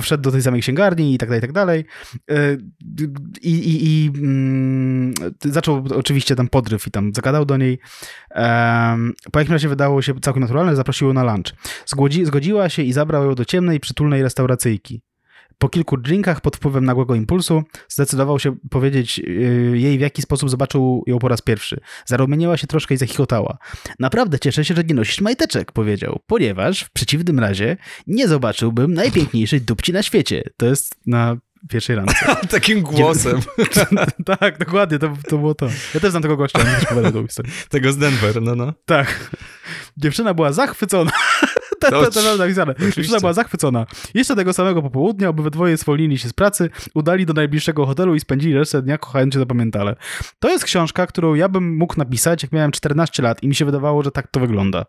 wszedł 0.02 0.22
do 0.22 0.32
tej 0.32 0.42
samej 0.42 0.62
księgarni 0.62 1.14
i 1.14 1.18
tak 1.18 1.28
dalej, 1.28 1.38
i 1.38 1.42
tak 1.42 1.52
dalej. 1.52 1.84
E, 2.30 2.56
I, 3.42 3.52
i, 3.52 3.86
i 3.86 4.10
mm, 4.18 5.14
zaczął 5.44 5.84
oczywiście 5.94 6.36
tam 6.36 6.48
podryw 6.48 6.86
i 6.86 6.90
tam 6.90 7.14
zagadał 7.14 7.44
do 7.44 7.56
niej. 7.56 7.78
Po 9.32 9.38
jakimś 9.38 9.52
razie 9.52 9.68
wydało 9.68 10.02
się 10.02 10.20
całkiem 10.20 10.40
naturalne, 10.40 10.76
zaprosił 10.76 11.08
ją 11.08 11.14
na 11.14 11.24
lunch. 11.24 11.52
Zgodzi, 11.86 12.24
zgodziła 12.24 12.68
się 12.68 12.82
i 12.82 12.92
zabrał 12.92 13.24
ją 13.24 13.34
do 13.34 13.44
ciemnej, 13.44 13.80
przytulnej 13.80 14.22
restauracyjki. 14.22 15.02
Po 15.58 15.68
kilku 15.68 15.96
drinkach 15.96 16.40
pod 16.40 16.56
wpływem 16.56 16.84
nagłego 16.84 17.14
impulsu 17.14 17.62
zdecydował 17.88 18.38
się 18.38 18.56
powiedzieć 18.70 19.18
yy, 19.18 19.78
jej, 19.78 19.98
w 19.98 20.00
jaki 20.00 20.22
sposób 20.22 20.50
zobaczył 20.50 21.04
ją 21.06 21.18
po 21.18 21.28
raz 21.28 21.42
pierwszy. 21.42 21.80
Zarumieniła 22.06 22.56
się 22.56 22.66
troszkę 22.66 22.94
i 22.94 22.98
zachichotała. 22.98 23.58
Naprawdę 23.98 24.38
cieszę 24.38 24.64
się, 24.64 24.74
że 24.74 24.84
nie 24.84 24.94
nosisz 24.94 25.20
majteczek, 25.20 25.72
powiedział, 25.72 26.20
ponieważ 26.26 26.80
w 26.80 26.90
przeciwnym 26.90 27.38
razie 27.38 27.76
nie 28.06 28.28
zobaczyłbym 28.28 28.94
najpiękniejszej 28.94 29.60
dupci 29.60 29.92
na 29.92 30.02
świecie. 30.02 30.42
To 30.56 30.66
jest 30.66 30.94
na 31.06 31.36
pierwszej 31.68 31.96
randce. 31.96 32.36
Takim 32.50 32.82
głosem 32.82 33.40
tak, 34.40 34.58
dokładnie, 34.58 34.98
to, 34.98 35.12
to 35.28 35.38
było 35.38 35.54
to. 35.54 35.68
Ja 35.94 36.00
też 36.00 36.10
znam 36.10 36.22
tego 36.22 36.36
gościa, 36.36 36.58
też 36.58 37.12
tą 37.12 37.26
historię. 37.26 37.52
tego 37.68 37.92
z 37.92 37.98
Denver, 37.98 38.42
no 38.42 38.54
no. 38.54 38.72
Tak. 38.84 39.30
Dziewczyna 39.96 40.34
była 40.34 40.52
zachwycona. 40.52 41.10
To, 41.80 41.90
to, 41.90 42.10
to 42.10 42.22
mam 42.22 42.38
napisane. 42.38 42.74
Dziewczyna 42.96 43.20
była 43.20 43.32
zachwycona. 43.32 43.86
Jeszcze 44.14 44.36
tego 44.36 44.52
samego 44.52 44.82
popołudnia 44.82 45.28
obydwoje 45.28 45.76
zwolnili 45.76 46.18
się 46.18 46.28
z 46.28 46.32
pracy, 46.32 46.70
udali 46.94 47.26
do 47.26 47.32
najbliższego 47.32 47.86
hotelu 47.86 48.14
i 48.14 48.20
spędzili 48.20 48.54
resztę 48.54 48.82
dnia 48.82 48.98
kochając 48.98 49.34
się 49.34 49.40
zapamiętale. 49.40 49.96
To 50.38 50.48
jest 50.48 50.64
książka, 50.64 51.06
którą 51.06 51.34
ja 51.34 51.48
bym 51.48 51.76
mógł 51.76 51.94
napisać, 51.98 52.42
jak 52.42 52.52
miałem 52.52 52.72
14 52.72 53.22
lat 53.22 53.42
i 53.42 53.48
mi 53.48 53.54
się 53.54 53.64
wydawało, 53.64 54.02
że 54.02 54.10
tak 54.10 54.28
to 54.30 54.40
wygląda. 54.40 54.84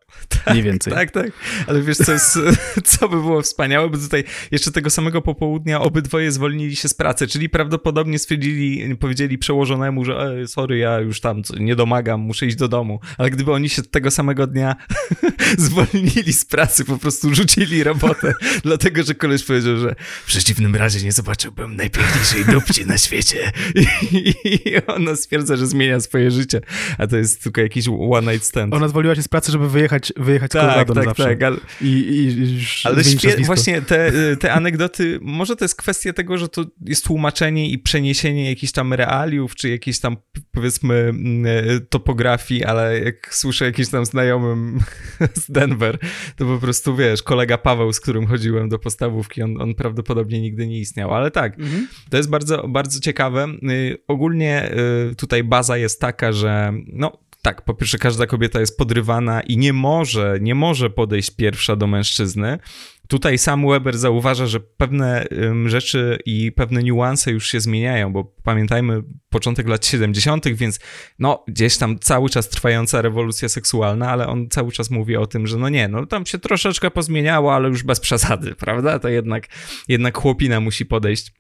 Mniej 0.51 0.63
więcej. 0.63 0.93
Tak, 0.93 1.11
tak. 1.11 1.31
Ale 1.67 1.81
wiesz, 1.81 1.97
co, 1.97 2.11
jest, 2.11 2.39
co 2.85 3.09
by 3.09 3.15
było 3.15 3.41
wspaniałe, 3.41 3.89
bo 3.89 3.97
tutaj 3.97 4.23
jeszcze 4.51 4.71
tego 4.71 4.89
samego 4.89 5.21
popołudnia 5.21 5.81
obydwoje 5.81 6.31
zwolnili 6.31 6.75
się 6.75 6.89
z 6.89 6.93
pracy, 6.93 7.27
czyli 7.27 7.49
prawdopodobnie 7.49 8.19
stwierdzili, 8.19 8.95
powiedzieli 8.95 9.37
przełożonemu, 9.37 10.05
że 10.05 10.37
e, 10.43 10.47
sorry, 10.47 10.77
ja 10.77 10.99
już 10.99 11.21
tam 11.21 11.41
nie 11.59 11.75
domagam, 11.75 12.21
muszę 12.21 12.45
iść 12.45 12.55
do 12.55 12.67
domu. 12.67 12.99
Ale 13.17 13.29
gdyby 13.29 13.51
oni 13.53 13.69
się 13.69 13.83
tego 13.83 14.11
samego 14.11 14.47
dnia 14.47 14.75
zwolnili 15.57 16.33
z 16.33 16.45
pracy, 16.45 16.76
po 16.85 16.97
prostu 16.97 17.35
rzucili 17.35 17.83
robotę, 17.83 18.33
dlatego, 18.63 19.03
że 19.03 19.15
koleś 19.15 19.43
powiedział, 19.43 19.77
że 19.77 19.95
w 20.23 20.27
przeciwnym 20.27 20.75
razie 20.75 21.05
nie 21.05 21.11
zobaczyłbym 21.11 21.75
najpiękniejszej 21.75 22.45
dupci 22.45 22.85
na 22.85 22.97
świecie. 22.97 23.51
I, 24.13 24.59
ona 24.87 25.15
stwierdza, 25.15 25.55
że 25.55 25.67
zmienia 25.67 25.99
swoje 25.99 26.31
życie, 26.31 26.61
a 26.97 27.07
to 27.07 27.17
jest 27.17 27.43
tylko 27.43 27.61
jakiś 27.61 27.85
one 28.11 28.33
night 28.33 28.47
stand. 28.47 28.73
Ona 28.73 28.87
zwoliła 28.87 29.15
się 29.15 29.23
z 29.23 29.27
pracy, 29.27 29.51
żeby 29.51 29.69
wyjechać, 29.69 30.13
wyjechać 30.17 30.51
z 30.51 30.53
tak, 30.53 30.61
Colorado 30.61 30.93
tak, 30.93 31.05
zawsze. 31.05 31.23
tak, 31.23 31.43
ale, 31.43 31.57
I, 31.81 31.87
i, 31.87 32.65
ale 32.83 33.03
świe- 33.03 33.45
właśnie 33.45 33.81
te, 33.81 34.11
te 34.39 34.53
anegdoty, 34.53 35.19
może 35.21 35.55
to 35.55 35.65
jest 35.65 35.75
kwestia 35.75 36.13
tego, 36.13 36.37
że 36.37 36.49
to 36.49 36.65
jest 36.85 37.05
tłumaczenie 37.05 37.69
i 37.69 37.79
przeniesienie 37.79 38.49
jakichś 38.49 38.71
tam 38.71 38.93
realiów, 38.93 39.55
czy 39.55 39.69
jakiejś 39.69 39.99
tam 39.99 40.17
powiedzmy 40.51 40.95
mm, 40.95 41.45
e, 41.45 41.79
topografii, 41.79 42.63
ale 42.63 42.99
jak 42.99 43.35
słyszę 43.35 43.65
jakimś 43.65 43.89
tam 43.89 44.05
znajomym 44.05 44.79
z 45.45 45.51
Denver, 45.51 45.97
to 46.35 46.45
po 46.45 46.57
prostu 46.57 46.66
wiesz, 46.97 47.23
kolega 47.23 47.57
Paweł, 47.57 47.93
z 47.93 47.99
którym 47.99 48.27
chodziłem 48.27 48.69
do 48.69 48.79
podstawówki, 48.79 49.41
on, 49.43 49.61
on 49.61 49.75
prawdopodobnie 49.75 50.41
nigdy 50.41 50.67
nie 50.67 50.79
istniał, 50.79 51.13
ale 51.13 51.31
tak, 51.31 51.59
Mhm. 51.59 51.87
to 52.09 52.17
jest 52.17 52.29
bardzo, 52.29 52.67
bardzo 52.67 52.99
ciekawe. 52.99 53.47
Y, 53.69 53.97
Ogólnie 54.07 54.71
y, 55.11 55.15
tutaj 55.15 55.43
baza 55.43 55.77
jest 55.77 56.01
taka, 56.01 56.31
że 56.31 56.73
no 56.87 57.17
tak, 57.41 57.61
po 57.65 57.73
pierwsze 57.73 57.97
każda 57.97 58.25
kobieta 58.27 58.59
jest 58.59 58.77
podrywana 58.77 59.41
i 59.41 59.57
nie 59.57 59.73
może, 59.73 60.37
nie 60.41 60.55
może 60.55 60.89
podejść 60.89 61.31
pierwsza 61.31 61.75
do 61.75 61.87
mężczyzny. 61.87 62.59
Tutaj 63.07 63.37
sam 63.37 63.67
Weber 63.67 63.97
zauważa, 63.97 64.45
że 64.45 64.59
pewne 64.59 65.25
rzeczy 65.65 66.19
i 66.25 66.51
pewne 66.51 66.83
niuanse 66.83 67.31
już 67.31 67.47
się 67.47 67.59
zmieniają, 67.59 68.13
bo 68.13 68.23
pamiętajmy 68.23 69.03
początek 69.29 69.67
lat 69.67 69.85
70., 69.85 70.47
więc 70.47 70.79
no 71.19 71.43
gdzieś 71.47 71.77
tam 71.77 71.99
cały 71.99 72.29
czas 72.29 72.49
trwająca 72.49 73.01
rewolucja 73.01 73.49
seksualna, 73.49 74.09
ale 74.09 74.27
on 74.27 74.49
cały 74.49 74.71
czas 74.71 74.89
mówi 74.89 75.15
o 75.17 75.27
tym, 75.27 75.47
że 75.47 75.57
no 75.57 75.69
nie, 75.69 75.87
no 75.87 76.05
tam 76.05 76.25
się 76.25 76.37
troszeczkę 76.37 76.91
pozmieniało, 76.91 77.55
ale 77.55 77.67
już 77.67 77.83
bez 77.83 77.99
przesady, 77.99 78.55
prawda? 78.65 78.99
To 78.99 79.09
jednak, 79.09 79.47
jednak 79.87 80.17
chłopina 80.17 80.59
musi 80.59 80.85
podejść. 80.85 81.33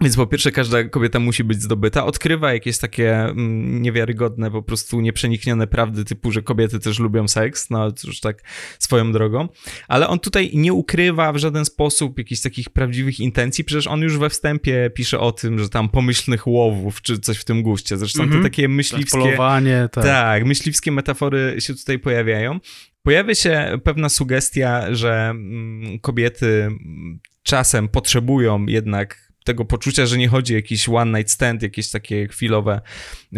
Więc 0.00 0.16
po 0.16 0.26
pierwsze, 0.26 0.52
każda 0.52 0.84
kobieta 0.84 1.18
musi 1.18 1.44
być 1.44 1.62
zdobyta. 1.62 2.04
Odkrywa 2.04 2.52
jakieś 2.52 2.78
takie 2.78 3.14
mm, 3.14 3.82
niewiarygodne, 3.82 4.50
po 4.50 4.62
prostu 4.62 5.00
nieprzeniknione 5.00 5.66
prawdy, 5.66 6.04
typu, 6.04 6.32
że 6.32 6.42
kobiety 6.42 6.78
też 6.78 6.98
lubią 6.98 7.28
seks, 7.28 7.70
no 7.70 7.92
już 8.04 8.20
tak 8.20 8.42
swoją 8.78 9.12
drogą. 9.12 9.48
Ale 9.88 10.08
on 10.08 10.18
tutaj 10.18 10.50
nie 10.54 10.72
ukrywa 10.72 11.32
w 11.32 11.36
żaden 11.36 11.64
sposób 11.64 12.18
jakichś 12.18 12.40
takich 12.40 12.70
prawdziwych 12.70 13.20
intencji. 13.20 13.64
Przecież 13.64 13.86
on 13.86 14.00
już 14.00 14.18
we 14.18 14.30
wstępie 14.30 14.90
pisze 14.94 15.20
o 15.20 15.32
tym, 15.32 15.58
że 15.58 15.68
tam 15.68 15.88
pomyślnych 15.88 16.46
łowów, 16.46 17.02
czy 17.02 17.18
coś 17.18 17.38
w 17.38 17.44
tym 17.44 17.62
guście. 17.62 17.96
Zresztą 17.96 18.22
Mhm. 18.22 18.42
to 18.42 18.48
takie 18.48 18.68
myśliwskie. 18.68 19.18
Polowanie, 19.18 19.88
tak. 19.92 20.04
Tak, 20.04 20.44
myśliwskie 20.44 20.92
metafory 20.92 21.56
się 21.58 21.74
tutaj 21.74 21.98
pojawiają. 21.98 22.60
Pojawia 23.02 23.34
się 23.34 23.78
pewna 23.84 24.08
sugestia, 24.08 24.94
że 24.94 25.28
mm, 25.30 25.98
kobiety 25.98 26.62
mm, 26.62 27.20
czasem 27.42 27.88
potrzebują 27.88 28.66
jednak 28.66 29.27
tego 29.48 29.64
poczucia, 29.64 30.06
że 30.06 30.18
nie 30.18 30.28
chodzi 30.28 30.54
o 30.54 30.56
jakiś 30.56 30.88
one 30.88 31.18
night 31.18 31.32
stand, 31.32 31.62
jakieś 31.62 31.90
takie 31.90 32.28
chwilowe 32.28 32.80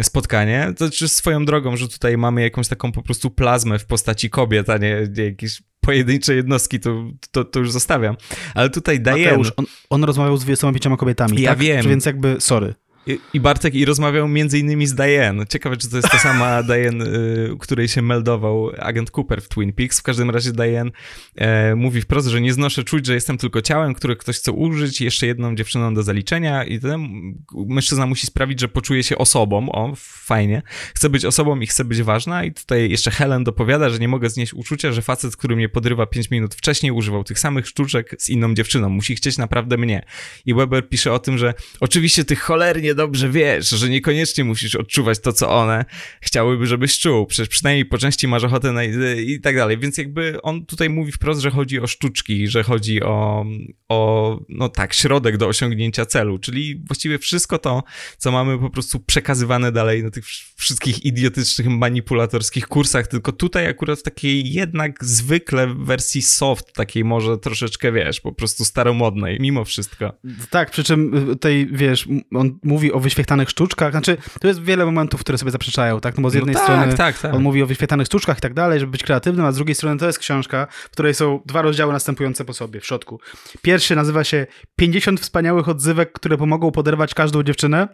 spotkanie. 0.01 0.73
To 0.77 0.87
znaczy 0.87 1.07
swoją 1.07 1.45
drogą, 1.45 1.77
że 1.77 1.87
tutaj 1.87 2.17
mamy 2.17 2.41
jakąś 2.41 2.67
taką 2.67 2.91
po 2.91 3.01
prostu 3.01 3.29
plazmę 3.31 3.79
w 3.79 3.85
postaci 3.85 4.29
kobiet, 4.29 4.69
a 4.69 4.77
nie, 4.77 5.07
nie 5.17 5.23
jakieś 5.23 5.61
pojedyncze 5.79 6.35
jednostki, 6.35 6.79
to, 6.79 7.03
to, 7.31 7.45
to 7.45 7.59
już 7.59 7.71
zostawiam. 7.71 8.15
Ale 8.53 8.69
tutaj 8.69 8.99
Diane... 8.99 9.25
Mateusz, 9.25 9.51
on, 9.57 9.65
on 9.89 10.03
rozmawiał 10.03 10.37
z 10.37 10.45
25 10.45 10.99
kobietami, 10.99 11.41
Ja 11.41 11.49
tak? 11.49 11.59
wiem. 11.59 11.87
Więc 11.89 12.05
jakby, 12.05 12.35
sorry. 12.39 12.75
I, 13.07 13.19
I 13.33 13.39
Bartek 13.39 13.75
i 13.75 13.85
rozmawiał 13.85 14.27
między 14.27 14.59
innymi 14.59 14.87
z 14.87 14.93
Diane. 14.93 15.47
Ciekawe, 15.47 15.77
czy 15.77 15.89
to 15.89 15.95
jest 15.95 16.09
ta 16.11 16.19
sama 16.19 16.63
Diane, 16.63 17.05
y, 17.05 17.57
której 17.59 17.87
się 17.87 18.01
meldował 18.01 18.71
agent 18.79 19.11
Cooper 19.17 19.41
w 19.41 19.47
Twin 19.47 19.73
Peaks. 19.73 19.99
W 19.99 20.03
każdym 20.03 20.29
razie 20.29 20.51
Diane 20.51 20.91
e, 21.35 21.75
mówi 21.75 22.01
wprost, 22.01 22.27
że 22.27 22.41
nie 22.41 22.53
znoszę 22.53 22.83
czuć, 22.83 23.05
że 23.05 23.13
jestem 23.13 23.37
tylko 23.37 23.61
ciałem, 23.61 23.93
które 23.93 24.15
ktoś 24.15 24.37
chce 24.37 24.51
użyć, 24.51 25.01
jeszcze 25.01 25.27
jedną 25.27 25.55
dziewczyną 25.55 25.93
do 25.93 26.03
zaliczenia 26.03 26.63
i 26.63 26.79
ten 26.79 27.07
mężczyzna 27.53 28.05
musi 28.05 28.27
sprawić, 28.27 28.59
że 28.59 28.67
poczuje 28.67 29.03
się 29.03 29.17
osobą. 29.17 29.71
O, 29.71 29.93
fajnie. 29.97 30.61
Chce 30.95 31.09
być 31.09 31.25
osobą 31.25 31.59
i 31.59 31.67
chce 31.67 31.85
być 31.85 32.01
ważna 32.01 32.43
i 32.43 32.53
tutaj 32.53 32.89
jeszcze 32.89 33.11
Helen 33.11 33.43
dopowiada, 33.43 33.89
że 33.89 33.99
nie 33.99 34.07
mogę 34.07 34.29
znieść 34.29 34.53
uczucia, 34.53 34.91
że 34.91 35.01
facet, 35.01 35.35
który 35.37 35.55
mnie 35.55 35.69
podrywa 35.69 36.05
5 36.05 36.31
minut 36.31 36.55
wcześniej, 36.55 36.91
używał 36.91 37.23
tych 37.23 37.39
samych 37.39 37.67
sztuczek 37.67 38.15
z 38.19 38.29
inną 38.29 38.53
dziewczyną. 38.53 38.89
Musi 38.89 39.15
chcieć 39.15 39.37
naprawdę 39.37 39.77
mnie. 39.77 40.05
I 40.45 40.53
Weber 40.53 40.89
pisze 40.89 41.13
o 41.13 41.19
tym, 41.19 41.37
że 41.37 41.53
oczywiście 41.79 42.25
tych 42.25 42.41
cholernie 42.41 42.90
dobrze 42.95 43.29
wiesz, 43.29 43.69
że 43.69 43.89
niekoniecznie 43.89 44.43
musisz 44.43 44.75
odczuwać 44.75 45.19
to, 45.19 45.33
co 45.33 45.49
one 45.49 45.85
chciałyby, 46.21 46.67
żebyś 46.67 46.99
czuł. 46.99 47.25
Przecież 47.25 47.49
przynajmniej 47.49 47.85
po 47.85 47.97
części 47.97 48.27
masz 48.27 48.43
ochotę 48.43 48.71
na 48.71 48.83
i 48.83 49.39
tak 49.41 49.55
dalej. 49.55 49.77
Więc 49.77 49.97
jakby 49.97 50.41
on 50.41 50.65
tutaj 50.65 50.89
mówi 50.89 51.11
wprost, 51.11 51.41
że 51.41 51.51
chodzi 51.51 51.79
o 51.79 51.87
sztuczki, 51.87 52.47
że 52.47 52.63
chodzi 52.63 53.03
o, 53.03 53.45
o 53.89 54.39
no 54.49 54.69
tak, 54.69 54.93
środek 54.93 55.37
do 55.37 55.47
osiągnięcia 55.47 56.05
celu, 56.05 56.39
czyli 56.39 56.83
właściwie 56.87 57.19
wszystko 57.19 57.59
to, 57.59 57.83
co 58.17 58.31
mamy 58.31 58.59
po 58.59 58.69
prostu 58.69 58.99
przekazywane 58.99 59.71
dalej 59.71 60.03
na 60.03 60.09
tych 60.09 60.25
wszystkich 60.55 61.05
idiotycznych, 61.05 61.67
manipulatorskich 61.67 62.67
kursach, 62.67 63.07
tylko 63.07 63.31
tutaj 63.31 63.67
akurat 63.67 63.99
w 63.99 64.03
takiej 64.03 64.53
jednak 64.53 65.05
zwykle 65.05 65.75
wersji 65.75 66.21
soft, 66.21 66.73
takiej 66.73 67.03
może 67.03 67.37
troszeczkę, 67.37 67.91
wiesz, 67.91 68.21
po 68.21 68.31
prostu 68.31 68.65
staromodnej, 68.65 69.37
mimo 69.39 69.65
wszystko. 69.65 70.13
Tak, 70.49 70.71
przy 70.71 70.83
czym 70.83 71.25
tutaj, 71.27 71.67
wiesz, 71.71 72.07
on 72.33 72.59
mówi 72.63 72.80
o 72.91 72.99
wyświetlanych 72.99 73.49
sztuczkach, 73.49 73.91
znaczy, 73.91 74.17
to 74.39 74.47
jest 74.47 74.63
wiele 74.63 74.85
momentów, 74.85 75.19
które 75.21 75.37
sobie 75.37 75.51
zaprzeczają, 75.51 75.99
tak, 75.99 76.17
no 76.17 76.21
bo 76.23 76.29
z 76.29 76.33
no 76.33 76.37
jednej 76.37 76.53
no 76.53 76.59
tak, 76.59 76.69
strony 76.69 76.97
tak, 76.97 77.19
tak. 77.19 77.33
on 77.33 77.41
mówi 77.43 77.63
o 77.63 77.65
wyświetlanych 77.65 78.07
sztuczkach 78.07 78.37
i 78.37 78.41
tak 78.41 78.53
dalej, 78.53 78.79
żeby 78.79 78.91
być 78.91 79.03
kreatywnym, 79.03 79.45
a 79.45 79.51
z 79.51 79.55
drugiej 79.55 79.75
strony 79.75 79.99
to 79.99 80.07
jest 80.07 80.19
książka, 80.19 80.67
w 80.71 80.89
której 80.89 81.13
są 81.13 81.39
dwa 81.45 81.61
rozdziały 81.61 81.93
następujące 81.93 82.45
po 82.45 82.53
sobie 82.53 82.79
w 82.79 82.85
środku. 82.85 83.19
Pierwszy 83.61 83.95
nazywa 83.95 84.23
się 84.23 84.47
50 84.75 85.19
wspaniałych 85.19 85.69
odzywek, 85.69 86.11
które 86.11 86.37
pomogą 86.37 86.71
poderwać 86.71 87.13
każdą 87.13 87.43
dziewczynę, 87.43 87.87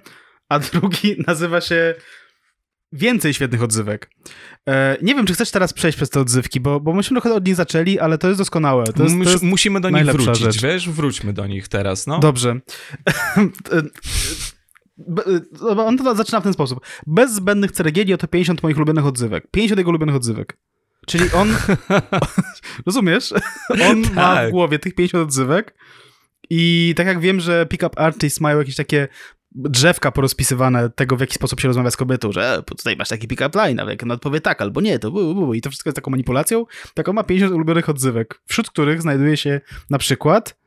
a 0.49 0.59
drugi 0.59 1.15
nazywa 1.27 1.61
się 1.61 1.95
więcej 2.91 3.33
świetnych 3.33 3.63
odzywek. 3.63 4.09
E, 4.69 4.97
nie 5.01 5.15
wiem, 5.15 5.25
czy 5.25 5.33
chcesz 5.33 5.51
teraz 5.51 5.73
przejść 5.73 5.95
przez 5.95 6.09
te 6.09 6.19
odzywki, 6.19 6.59
bo, 6.59 6.79
bo 6.79 6.93
myśmy 6.93 7.21
trochę 7.21 7.35
od 7.35 7.45
nich 7.45 7.55
zaczęli, 7.55 7.99
ale 7.99 8.17
to 8.17 8.27
jest 8.27 8.39
doskonałe. 8.39 8.85
To 8.85 9.03
jest, 9.03 9.15
to 9.23 9.29
jest 9.29 9.43
Musimy 9.43 9.81
do 9.81 9.89
nich 9.89 10.05
wrócić, 10.05 10.38
rzecz. 10.38 10.61
wiesz? 10.61 10.89
Wróćmy 10.89 11.33
do 11.33 11.47
nich 11.47 11.67
teraz, 11.67 12.07
no. 12.07 12.19
Dobrze. 12.19 12.59
On 15.61 15.97
to 15.97 16.15
zaczyna 16.15 16.39
w 16.39 16.43
ten 16.43 16.53
sposób. 16.53 16.79
Bez 17.07 17.33
zbędnych 17.33 17.71
ceregieli 17.71 18.13
oto 18.13 18.27
50 18.27 18.63
moich 18.63 18.77
ulubionych 18.77 19.05
odzywek. 19.05 19.47
50 19.51 19.77
jego 19.77 19.89
ulubionych 19.89 20.15
odzywek. 20.15 20.57
Czyli 21.07 21.31
on, 21.31 21.55
rozumiesz? 22.85 23.33
On 23.89 24.03
tak. 24.03 24.13
ma 24.13 24.33
w 24.33 24.35
tak. 24.35 24.51
głowie 24.51 24.79
tych 24.79 24.95
50 24.95 25.23
odzywek 25.23 25.73
i 26.49 26.93
tak 26.97 27.07
jak 27.07 27.19
wiem, 27.19 27.39
że 27.39 27.65
pick-up 27.65 27.99
artists 27.99 28.41
mają 28.41 28.57
jakieś 28.57 28.75
takie 28.75 29.07
drzewka 29.51 30.11
porozpisywane 30.11 30.89
tego, 30.89 31.17
w 31.17 31.19
jaki 31.19 31.33
sposób 31.33 31.59
się 31.59 31.67
rozmawia 31.67 31.91
z 31.91 31.97
kobietą, 31.97 32.31
że 32.31 32.57
e, 32.57 32.63
tutaj 32.63 32.95
masz 32.95 33.09
taki 33.09 33.27
pick-up 33.27 33.59
line, 33.59 33.79
a 33.79 33.91
jak 33.91 34.03
on 34.03 34.11
odpowie 34.11 34.41
tak 34.41 34.61
albo 34.61 34.81
nie, 34.81 34.99
to 34.99 35.11
bu, 35.11 35.33
bu, 35.33 35.45
bu. 35.45 35.53
i 35.53 35.61
to 35.61 35.69
wszystko 35.69 35.89
jest 35.89 35.95
taką 35.95 36.11
manipulacją, 36.11 36.65
tak 36.93 37.09
on 37.09 37.15
ma 37.15 37.23
50 37.23 37.53
ulubionych 37.53 37.89
odzywek, 37.89 38.41
wśród 38.47 38.69
których 38.69 39.01
znajduje 39.01 39.37
się 39.37 39.61
na 39.89 39.97
przykład 39.97 40.57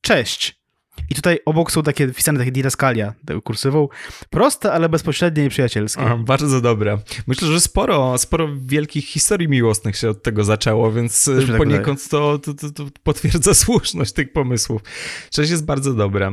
cześć, 0.00 0.61
i 1.10 1.14
tutaj 1.14 1.38
obok 1.44 1.72
są 1.72 1.82
takie 1.82 2.08
wpisane 2.08 2.38
takie 2.38 2.52
didaskalia 2.52 3.14
kursywą. 3.44 3.88
Proste, 4.30 4.72
ale 4.72 4.88
bezpośrednie 4.88 5.44
i 5.44 5.48
przyjacielskie. 5.48 6.02
A, 6.02 6.16
bardzo 6.16 6.60
dobre. 6.60 6.98
Myślę, 7.26 7.48
że 7.48 7.60
sporo, 7.60 8.18
sporo 8.18 8.48
wielkich 8.66 9.06
historii 9.06 9.48
miłosnych 9.48 9.96
się 9.96 10.10
od 10.10 10.22
tego 10.22 10.44
zaczęło, 10.44 10.92
więc 10.92 11.30
tak 11.48 11.56
poniekąd 11.56 12.08
to, 12.08 12.38
to, 12.38 12.54
to, 12.54 12.70
to, 12.70 12.86
potwierdza 13.02 13.54
słuszność 13.64 14.12
tych 14.12 14.32
pomysłów. 14.32 14.82
Cześć 15.30 15.50
jest 15.50 15.64
bardzo 15.64 15.94
dobra. 15.94 16.32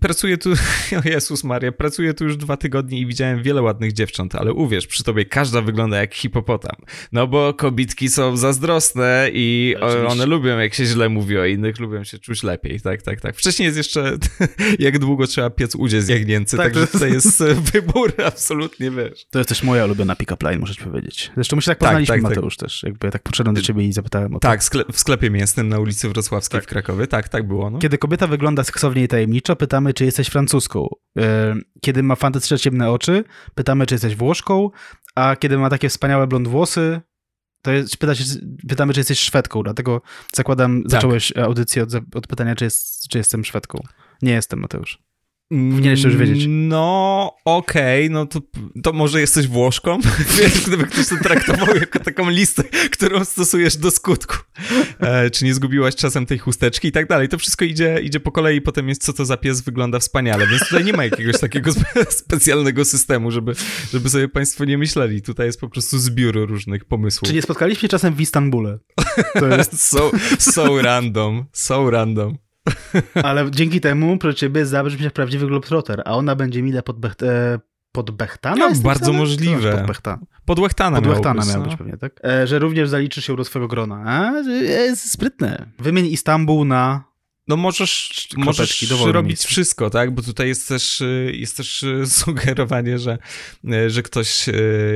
Pracuję 0.00 0.38
tu, 0.38 0.50
o 1.04 1.08
Jezus 1.08 1.44
Maria, 1.44 1.72
pracuję 1.72 2.14
tu 2.14 2.24
już 2.24 2.36
dwa 2.36 2.56
tygodnie 2.56 3.00
i 3.00 3.06
widziałem 3.06 3.42
wiele 3.42 3.62
ładnych 3.62 3.92
dziewcząt, 3.92 4.34
ale 4.34 4.52
uwierz, 4.52 4.86
przy 4.86 5.04
tobie 5.04 5.24
każda 5.24 5.62
wygląda 5.62 5.96
jak 5.96 6.14
hipopotam. 6.14 6.76
No 7.12 7.26
bo 7.26 7.54
kobitki 7.54 8.08
są 8.08 8.36
zazdrosne 8.36 9.30
i 9.32 9.74
Oczywiście. 9.80 10.08
one 10.08 10.26
lubią, 10.26 10.58
jak 10.58 10.74
się 10.74 10.84
źle 10.84 11.08
mówi 11.08 11.38
o 11.38 11.44
innych, 11.44 11.78
lubią 11.78 12.04
się 12.04 12.18
czuć 12.18 12.42
lepiej. 12.42 12.80
Tak, 12.80 13.02
tak, 13.02 13.20
tak. 13.20 13.36
Wcześniej 13.36 13.66
jest 13.66 13.76
jeszcze 13.76 13.89
jak 14.78 14.98
długo 14.98 15.26
trzeba 15.26 15.50
piec 15.50 15.74
udzie 15.74 16.02
z 16.02 16.08
jagnięcy, 16.08 16.56
tak, 16.56 16.72
także 16.72 16.98
to 16.98 17.06
jest 17.06 17.44
wybór 17.72 18.12
absolutnie, 18.26 18.90
wiesz. 18.90 19.26
To 19.30 19.38
jest 19.38 19.48
też 19.48 19.62
moja 19.62 19.84
ulubiona 19.84 20.16
pick-up 20.16 20.46
line, 20.46 20.60
muszę 20.60 20.74
ci 20.74 20.84
powiedzieć. 20.84 21.30
Zresztą 21.34 21.56
my 21.56 21.62
się 21.62 21.70
tak, 21.70 21.78
tak 21.78 21.88
poznaliśmy, 21.88 22.14
tak, 22.14 22.22
tak, 22.22 22.30
Mateusz, 22.30 22.56
też. 22.56 22.82
Jakby 22.82 23.10
tak 23.10 23.22
podszedłem 23.22 23.54
do 23.54 23.62
ciebie 23.62 23.84
i 23.84 23.92
zapytałem 23.92 24.34
o 24.34 24.38
to. 24.38 24.48
Tak, 24.48 24.60
w 24.92 24.98
sklepie 24.98 25.30
mięsnym 25.30 25.68
na 25.68 25.78
ulicy 25.78 26.08
Wrocławskiej 26.08 26.60
tak. 26.60 26.64
w 26.64 26.68
Krakowie, 26.68 27.06
tak, 27.06 27.28
tak 27.28 27.46
było. 27.46 27.70
No. 27.70 27.78
Kiedy 27.78 27.98
kobieta 27.98 28.26
wygląda 28.26 28.64
seksownie 28.64 29.04
i 29.04 29.08
tajemniczo, 29.08 29.56
pytamy, 29.56 29.94
czy 29.94 30.04
jesteś 30.04 30.28
francuską. 30.28 30.88
E, 31.18 31.54
kiedy 31.80 32.02
ma 32.02 32.16
fantastyczne 32.16 32.58
ciemne 32.58 32.90
oczy, 32.90 33.24
pytamy, 33.54 33.86
czy 33.86 33.94
jesteś 33.94 34.16
Włoszką, 34.16 34.70
a 35.14 35.36
kiedy 35.36 35.58
ma 35.58 35.70
takie 35.70 35.88
wspaniałe 35.88 36.26
blond 36.26 36.48
włosy, 36.48 37.00
to 37.62 37.72
jest, 37.72 37.96
pyta 37.96 38.14
się, 38.14 38.24
pytamy, 38.68 38.92
czy 38.92 39.00
jesteś 39.00 39.20
Szwedką, 39.20 39.62
dlatego 39.62 40.02
zakładam, 40.34 40.82
tak. 40.82 40.90
zacząłeś 40.90 41.36
audycję 41.36 41.82
od, 41.82 41.90
od 42.14 42.26
pytania, 42.26 42.54
czy, 42.54 42.64
jest, 42.64 43.08
czy 43.08 43.18
jestem 43.18 43.44
Szwedką. 43.44 43.78
Nie 44.22 44.32
jestem, 44.32 44.60
Mateusz. 44.60 45.09
Powinieneś 45.50 46.02
już 46.02 46.16
wiedzieć. 46.16 46.44
No, 46.48 47.36
okej, 47.44 48.06
okay, 48.06 48.10
no 48.10 48.26
to, 48.26 48.40
to 48.82 48.92
może 48.92 49.20
jesteś 49.20 49.46
Włoszką? 49.46 49.98
Wiesz, 50.38 50.66
gdyby 50.66 50.84
ktoś 50.86 51.08
to 51.08 51.16
traktował 51.22 51.76
jako 51.76 51.98
taką 51.98 52.30
listę, 52.30 52.62
którą 52.90 53.24
stosujesz 53.24 53.76
do 53.76 53.90
skutku. 53.90 54.36
E, 55.00 55.30
czy 55.30 55.44
nie 55.44 55.54
zgubiłaś 55.54 55.96
czasem 55.96 56.26
tej 56.26 56.38
chusteczki 56.38 56.88
i 56.88 56.92
tak 56.92 57.08
dalej. 57.08 57.28
To 57.28 57.38
wszystko 57.38 57.64
idzie, 57.64 58.00
idzie 58.02 58.20
po 58.20 58.32
kolei, 58.32 58.60
potem 58.60 58.88
jest 58.88 59.04
co 59.04 59.12
to 59.12 59.24
za 59.24 59.36
pies, 59.36 59.60
wygląda 59.60 59.98
wspaniale, 59.98 60.46
więc 60.46 60.68
tutaj 60.68 60.84
nie 60.84 60.92
ma 60.92 61.04
jakiegoś 61.04 61.40
takiego 61.40 61.72
spe 61.80 62.04
specjalnego 62.10 62.84
systemu, 62.84 63.30
żeby, 63.30 63.52
żeby 63.92 64.10
sobie 64.10 64.28
państwo 64.28 64.64
nie 64.64 64.78
myśleli. 64.78 65.22
Tutaj 65.22 65.46
jest 65.46 65.60
po 65.60 65.68
prostu 65.68 65.98
zbiór 65.98 66.48
różnych 66.48 66.84
pomysłów. 66.84 67.28
Czy 67.28 67.34
nie 67.34 67.42
spotkaliśmy 67.42 67.80
się 67.80 67.88
czasem 67.88 68.14
w 68.14 68.20
Istanbule? 68.20 68.78
To 69.34 69.46
jest 69.46 69.80
so, 69.90 70.10
so 70.38 70.82
random, 70.82 71.44
so 71.52 71.90
random. 71.90 72.49
Ale 73.22 73.50
dzięki 73.50 73.80
temu 73.80 74.18
pro 74.18 74.34
ciebie 74.34 74.66
zabrzmi 74.66 75.04
jak 75.04 75.12
prawdziwy 75.12 75.46
Globetrotter, 75.46 76.02
a 76.04 76.16
ona 76.16 76.36
będzie 76.36 76.62
mile 76.62 76.82
pod, 76.82 77.00
Becht 77.00 77.22
e, 77.22 77.58
pod 77.92 78.10
Bechtana? 78.10 78.68
No, 78.68 78.74
bardzo 78.82 79.12
możliwe. 79.12 79.72
Pod, 79.72 79.86
Bechta. 79.86 80.18
pod 80.44 80.58
Łechtana 80.58 80.96
Pod 80.96 81.06
Łechtana 81.06 81.44
miał 81.44 81.62
być 81.62 81.72
no. 81.72 81.78
pewnie, 81.78 81.96
tak? 81.96 82.20
E, 82.24 82.46
że 82.46 82.58
również 82.58 82.88
zaliczysz 82.88 83.24
się 83.24 83.36
do 83.36 83.44
swojego 83.44 83.68
grona. 83.68 84.02
A, 84.06 84.38
jest 84.62 85.10
sprytne. 85.10 85.66
Wymień 85.78 86.06
Istanbul 86.06 86.66
na 86.66 87.09
no 87.50 87.56
możesz, 87.56 88.28
możesz 88.36 88.90
robić 89.06 89.40
wszystko, 89.40 89.90
tak? 89.90 90.14
Bo 90.14 90.22
tutaj 90.22 90.48
jest 90.48 90.68
też, 90.68 91.00
y, 91.00 91.32
jest 91.34 91.56
też 91.56 91.82
y, 91.82 92.02
sugerowanie, 92.18 92.98
że, 92.98 93.18
y, 93.64 93.90
że 93.90 94.02
ktoś 94.02 94.46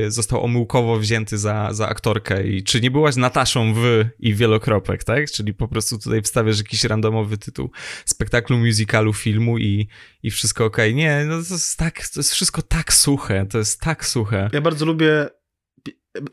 został 0.07 0.43
omyłkowo 0.43 0.99
wzięty 0.99 1.37
za, 1.37 1.73
za 1.73 1.87
aktorkę 1.87 2.47
i 2.47 2.63
czy 2.63 2.81
nie 2.81 2.91
byłaś 2.91 3.15
Nataszą 3.15 3.73
w 3.73 4.05
i 4.19 4.33
wielokropek, 4.33 5.03
tak? 5.03 5.31
Czyli 5.31 5.53
po 5.53 5.67
prostu 5.67 5.99
tutaj 5.99 6.21
wstawiasz 6.21 6.57
jakiś 6.57 6.83
randomowy 6.83 7.37
tytuł 7.37 7.71
spektaklu, 8.05 8.57
musicalu, 8.57 9.13
filmu 9.13 9.57
i, 9.57 9.87
i 10.23 10.31
wszystko 10.31 10.65
ok. 10.65 10.77
Nie, 10.93 11.25
no 11.27 11.43
to 11.43 11.53
jest 11.53 11.77
tak, 11.77 12.07
to 12.09 12.19
jest 12.19 12.31
wszystko 12.31 12.61
tak 12.61 12.93
suche, 12.93 13.45
to 13.45 13.57
jest 13.57 13.81
tak 13.81 14.05
suche. 14.05 14.49
Ja 14.53 14.61
bardzo 14.61 14.85
lubię 14.85 15.29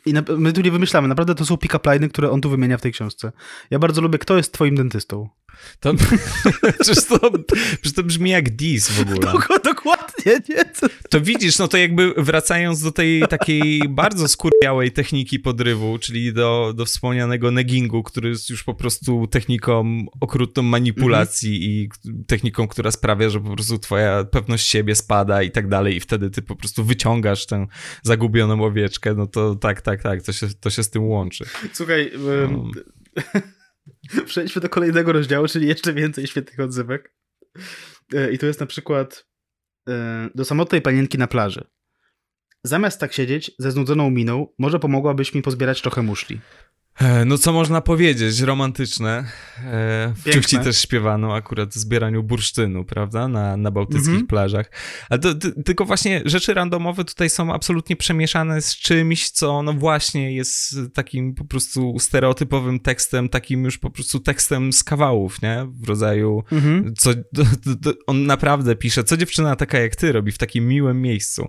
i 0.06 0.12
na, 0.12 0.22
my 0.36 0.52
tu 0.52 0.60
nie 0.60 0.70
wymyślamy, 0.70 1.08
naprawdę 1.08 1.34
to 1.34 1.44
są 1.44 1.56
pick-up 1.56 1.94
liny, 1.94 2.08
które 2.08 2.30
on 2.30 2.40
tu 2.40 2.50
wymienia 2.50 2.78
w 2.78 2.80
tej 2.80 2.92
książce. 2.92 3.32
Ja 3.70 3.78
bardzo 3.78 4.00
lubię, 4.00 4.18
kto 4.18 4.36
jest 4.36 4.52
twoim 4.52 4.74
dentystą. 4.74 5.28
To, 5.80 5.94
przecież, 6.80 7.04
to, 7.04 7.30
przecież 7.80 7.92
to 7.92 8.02
brzmi 8.02 8.30
jak 8.30 8.50
dis 8.50 8.90
w 8.90 9.00
ogóle. 9.00 9.32
No, 9.50 9.58
dokładnie, 9.64 10.32
nie? 10.48 10.64
Co? 10.74 10.86
To 11.10 11.20
widzisz, 11.20 11.58
no 11.58 11.68
to 11.68 11.76
jakby 11.76 12.14
wracając 12.16 12.82
do 12.82 12.92
tej 12.92 13.22
takiej 13.28 13.82
bardzo 13.88 14.28
skurwiałej 14.28 14.92
techniki 14.92 15.38
podrywu, 15.38 15.98
czyli 15.98 16.32
do, 16.32 16.72
do 16.76 16.84
wspomnianego 16.84 17.50
neggingu, 17.50 18.02
który 18.02 18.28
jest 18.28 18.50
już 18.50 18.64
po 18.64 18.74
prostu 18.74 19.26
techniką 19.26 20.04
okrutną 20.20 20.62
manipulacji 20.62 21.54
mhm. 21.54 21.70
i 21.70 22.24
techniką, 22.24 22.68
która 22.68 22.90
sprawia, 22.90 23.30
że 23.30 23.40
po 23.40 23.54
prostu 23.54 23.78
twoja 23.78 24.24
pewność 24.24 24.68
siebie 24.68 24.94
spada 24.94 25.42
i 25.42 25.50
tak 25.50 25.68
dalej 25.68 25.96
i 25.96 26.00
wtedy 26.00 26.30
ty 26.30 26.42
po 26.42 26.56
prostu 26.56 26.84
wyciągasz 26.84 27.46
tę 27.46 27.66
zagubioną 28.02 28.64
owieczkę, 28.64 29.14
no 29.14 29.26
to 29.26 29.54
tak, 29.54 29.80
tak, 29.80 30.02
tak, 30.02 30.22
to 30.22 30.32
się, 30.32 30.46
to 30.60 30.70
się 30.70 30.82
z 30.82 30.90
tym 30.90 31.04
łączy. 31.04 31.44
Słuchaj, 31.72 32.12
no. 32.50 32.70
Przejdźmy 34.26 34.62
do 34.62 34.68
kolejnego 34.68 35.12
rozdziału, 35.12 35.48
czyli 35.48 35.68
jeszcze 35.68 35.92
więcej 35.92 36.26
świetnych 36.26 36.60
odzywek. 36.60 37.14
E, 38.14 38.32
I 38.32 38.38
to 38.38 38.46
jest 38.46 38.60
na 38.60 38.66
przykład 38.66 39.26
e, 39.88 40.28
do 40.34 40.44
samotnej 40.44 40.82
panienki 40.82 41.18
na 41.18 41.26
plaży. 41.26 41.64
Zamiast 42.64 43.00
tak 43.00 43.12
siedzieć 43.12 43.50
ze 43.58 43.70
znudzoną 43.70 44.10
miną, 44.10 44.46
może 44.58 44.78
pomogłabyś 44.78 45.34
mi 45.34 45.42
pozbierać 45.42 45.82
trochę 45.82 46.02
muszli. 46.02 46.40
E, 47.00 47.24
no 47.24 47.38
co 47.38 47.52
można 47.52 47.80
powiedzieć, 47.80 48.40
romantyczne. 48.40 49.24
E, 49.64 50.14
w 50.16 50.30
Ciuchci 50.32 50.58
też 50.58 50.78
śpiewano 50.78 51.34
akurat 51.34 51.74
zbieraniu 51.74 52.22
bursztynu, 52.22 52.84
prawda, 52.84 53.28
na, 53.28 53.56
na 53.56 53.70
bałtyckich 53.70 54.08
mm 54.08 54.22
-hmm. 54.22 54.26
plażach. 54.26 54.70
Ale 55.08 55.20
to, 55.20 55.34
to, 55.34 55.48
tylko 55.64 55.84
właśnie 55.84 56.22
rzeczy 56.24 56.54
randomowe 56.54 57.04
tutaj 57.04 57.30
są 57.30 57.54
absolutnie 57.54 57.96
przemieszane 57.96 58.62
z 58.62 58.76
czymś, 58.76 59.30
co 59.30 59.62
no 59.62 59.72
właśnie 59.72 60.34
jest 60.34 60.76
takim 60.94 61.34
po 61.34 61.44
prostu 61.44 61.98
stereotypowym 61.98 62.80
tekstem, 62.80 63.28
takim 63.28 63.64
już 63.64 63.78
po 63.78 63.90
prostu 63.90 64.20
tekstem 64.20 64.72
z 64.72 64.84
kawałów, 64.84 65.42
nie? 65.42 65.66
W 65.70 65.88
rodzaju, 65.88 66.44
mm 66.52 66.64
-hmm. 66.64 66.92
co 66.98 67.10
on 68.06 68.26
naprawdę 68.26 68.76
pisze, 68.76 69.04
co 69.04 69.16
dziewczyna 69.16 69.56
taka 69.56 69.78
jak 69.78 69.96
ty 69.96 70.12
robi 70.12 70.32
w 70.32 70.38
takim 70.38 70.68
miłym 70.68 71.02
miejscu. 71.02 71.48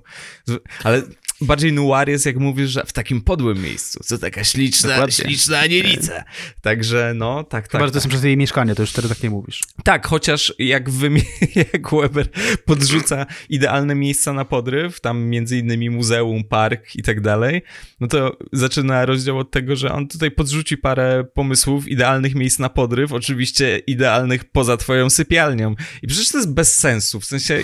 Ale 0.83 1.01
bardziej 1.45 1.73
noir 1.73 2.09
jest, 2.09 2.25
jak 2.25 2.37
mówisz, 2.37 2.69
że 2.69 2.83
w 2.85 2.93
takim 2.93 3.21
podłym 3.21 3.61
miejscu, 3.61 3.99
co 4.03 4.17
taka 4.17 4.43
śliczna, 4.43 4.89
Dokładnie. 4.89 5.13
śliczna 5.13 5.59
anielica. 5.59 6.23
Także 6.61 7.13
no, 7.15 7.43
tak, 7.43 7.63
tak. 7.63 7.71
Chyba, 7.71 7.85
że 7.85 7.91
to 7.91 7.93
tak. 7.93 8.03
jest 8.03 8.07
przez 8.07 8.23
jej 8.23 8.37
mieszkanie, 8.37 8.75
to 8.75 8.83
już 8.83 8.91
wtedy 8.91 9.09
tak 9.09 9.23
nie 9.23 9.29
mówisz. 9.29 9.61
Tak, 9.83 10.07
chociaż 10.07 10.53
jak, 10.59 10.89
wymie- 10.89 11.25
jak 11.73 11.91
Weber 11.91 12.27
podrzuca 12.65 13.25
idealne 13.49 13.95
miejsca 13.95 14.33
na 14.33 14.45
podryw, 14.45 15.01
tam 15.01 15.23
między 15.23 15.57
innymi 15.57 15.89
muzeum, 15.89 16.43
park 16.43 16.95
i 16.95 17.03
tak 17.03 17.21
dalej, 17.21 17.61
no 17.99 18.07
to 18.07 18.37
zaczyna 18.51 19.05
rozdział 19.05 19.37
od 19.37 19.51
tego, 19.51 19.75
że 19.75 19.91
on 19.91 20.07
tutaj 20.07 20.31
podrzuci 20.31 20.77
parę 20.77 21.25
pomysłów 21.33 21.87
idealnych 21.87 22.35
miejsc 22.35 22.59
na 22.59 22.69
podryw, 22.69 23.11
oczywiście 23.11 23.77
idealnych 23.77 24.45
poza 24.45 24.77
twoją 24.77 25.09
sypialnią. 25.09 25.75
I 26.01 26.07
przecież 26.07 26.29
to 26.29 26.37
jest 26.37 26.53
bez 26.53 26.79
sensu, 26.79 27.19
w 27.19 27.25
sensie 27.25 27.63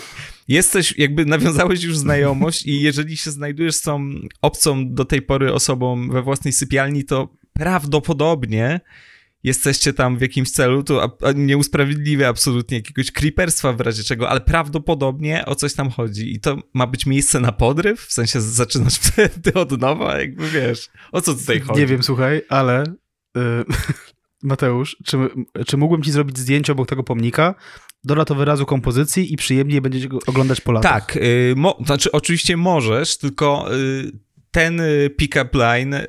jesteś, 0.49 0.97
jakby 0.97 1.25
nawiązałeś 1.25 1.83
już 1.83 1.97
znajomość 1.97 2.65
i 2.65 2.81
jeżeli 2.81 3.17
się 3.17 3.31
znajdujesz 3.31 3.75
z 3.75 3.81
tą 3.81 4.09
obcą 4.41 4.93
do 4.93 5.05
tej 5.05 5.21
pory 5.21 5.53
osobą 5.53 6.09
we 6.09 6.21
własnej 6.21 6.53
sypialni, 6.53 7.05
to 7.05 7.35
prawdopodobnie 7.53 8.79
jesteście 9.43 9.93
tam 9.93 10.17
w 10.17 10.21
jakimś 10.21 10.51
celu, 10.51 10.83
to 10.83 11.03
a- 11.03 11.27
a 11.27 11.31
nie 11.31 11.57
usprawiedliwia 11.57 12.27
absolutnie 12.29 12.77
jakiegoś 12.77 13.11
creeperstwa 13.11 13.73
w 13.73 13.81
razie 13.81 14.03
czego, 14.03 14.29
ale 14.29 14.41
prawdopodobnie 14.41 15.45
o 15.45 15.55
coś 15.55 15.73
tam 15.73 15.89
chodzi 15.89 16.33
i 16.33 16.39
to 16.39 16.57
ma 16.73 16.87
być 16.87 17.05
miejsce 17.05 17.39
na 17.39 17.51
podryw? 17.51 18.01
W 18.01 18.13
sensie 18.13 18.41
zaczynasz 18.41 18.95
wtedy 19.11 19.53
od 19.53 19.81
nowa, 19.81 20.19
jakby 20.19 20.49
wiesz, 20.49 20.89
o 21.11 21.21
co 21.21 21.33
tutaj 21.35 21.59
chodzi? 21.59 21.79
Nie 21.79 21.87
wiem, 21.87 22.03
słuchaj, 22.03 22.41
ale 22.49 22.83
y, 22.83 23.39
Mateusz, 24.43 24.97
czy, 25.05 25.17
czy 25.67 25.77
mógłbym 25.77 26.03
ci 26.03 26.11
zrobić 26.11 26.37
zdjęcie 26.37 26.71
obok 26.73 26.89
tego 26.89 27.03
pomnika? 27.03 27.55
Doda 28.03 28.25
to 28.25 28.35
wyrazu 28.35 28.65
kompozycji 28.65 29.33
i 29.33 29.37
przyjemnie 29.37 29.81
będziecie 29.81 30.07
go 30.07 30.19
oglądać 30.27 30.61
po 30.61 30.71
latach. 30.71 30.91
Tak, 31.05 31.17
y, 31.17 31.53
mo- 31.57 31.77
znaczy 31.85 32.11
oczywiście 32.11 32.57
możesz, 32.57 33.17
tylko 33.17 33.75
y, 33.75 34.11
ten 34.51 34.79
y, 34.79 35.09
pick-up 35.17 35.57
line, 35.57 35.93
y, 35.93 36.05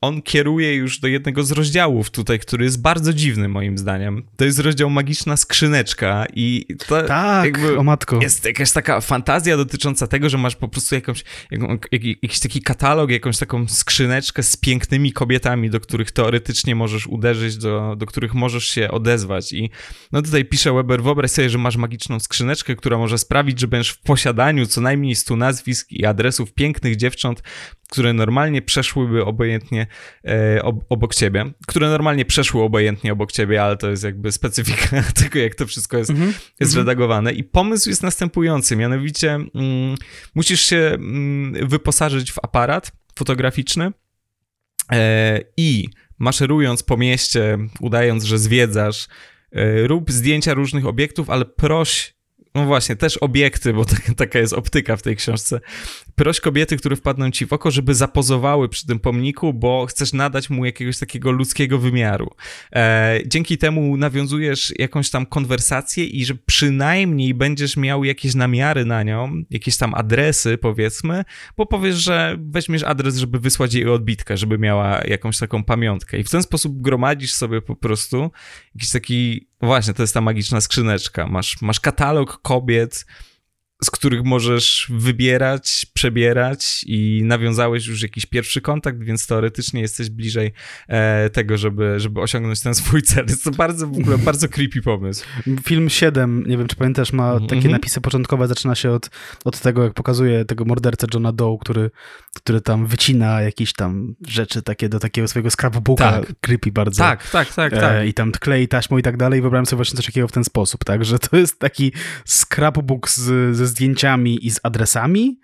on 0.00 0.22
kieruje 0.22 0.74
już 0.74 0.98
do 1.00 1.08
jednego 1.08 1.42
z 1.42 1.50
rozdziałów 1.50 2.10
tutaj, 2.10 2.38
który 2.38 2.64
jest 2.64 2.82
bardzo 2.82 3.12
dziwny 3.12 3.48
moim 3.48 3.78
zdaniem. 3.78 4.22
To 4.36 4.44
jest 4.44 4.58
rozdział 4.58 4.90
Magiczna 4.90 5.36
Skrzyneczka 5.36 6.26
i 6.34 6.66
to 6.86 7.02
Tak, 7.02 7.58
o 7.78 7.82
matko. 7.82 8.18
jest 8.22 8.44
jakaś 8.44 8.72
taka 8.72 9.00
fantazja 9.00 9.56
dotycząca 9.56 10.06
tego, 10.06 10.28
że 10.28 10.38
masz 10.38 10.56
po 10.56 10.68
prostu 10.68 10.94
jakąś, 10.94 11.24
jaką, 11.50 11.78
jak, 11.92 12.04
jakiś 12.22 12.40
taki 12.40 12.62
katalog, 12.62 13.10
jakąś 13.10 13.38
taką 13.38 13.68
skrzyneczkę 13.68 14.42
z 14.42 14.56
pięknymi 14.56 15.12
kobietami, 15.12 15.70
do 15.70 15.80
których 15.80 16.10
teoretycznie 16.10 16.74
możesz 16.74 17.06
uderzyć, 17.06 17.56
do, 17.56 17.96
do 17.98 18.06
których 18.06 18.34
możesz 18.34 18.64
się 18.68 18.90
odezwać 18.90 19.52
i 19.52 19.70
no 20.12 20.22
tutaj 20.22 20.44
pisze 20.44 20.72
Weber, 20.72 21.02
wyobraź 21.02 21.30
sobie, 21.30 21.50
że 21.50 21.58
masz 21.58 21.76
magiczną 21.76 22.20
skrzyneczkę, 22.20 22.76
która 22.76 22.98
może 22.98 23.18
sprawić, 23.18 23.60
że 23.60 23.68
będziesz 23.68 23.90
w 23.92 23.98
posiadaniu 24.00 24.66
co 24.66 24.80
najmniej 24.80 25.14
100 25.14 25.36
nazwisk 25.36 25.92
i 25.92 26.06
adresów 26.06 26.52
pięknych 26.52 26.96
dziewcząt, 26.96 27.42
które 27.90 28.12
normalnie 28.12 28.62
przeszłyby 28.62 29.24
obojętnie 29.24 29.86
e, 30.24 30.62
ob, 30.62 30.84
obok 30.88 31.14
ciebie, 31.14 31.44
które 31.66 31.88
normalnie 31.88 32.24
przeszły 32.24 32.62
obojętnie 32.62 33.12
obok 33.12 33.32
ciebie, 33.32 33.62
ale 33.62 33.76
to 33.76 33.90
jest 33.90 34.04
jakby 34.04 34.32
specyfika 34.32 35.02
tego, 35.22 35.38
jak 35.38 35.54
to 35.54 35.66
wszystko 35.66 35.98
jest, 35.98 36.10
Mhm. 36.10 36.34
jest 36.60 36.72
zredagowane. 36.72 37.32
I 37.32 37.44
pomysł 37.44 37.88
jest 37.88 38.02
następujący, 38.02 38.76
mianowicie 38.76 39.34
mm, 39.34 39.96
musisz 40.34 40.60
się 40.60 40.76
mm, 40.76 41.68
wyposażyć 41.68 42.32
w 42.32 42.38
aparat 42.42 42.92
fotograficzny 43.16 43.92
e, 44.92 45.40
i 45.56 45.88
maszerując 46.18 46.82
po 46.82 46.96
mieście, 46.96 47.58
udając, 47.80 48.24
że 48.24 48.38
zwiedzasz, 48.38 49.08
e, 49.52 49.86
rób 49.86 50.10
zdjęcia 50.12 50.54
różnych 50.54 50.86
obiektów, 50.86 51.30
ale 51.30 51.44
proś 51.44 52.14
no 52.54 52.64
właśnie, 52.64 52.96
też 52.96 53.16
obiekty, 53.16 53.72
bo 53.72 53.84
taka 54.16 54.38
jest 54.38 54.52
optyka 54.52 54.96
w 54.96 55.02
tej 55.02 55.16
książce. 55.16 55.60
Proś 56.14 56.40
kobiety, 56.40 56.76
które 56.76 56.96
wpadną 56.96 57.30
ci 57.30 57.46
w 57.46 57.52
oko, 57.52 57.70
żeby 57.70 57.94
zapozowały 57.94 58.68
przy 58.68 58.86
tym 58.86 59.00
pomniku, 59.00 59.54
bo 59.54 59.86
chcesz 59.86 60.12
nadać 60.12 60.50
mu 60.50 60.64
jakiegoś 60.64 60.98
takiego 60.98 61.30
ludzkiego 61.30 61.78
wymiaru. 61.78 62.30
E, 62.72 63.18
dzięki 63.26 63.58
temu 63.58 63.96
nawiązujesz 63.96 64.72
jakąś 64.78 65.10
tam 65.10 65.26
konwersację 65.26 66.04
i 66.04 66.24
że 66.24 66.34
przynajmniej 66.34 67.34
będziesz 67.34 67.76
miał 67.76 68.04
jakieś 68.04 68.34
namiary 68.34 68.84
na 68.84 69.02
nią, 69.02 69.42
jakieś 69.50 69.76
tam 69.76 69.94
adresy, 69.94 70.58
powiedzmy, 70.58 71.24
bo 71.56 71.66
powiesz, 71.66 71.96
że 71.96 72.36
weźmiesz 72.40 72.82
adres, 72.82 73.16
żeby 73.16 73.38
wysłać 73.38 73.74
jej 73.74 73.88
odbitkę, 73.88 74.36
żeby 74.36 74.58
miała 74.58 75.00
jakąś 75.04 75.38
taką 75.38 75.64
pamiątkę. 75.64 76.18
I 76.18 76.24
w 76.24 76.30
ten 76.30 76.42
sposób 76.42 76.80
gromadzisz 76.82 77.32
sobie 77.32 77.62
po 77.62 77.76
prostu 77.76 78.30
jakiś 78.74 78.90
taki, 78.90 79.48
właśnie, 79.60 79.94
to 79.94 80.02
jest 80.02 80.14
ta 80.14 80.20
magiczna 80.20 80.60
skrzyneczka. 80.60 81.26
Masz, 81.26 81.62
masz 81.62 81.80
katalog 81.80 82.40
kobiet, 82.42 83.06
z 83.84 83.90
których 83.90 84.24
możesz 84.24 84.86
wybierać, 84.90 85.86
przebierać 85.94 86.84
i 86.86 87.20
nawiązałeś 87.24 87.86
już 87.86 88.02
jakiś 88.02 88.26
pierwszy 88.26 88.60
kontakt, 88.60 89.02
więc 89.02 89.26
teoretycznie 89.26 89.80
jesteś 89.80 90.10
bliżej 90.10 90.52
e, 90.88 91.30
tego, 91.30 91.56
żeby, 91.56 92.00
żeby 92.00 92.20
osiągnąć 92.20 92.60
ten 92.60 92.74
swój 92.74 93.02
cel. 93.02 93.24
Jest 93.28 93.44
to 93.44 93.50
bardzo, 93.50 93.86
w 93.86 93.98
ogóle 93.98 94.18
bardzo 94.18 94.48
creepy 94.48 94.82
pomysł. 94.82 95.24
Film 95.64 95.90
7, 95.90 96.44
nie 96.46 96.58
wiem 96.58 96.66
czy 96.66 96.76
pamiętasz, 96.76 97.12
ma 97.12 97.40
takie 97.40 97.54
Mhm. 97.54 97.72
napisy 97.72 98.00
początkowe, 98.00 98.48
zaczyna 98.48 98.74
się 98.74 98.90
od, 98.90 99.10
od 99.44 99.60
tego, 99.60 99.84
jak 99.84 99.94
pokazuje 99.94 100.44
tego 100.44 100.64
mordercę 100.64 101.06
Johna 101.14 101.32
Doe, 101.32 101.58
który, 101.60 101.90
który 102.36 102.60
tam 102.60 102.86
wycina 102.86 103.42
jakieś 103.42 103.72
tam 103.72 104.14
rzeczy 104.26 104.62
takie 104.62 104.88
do 104.88 104.98
takiego 104.98 105.28
swojego 105.28 105.50
scrapbooka, 105.50 106.12
Tak. 106.12 106.32
creepy 106.40 106.72
bardzo. 106.72 107.02
Tak, 107.02 107.30
tak, 107.30 107.54
tak, 107.54 107.72
E, 107.72 107.80
tak. 107.80 108.06
I 108.08 108.14
tam 108.14 108.32
klei 108.32 108.68
taśmą 108.68 108.98
i 108.98 109.02
tak 109.02 109.16
dalej. 109.16 109.40
Wyobrażam 109.40 109.66
sobie 109.66 109.76
właśnie 109.76 109.96
coś 109.96 110.06
takiego 110.06 110.28
w 110.28 110.32
ten 110.32 110.44
sposób, 110.44 110.84
tak? 110.84 111.04
Że 111.04 111.18
to 111.18 111.36
jest 111.36 111.58
taki 111.58 111.92
scrapbook 112.26 113.10
z, 113.10 113.56
ze 113.56 113.66
zdjęciami 113.74 114.46
i 114.46 114.50
z 114.50 114.60
adresami 114.62 115.40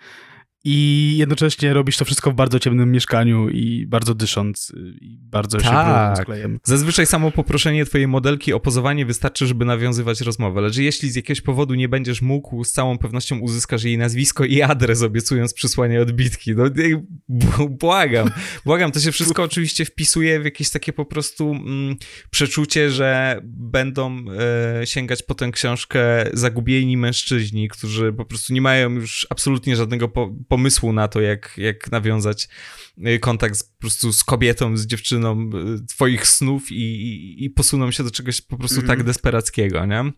i 0.65 1.15
jednocześnie 1.19 1.73
robisz 1.73 1.97
to 1.97 2.05
wszystko 2.05 2.31
w 2.31 2.35
bardzo 2.35 2.59
ciemnym 2.59 2.93
mieszkaniu 2.93 3.49
i 3.49 3.87
bardzo 3.87 4.15
dysząc 4.15 4.71
y, 4.71 4.95
i 5.01 5.19
bardzo 5.23 5.61
się 5.61 5.65
Tak. 5.65 6.17
z 6.17 6.25
klejem. 6.25 6.61
Zazwyczaj 6.65 7.07
samo 7.07 7.31
poproszenie 7.31 7.85
twojej 7.85 8.09
modelki 8.09 8.53
o 8.53 8.61
pozowanie 8.61 9.07
wystarczy, 9.07 9.47
żeby 9.47 9.65
nawiązywać 9.65 10.21
rozmowę, 10.21 10.61
lecz 10.61 10.77
jeśli 10.77 11.11
z 11.11 11.17
jakiegoś 11.17 11.41
powodu 11.41 11.75
nie 11.75 11.89
będziesz 11.89 12.23
mógł, 12.23 12.65
z 12.65 12.73
całą 12.73 12.99
pewnością 12.99 13.39
uzyskasz 13.39 13.85
jej 13.85 13.99
nazwisko 13.99 14.45
i 14.45 14.63
adres, 14.63 15.03
obiecując 15.03 15.55
przysłanie 15.55 16.03
odbitki. 16.03 16.55
No, 16.55 16.65
b- 16.71 17.03
błagam, 17.71 18.31
błagam, 18.65 18.93
to 18.93 19.01
się 19.01 19.13
wszystko 19.13 19.43
oczywiście 19.43 19.85
wpisuje 19.85 20.41
w 20.41 20.45
jakieś 20.45 20.71
takie 20.71 20.93
po 20.93 21.05
prostu 21.05 21.51
mm, 21.53 21.97
przeczucie, 22.31 22.91
że 22.91 23.41
będą 23.45 24.25
e, 24.81 24.87
sięgać 24.87 25.23
po 25.23 25.35
tę 25.35 25.51
książkę 25.51 26.01
zagubieni 26.33 26.97
mężczyźni, 26.97 27.69
którzy 27.69 28.13
po 28.13 28.25
prostu 28.25 28.53
nie 28.55 28.61
mają 28.61 28.91
już 28.91 29.27
absolutnie 29.31 29.77
żadnego 29.77 30.09
po, 30.09 30.35
pomysłu 30.51 30.93
na 30.93 31.09
to, 31.09 31.21
jak, 31.21 31.55
jak 31.57 31.93
nawiązać 31.93 32.49
y, 33.07 33.19
kontakt 33.19 33.57
z, 33.57 33.63
po 33.63 33.81
prostu 33.81 34.13
z 34.13 34.25
kobietą, 34.25 34.77
z 34.77 34.87
dziewczyną 34.87 35.51
y, 35.83 35.87
twoich 35.87 36.27
snów 36.27 36.73
i, 36.73 36.83
i, 36.83 37.45
i 37.45 37.51
posuną 37.51 37.91
się 37.91 38.05
do 38.05 38.11
czegoś 38.11 38.41
po 38.41 38.57
prostu 38.57 38.81
Mhm. 38.81 38.99
tak 38.99 39.07
desperackiego, 39.07 39.87
nie? 39.87 40.13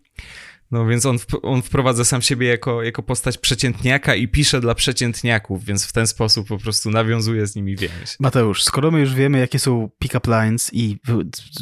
No 0.73 0.85
więc 0.85 1.05
on, 1.05 1.17
on 1.41 1.61
wprowadza 1.61 2.05
sam 2.05 2.21
siebie 2.21 2.47
jako, 2.47 2.83
jako 2.83 3.03
postać 3.03 3.37
przeciętniaka 3.37 4.15
i 4.15 4.27
pisze 4.27 4.61
dla 4.61 4.75
przeciętniaków, 4.75 5.65
więc 5.65 5.85
w 5.85 5.93
ten 5.93 6.07
sposób 6.07 6.47
po 6.47 6.57
prostu 6.57 6.91
nawiązuje 6.91 7.47
z 7.47 7.55
nimi 7.55 7.75
więź. 7.75 8.15
Mateusz, 8.19 8.63
skoro 8.63 8.91
my 8.91 8.99
już 8.99 9.13
wiemy, 9.13 9.39
jakie 9.39 9.59
są 9.59 9.89
pick-up 9.99 10.31
lines 10.41 10.69
i 10.73 10.97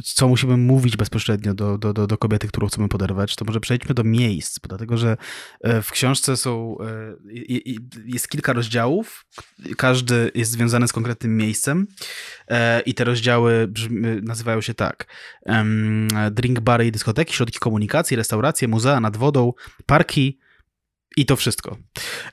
co 0.03 0.27
musimy 0.27 0.57
mówić 0.57 0.97
bezpośrednio 0.97 1.53
do, 1.53 1.77
do, 1.77 1.93
do, 1.93 2.07
do 2.07 2.17
kobiety, 2.17 2.47
którą 2.47 2.67
chcemy 2.67 2.87
poderwać, 2.87 3.35
to 3.35 3.45
może 3.45 3.59
przejdźmy 3.59 3.95
do 3.95 4.03
miejsc, 4.03 4.59
bo 4.59 4.67
dlatego 4.67 4.97
że 4.97 5.17
e, 5.61 5.81
w 5.81 5.91
książce 5.91 6.37
są, 6.37 6.77
e, 6.79 7.15
jest 8.05 8.27
kilka 8.27 8.53
rozdziałów, 8.53 9.25
każdy 9.77 10.31
jest 10.35 10.51
związany 10.51 10.87
z 10.87 10.93
konkretnym 10.93 11.37
miejscem 11.37 11.87
i 12.85 12.93
te 12.93 13.03
rozdziały 13.03 13.67
brzmi, 13.67 14.01
nazywają 14.23 14.61
się 14.61 14.73
tak. 14.73 15.07
Drink 16.31 16.59
bary 16.59 16.87
i 16.87 16.91
dyskoteki, 16.91 17.33
środki 17.33 17.59
komunikacji, 17.59 18.17
restauracje, 18.17 18.67
muzea 18.67 18.99
nad 18.99 19.17
wodą, 19.17 19.53
parki, 19.85 20.39
i 21.17 21.25
to 21.25 21.35
wszystko. 21.35 21.77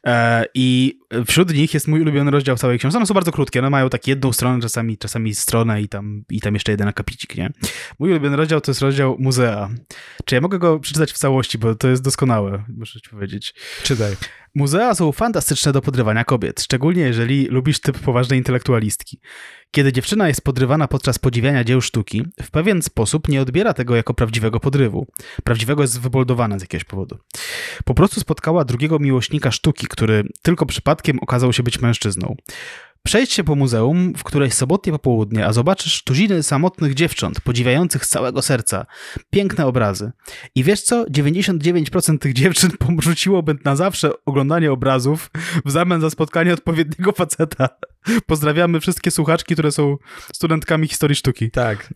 E, 0.06 0.44
I 0.54 0.98
wśród 1.26 1.54
nich 1.54 1.74
jest 1.74 1.88
mój 1.88 2.00
ulubiony 2.00 2.30
rozdział 2.30 2.56
całej 2.56 2.78
książki. 2.78 2.96
One 2.96 3.06
są 3.06 3.14
bardzo 3.14 3.32
krótkie, 3.32 3.58
one 3.58 3.70
mają 3.70 3.90
tak 3.90 4.06
jedną 4.06 4.32
stronę, 4.32 4.60
czasami, 4.60 4.98
czasami 4.98 5.34
stronę 5.34 5.82
i 5.82 5.88
tam, 5.88 6.24
i 6.30 6.40
tam 6.40 6.54
jeszcze 6.54 6.72
jeden 6.72 6.88
akapicik, 6.88 7.36
nie? 7.36 7.50
Mój 7.98 8.10
ulubiony 8.10 8.36
rozdział 8.36 8.60
to 8.60 8.70
jest 8.70 8.82
rozdział 8.82 9.16
muzea. 9.18 9.68
Czy 10.24 10.34
ja 10.34 10.40
mogę 10.40 10.58
go 10.58 10.80
przeczytać 10.80 11.12
w 11.12 11.18
całości, 11.18 11.58
bo 11.58 11.74
to 11.74 11.88
jest 11.88 12.02
doskonałe, 12.02 12.64
muszę 12.76 13.00
ci 13.00 13.10
powiedzieć. 13.10 13.54
Czytaj. 13.82 14.16
Muzea 14.54 14.94
są 14.94 15.12
fantastyczne 15.12 15.72
do 15.72 15.82
podrywania 15.82 16.24
kobiet, 16.24 16.62
szczególnie 16.62 17.02
jeżeli 17.02 17.46
lubisz 17.46 17.80
typ 17.80 17.98
poważnej 17.98 18.38
intelektualistki. 18.38 19.20
Kiedy 19.70 19.92
dziewczyna 19.92 20.28
jest 20.28 20.42
podrywana 20.42 20.88
podczas 20.88 21.18
podziwiania 21.18 21.64
dzieł 21.64 21.80
sztuki, 21.80 22.24
w 22.42 22.50
pewien 22.50 22.82
sposób 22.82 23.28
nie 23.28 23.42
odbiera 23.42 23.74
tego 23.74 23.96
jako 23.96 24.14
prawdziwego 24.14 24.60
podrywu. 24.60 25.06
Prawdziwego 25.44 25.82
jest 25.82 26.00
wyboldowane 26.00 26.58
z 26.58 26.62
jakiegoś 26.62 26.84
powodu. 26.84 27.18
Po 27.84 27.94
prostu 27.94 28.20
spotkała 28.20 28.64
drugiego 28.64 28.98
miłośnika 28.98 29.50
sztuki, 29.50 29.86
który 29.86 30.24
tylko 30.42 30.66
przypadkiem 30.66 31.18
okazał 31.20 31.52
się 31.52 31.62
być 31.62 31.80
mężczyzną. 31.80 32.36
Przejdź 33.02 33.32
się 33.32 33.44
po 33.44 33.54
muzeum 33.54 34.12
w 34.16 34.24
którejś 34.24 34.54
sobotnie 34.54 34.92
popołudnie, 34.92 35.46
a 35.46 35.52
zobaczysz 35.52 36.02
tuziny 36.04 36.42
samotnych 36.42 36.94
dziewcząt, 36.94 37.40
podziwiających 37.40 38.06
z 38.06 38.08
całego 38.08 38.42
serca 38.42 38.86
piękne 39.30 39.66
obrazy. 39.66 40.12
I 40.54 40.64
wiesz 40.64 40.82
co? 40.82 41.04
99% 41.04 42.18
tych 42.18 42.32
dziewczyn 42.32 42.70
porzuciłoby 42.96 43.56
na 43.64 43.76
zawsze 43.76 44.10
oglądanie 44.26 44.72
obrazów 44.72 45.30
w 45.64 45.70
zamian 45.70 46.00
za 46.00 46.10
spotkanie 46.10 46.54
odpowiedniego 46.54 47.12
faceta. 47.12 47.68
Pozdrawiamy 48.26 48.80
wszystkie 48.80 49.10
słuchaczki, 49.10 49.54
które 49.54 49.72
są 49.72 49.96
studentkami 50.32 50.88
historii 50.88 51.16
sztuki. 51.16 51.50
Tak. 51.50 51.94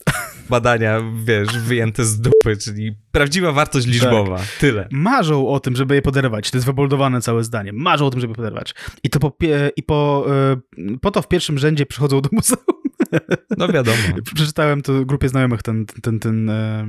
Badania, 0.48 1.02
wiesz, 1.24 1.58
wyjęte 1.58 2.04
z 2.04 2.20
dupy, 2.20 2.31
czyli 2.56 2.96
prawdziwa 3.12 3.52
wartość 3.52 3.86
liczbowa. 3.86 4.36
Tak. 4.36 4.46
Tyle. 4.60 4.88
Marzą 4.90 5.48
o 5.48 5.60
tym, 5.60 5.76
żeby 5.76 5.94
je 5.94 6.02
poderwać. 6.02 6.50
To 6.50 6.56
jest 6.56 6.66
wyboldowane 6.66 7.20
całe 7.20 7.44
zdanie. 7.44 7.72
Marzą 7.72 8.06
o 8.06 8.10
tym, 8.10 8.20
żeby 8.20 8.34
poderwać. 8.34 8.74
I 9.02 9.10
to 9.10 9.20
po, 9.20 9.36
i 9.76 9.82
po, 9.82 10.26
e, 10.28 10.56
po 11.00 11.10
to 11.10 11.22
w 11.22 11.28
pierwszym 11.28 11.58
rzędzie 11.58 11.86
przychodzą 11.86 12.20
do 12.20 12.28
muzeum. 12.32 12.82
No 13.58 13.68
wiadomo. 13.68 13.98
Przeczytałem 14.34 14.82
to 14.82 15.04
grupie 15.04 15.28
znajomych 15.28 15.62
ten, 15.62 15.86
ten, 15.86 16.20
ten, 16.20 16.50
e, 16.50 16.86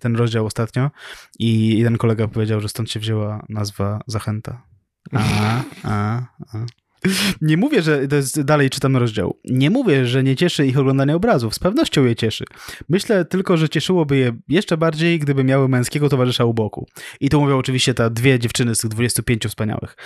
ten 0.00 0.16
rozdział 0.16 0.46
ostatnio 0.46 0.90
i 1.38 1.78
jeden 1.78 1.98
kolega 1.98 2.28
powiedział, 2.28 2.60
że 2.60 2.68
stąd 2.68 2.90
się 2.90 3.00
wzięła 3.00 3.46
nazwa 3.48 4.00
Zachęta. 4.06 4.62
A, 5.12 5.62
a, 5.84 6.22
a. 6.54 6.66
Nie 7.40 7.56
mówię, 7.56 7.82
że 7.82 8.08
to 8.08 8.16
jest 8.16 8.42
dalej 8.42 8.70
czytam 8.70 8.96
rozdział. 8.96 9.38
Nie 9.44 9.70
mówię, 9.70 10.06
że 10.06 10.22
nie 10.22 10.36
cieszy 10.36 10.66
ich 10.66 10.78
oglądanie 10.78 11.16
obrazów. 11.16 11.54
Z 11.54 11.58
pewnością 11.58 12.04
je 12.04 12.16
cieszy. 12.16 12.44
Myślę 12.88 13.24
tylko, 13.24 13.56
że 13.56 13.68
cieszyłoby 13.68 14.16
je 14.16 14.32
jeszcze 14.48 14.76
bardziej, 14.76 15.18
gdyby 15.18 15.44
miały 15.44 15.68
męskiego 15.68 16.08
towarzysza 16.08 16.44
u 16.44 16.54
boku. 16.54 16.86
I 17.20 17.28
tu 17.28 17.40
mówią 17.40 17.58
oczywiście 17.58 17.94
te 17.94 18.10
dwie 18.10 18.38
dziewczyny 18.38 18.74
z 18.74 18.78
tych 18.78 18.90
25 18.90 19.46
wspaniałych. 19.46 19.96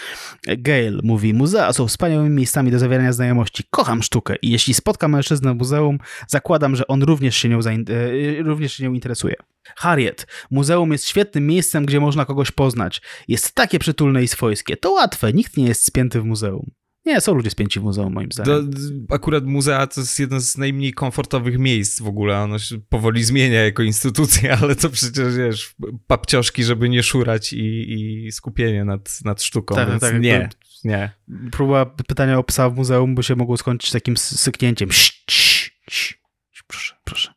Gail 0.58 1.00
mówi: 1.02 1.34
Muzea 1.34 1.72
są 1.72 1.86
wspaniałymi 1.86 2.36
miejscami 2.36 2.70
do 2.70 2.78
zawierania 2.78 3.12
znajomości. 3.12 3.64
Kocham 3.70 4.02
sztukę 4.02 4.36
i 4.42 4.50
jeśli 4.50 4.74
spotkam 4.74 5.12
mężczyznę 5.12 5.54
w 5.54 5.56
muzeum, 5.56 5.98
zakładam, 6.28 6.76
że 6.76 6.86
on 6.86 7.02
również 7.02 7.36
się 7.36 7.48
nią, 7.48 7.58
e, 7.58 8.42
również 8.42 8.72
się 8.72 8.84
nią 8.84 8.92
interesuje. 8.92 9.34
Harriet. 9.76 10.26
Muzeum 10.50 10.92
jest 10.92 11.08
świetnym 11.08 11.46
miejscem, 11.46 11.86
gdzie 11.86 12.00
można 12.00 12.24
kogoś 12.24 12.50
poznać. 12.50 13.02
Jest 13.28 13.54
takie 13.54 13.78
przytulne 13.78 14.22
i 14.22 14.28
swojskie. 14.28 14.76
To 14.76 14.90
łatwe, 14.90 15.32
nikt 15.32 15.56
nie 15.56 15.64
jest 15.64 15.84
spięty 15.84 16.20
w 16.20 16.24
muzeum. 16.24 16.70
Nie, 17.06 17.20
są 17.20 17.34
ludzie 17.34 17.50
spięci 17.50 17.80
w 17.80 17.82
muzeum, 17.82 18.12
moim 18.12 18.32
zdaniem. 18.32 18.72
To, 19.08 19.14
akurat 19.14 19.44
muzea 19.44 19.86
to 19.86 20.00
jest 20.00 20.20
jedno 20.20 20.40
z 20.40 20.56
najmniej 20.56 20.92
komfortowych 20.92 21.58
miejsc 21.58 22.00
w 22.00 22.06
ogóle. 22.06 22.38
Ono 22.38 22.58
się 22.58 22.80
powoli 22.88 23.24
zmienia 23.24 23.64
jako 23.64 23.82
instytucja, 23.82 24.56
ale 24.62 24.76
to 24.76 24.90
przecież, 24.90 25.36
wiesz, 25.36 25.74
papcioszki, 26.06 26.64
żeby 26.64 26.88
nie 26.88 27.02
szurać 27.02 27.52
i, 27.52 27.92
i 27.92 28.32
skupienie 28.32 28.84
nad, 28.84 29.24
nad 29.24 29.42
sztuką. 29.42 29.74
Tak, 29.74 29.88
więc 29.88 30.00
tak. 30.00 30.20
Nie, 30.20 30.48
nie. 30.84 31.10
Próba 31.52 31.86
pytania 31.86 32.38
o 32.38 32.44
psa 32.44 32.70
w 32.70 32.76
muzeum 32.76 33.14
by 33.14 33.22
się 33.22 33.36
mogło 33.36 33.56
skończyć 33.56 33.90
takim 33.90 34.16
syknięciem. 34.16 34.88
Proszę, 36.66 36.94
proszę. 37.04 37.34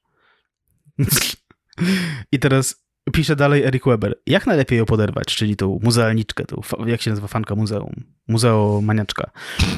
I 2.31 2.39
teraz 2.39 2.82
Pisze 3.11 3.35
dalej 3.35 3.63
Eric 3.63 3.85
Weber. 3.85 4.15
Jak 4.27 4.47
najlepiej 4.47 4.79
ją 4.79 4.85
poderwać, 4.85 5.25
czyli 5.25 5.55
tą 5.55 5.79
muzealniczkę, 5.83 6.45
tą, 6.45 6.61
jak 6.85 7.01
się 7.01 7.09
nazywa 7.09 7.27
fanka 7.27 7.55
muzeum, 7.55 8.03
muzeomaniaczka. 8.27 9.31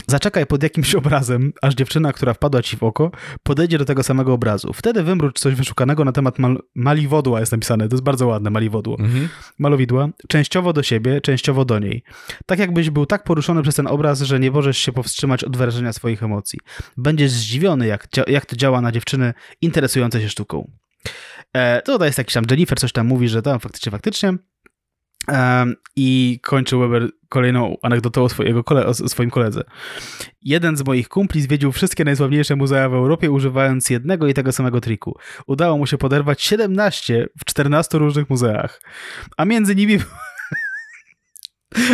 Zaczekaj 0.08 0.46
pod 0.46 0.64
jakimś 0.64 0.96
obrazem, 1.06 1.54
aż 1.62 1.76
dziewczyna, 1.76 2.14
która 2.14 2.34
wpadła 2.34 2.62
ci 2.62 2.78
w 2.78 2.84
oko, 2.84 3.12
podejdzie 3.44 3.78
do 3.78 3.86
tego 3.86 4.04
samego 4.04 4.34
obrazu. 4.34 4.74
Wtedy 4.74 5.04
wymrucz 5.04 5.40
coś 5.40 5.56
wyszukanego 5.56 6.06
na 6.06 6.12
temat 6.12 6.40
mal 6.40 6.60
maliwodła, 6.76 7.40
jest 7.40 7.52
napisane, 7.52 7.90
to 7.90 7.96
jest 7.96 8.04
bardzo 8.04 8.28
ładne, 8.28 8.50
maliwodło. 8.50 9.00
Mhm. 9.00 9.30
Malowidła, 9.60 10.10
częściowo 10.28 10.74
do 10.74 10.84
siebie, 10.84 11.22
częściowo 11.22 11.66
do 11.66 11.80
niej. 11.80 12.04
Tak 12.46 12.60
jakbyś 12.60 12.90
był 12.90 13.06
tak 13.06 13.24
poruszony 13.24 13.62
przez 13.62 13.76
ten 13.76 13.88
obraz, 13.88 14.22
że 14.22 14.40
nie 14.40 14.52
możesz 14.52 14.78
się 14.78 14.92
powstrzymać 14.92 15.44
od 15.44 15.58
wyrażenia 15.58 15.94
swoich 15.94 16.24
emocji. 16.24 16.60
Będziesz 16.98 17.32
zdziwiony, 17.32 17.88
jak, 17.88 18.08
jak 18.28 18.46
to 18.46 18.56
działa 18.56 18.82
na 18.82 18.92
dziewczyny 18.92 19.34
interesujące 19.62 20.22
się 20.22 20.30
sztuką. 20.30 20.72
E, 21.56 21.82
to 21.82 21.92
tutaj 21.92 22.08
jest 22.08 22.18
jakiś 22.18 22.34
tam 22.34 22.44
Jennifer, 22.50 22.80
coś 22.80 22.92
tam 22.92 23.08
mówi, 23.08 23.30
że 23.30 23.42
tam 23.42 23.60
faktycznie, 23.60 23.92
faktycznie. 23.92 24.34
I 25.96 26.40
kończy 26.44 26.78
Weber 26.78 27.10
kolejną 27.30 27.78
anegdotą 27.82 28.24
o, 28.24 28.30
swojego 28.30 28.64
kole 28.64 28.86
o 28.86 28.94
swoim 28.94 29.30
koledze. 29.30 29.64
Jeden 30.42 30.78
z 30.78 30.86
moich 30.86 31.10
kumpli 31.10 31.42
zwiedził 31.42 31.72
wszystkie 31.72 32.04
najsławniejsze 32.04 32.56
muzea 32.56 32.90
w 32.90 32.94
Europie 32.94 33.32
używając 33.32 33.90
jednego 33.90 34.28
i 34.28 34.34
tego 34.34 34.52
samego 34.52 34.82
triku. 34.82 35.18
Udało 35.48 35.78
mu 35.78 35.88
się 35.88 35.98
poderwać 35.98 36.44
17 36.44 37.28
w 37.40 37.46
14 37.46 37.98
różnych 37.98 38.30
muzeach. 38.30 38.82
A 39.38 39.46
między 39.46 39.76
nimi 39.76 40.00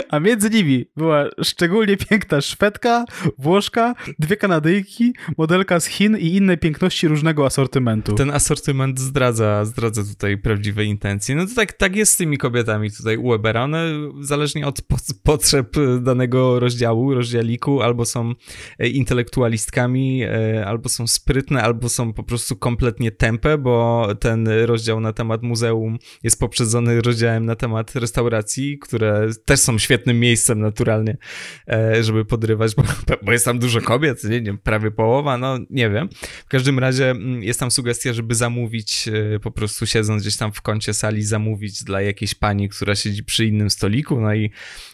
a 0.10 0.20
między 0.20 0.50
nimi 0.50 0.86
była 0.98 1.26
szczególnie 1.44 1.98
piękna 1.98 2.42
Szwedka, 2.42 3.06
Włoszka, 3.38 3.96
dwie 4.20 4.38
Kanadyjki, 4.38 5.14
modelka 5.38 5.80
z 5.80 5.86
Chin 5.86 6.18
i 6.18 6.26
inne 6.36 6.58
piękności 6.58 7.08
różnego 7.08 7.46
asortymentu. 7.46 8.16
Ten 8.16 8.32
asortyment 8.32 9.00
zdradza, 9.00 9.66
zdradza 9.66 10.04
tutaj 10.04 10.38
prawdziwe 10.38 10.86
intencje. 10.86 11.36
No 11.36 11.48
to 11.48 11.56
tak, 11.56 11.74
tak 11.74 11.96
jest 11.96 12.14
z 12.14 12.18
tymi 12.18 12.38
kobietami 12.38 12.92
tutaj 12.92 13.18
u 13.18 13.30
Webera. 13.30 13.64
One 13.64 13.92
zależnie 14.22 14.68
od 14.68 14.82
potrzeb 15.24 15.76
danego 16.02 16.60
rozdziału, 16.60 17.14
rozdziałiku, 17.14 17.82
albo 17.82 18.06
są 18.06 18.34
e, 18.80 18.88
intelektualistkami, 18.88 20.24
e, 20.24 20.66
albo 20.66 20.90
są 20.90 21.08
sprytne, 21.08 21.64
albo 21.64 21.90
są 21.90 22.14
po 22.14 22.24
prostu 22.24 22.56
kompletnie 22.56 23.12
tępe, 23.12 23.58
bo 23.58 24.08
ten 24.20 24.48
rozdział 24.66 25.00
na 25.00 25.14
temat 25.14 25.44
muzeum 25.44 25.98
jest 26.24 26.40
poprzedzony 26.40 27.02
rozdziałem 27.02 27.46
na 27.46 27.56
temat 27.56 27.96
restauracji, 27.96 28.80
które 28.80 29.30
też 29.46 29.60
są 29.60 29.71
świetnym 29.80 30.20
miejscem 30.20 30.60
naturalnie, 30.60 31.18
e, 31.68 32.04
żeby 32.04 32.26
podrywać, 32.26 32.76
bo, 32.76 32.84
bo 33.22 33.32
jest 33.32 33.46
tam 33.46 33.60
dużo 33.60 33.82
kobiet, 33.82 34.24
nie 34.24 34.42
wiem, 34.42 34.58
prawie 34.58 34.92
połowa, 34.92 35.38
no 35.38 35.60
nie 35.70 35.90
wiem. 35.90 36.10
W 36.46 36.50
każdym 36.50 36.80
razie 36.80 37.10
mm, 37.10 37.44
jest 37.44 37.60
tam 37.60 37.72
sugestia, 37.72 38.14
żeby 38.14 38.36
zamówić, 38.36 39.08
e, 39.08 39.40
po 39.40 39.52
prostu 39.52 39.86
siedząc 39.86 40.22
gdzieś 40.22 40.38
tam 40.38 40.52
w 40.52 40.62
kącie 40.62 40.94
sali, 40.94 41.24
zamówić 41.24 41.84
dla 41.84 42.02
jakiejś 42.02 42.36
pani, 42.36 42.70
która 42.70 42.96
siedzi 42.96 43.24
przy 43.24 43.46
innym 43.46 43.70
stoliku, 43.70 44.22
no 44.22 44.34
i 44.34 44.52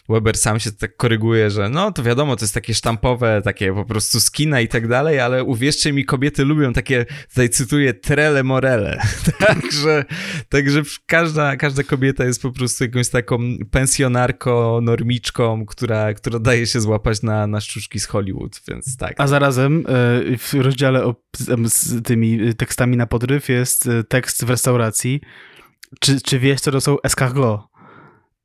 Weber 0.08 0.36
sam 0.36 0.60
się 0.60 0.72
tak 0.72 0.96
koryguje, 0.96 1.50
że 1.50 1.68
no 1.68 1.92
to 1.92 2.02
wiadomo, 2.02 2.36
to 2.36 2.44
jest 2.44 2.54
takie 2.54 2.74
sztampowe, 2.74 3.42
takie 3.44 3.74
po 3.74 3.84
prostu 3.84 4.20
skina 4.20 4.60
i 4.60 4.68
tak 4.68 4.88
dalej, 4.88 5.20
ale 5.20 5.44
uwierzcie 5.44 5.92
mi, 5.92 6.04
kobiety 6.04 6.44
lubią 6.44 6.72
takie, 6.72 7.06
tutaj 7.28 7.50
cytuję, 7.50 7.94
trele 7.94 8.42
morele. 8.42 9.02
także, 9.46 10.04
także 10.48 10.82
każda, 11.06 11.56
każda 11.56 11.82
kobieta 11.82 12.24
jest 12.24 12.42
po 12.42 12.52
prostu 12.52 12.84
jakąś 12.84 13.08
taką 13.08 13.38
pensjonarką, 13.70 14.80
normiczką, 14.80 15.66
która, 15.66 16.14
która 16.14 16.38
daje 16.38 16.66
się 16.66 16.80
złapać 16.80 17.22
na, 17.22 17.46
na 17.46 17.60
szczuczki 17.60 18.00
z 18.00 18.06
Hollywood, 18.06 18.60
więc 18.68 18.96
tak. 18.96 19.14
A 19.18 19.26
zarazem 19.26 19.84
e, 19.88 20.36
w 20.38 20.54
rozdziale 20.54 21.04
o, 21.04 21.14
z 21.64 22.02
tymi 22.02 22.54
tekstami 22.54 22.96
na 22.96 23.06
podryw 23.06 23.48
jest 23.48 23.86
e, 23.86 24.04
tekst 24.04 24.44
w 24.44 24.50
restauracji. 24.50 25.20
Czy, 26.00 26.20
czy 26.20 26.38
wiesz, 26.38 26.60
co 26.60 26.72
to 26.72 26.80
są 26.80 26.96
escargots? 27.02 27.77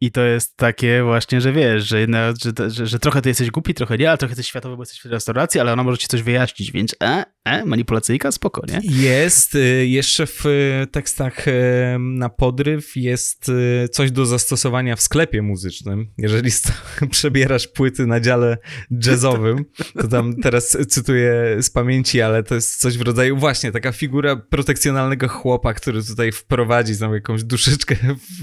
I 0.04 0.12
to 0.12 0.22
jest 0.22 0.58
takie 0.58 1.04
właśnie, 1.04 1.42
że 1.42 1.52
wiesz, 1.52 1.84
że, 1.88 2.00
jedna, 2.00 2.34
że, 2.42 2.70
że, 2.70 2.88
że, 2.88 3.00
trochę 3.00 3.22
ty 3.22 3.30
jesteś 3.30 3.52
głupi, 3.52 3.74
trochę 3.74 3.98
nie, 3.98 4.10
ale 4.10 4.18
trochę 4.18 4.32
jesteś 4.32 4.48
światowy, 4.48 4.78
bo 4.78 4.82
jesteś 4.82 5.02
w 5.02 5.06
restauracji, 5.06 5.60
ale 5.60 5.74
ona 5.74 5.84
może 5.84 5.98
ci 5.98 6.08
coś 6.08 6.24
wyjaśnić, 6.24 6.72
więc 6.72 6.96
e, 7.04 7.24
e, 7.46 7.66
manipulacyjka, 7.66 8.32
spoko, 8.32 8.62
nie? 8.68 8.82
Jest, 8.84 9.56
y, 9.56 9.88
jeszcze 9.88 10.28
w 10.28 10.46
y, 10.46 10.88
tekstach 10.92 11.48
y, 11.48 11.52
na 12.00 12.30
podryw 12.30 12.96
jest 12.96 13.52
coś 13.92 14.12
do 14.12 14.26
zastosowania 14.26 14.96
w 14.96 15.02
sklepie 15.02 15.42
muzycznym. 15.42 16.08
Jeżeli 16.18 16.52
przebierasz 17.12 17.68
płyty 17.68 18.06
na 18.06 18.20
dziale 18.20 18.58
jazzowym, 19.06 19.66
to 20.02 20.08
tam 20.08 20.36
teraz 20.36 20.78
cytuję 20.88 21.58
z 21.62 21.70
pamięci, 21.70 22.22
ale 22.22 22.44
to 22.44 22.56
jest 22.56 22.82
coś 22.82 22.98
w 22.98 23.02
rodzaju 23.02 23.38
właśnie 23.38 23.72
taka 23.72 23.92
figura 23.92 24.36
protekcjonalnego 24.36 25.28
chłopa, 25.28 25.74
który 25.74 26.04
tutaj 26.04 26.32
wprowadzi 26.32 27.00
tam 27.00 27.14
jakąś 27.14 27.44
duszyczkę, 27.44 27.96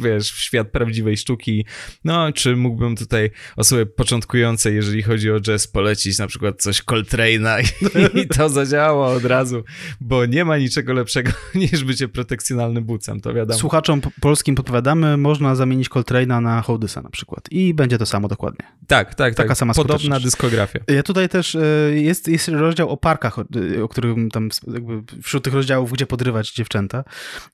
wiesz, 0.02 0.32
w 0.32 0.38
świat 0.38 0.70
prawdziwej 0.70 1.16
sztuki 1.16 1.64
no, 2.04 2.32
czy 2.32 2.56
mógłbym 2.56 2.96
tutaj 2.96 3.30
osobie 3.56 3.86
początkującej, 3.86 4.74
jeżeli 4.74 5.02
chodzi 5.02 5.30
o 5.30 5.40
jazz, 5.40 5.66
polecić 5.66 6.18
na 6.18 6.26
przykład 6.26 6.62
coś 6.62 6.82
Coltrane'a 6.82 7.62
i, 8.14 8.20
i 8.20 8.28
to 8.28 8.48
zadziała 8.48 8.89
od 8.92 9.24
razu, 9.24 9.64
bo 10.00 10.26
nie 10.26 10.44
ma 10.44 10.58
niczego 10.58 10.92
lepszego 10.92 11.30
niż 11.54 11.84
bycie 11.84 12.08
protekcjonalnym 12.08 12.84
bucem, 12.84 13.20
to 13.20 13.34
wiadomo. 13.34 13.60
Słuchaczom 13.60 14.00
polskim 14.20 14.54
podpowiadamy, 14.54 15.16
można 15.16 15.54
zamienić 15.54 15.88
Coltrane'a 15.88 16.42
na 16.42 16.62
Hołdysa 16.62 17.02
na 17.02 17.10
przykład 17.10 17.44
i 17.50 17.74
będzie 17.74 17.98
to 17.98 18.06
samo 18.06 18.28
dokładnie. 18.28 18.66
Tak, 18.86 19.08
tak, 19.08 19.16
tak. 19.16 19.34
Taka 19.34 19.54
sama 19.54 19.74
Podobna 19.74 20.20
dyskografia. 20.20 20.80
Ja 20.88 21.02
tutaj 21.02 21.28
też, 21.28 21.54
e, 21.54 21.60
jest, 21.92 22.28
jest 22.28 22.48
rozdział 22.48 22.88
o 22.88 22.96
parkach, 22.96 23.38
o, 23.38 23.44
o 23.82 23.88
którym 23.88 24.30
tam 24.30 24.48
jakby 24.74 25.02
wśród 25.22 25.44
tych 25.44 25.54
rozdziałów, 25.54 25.92
gdzie 25.92 26.06
podrywać 26.06 26.52
dziewczęta 26.52 27.04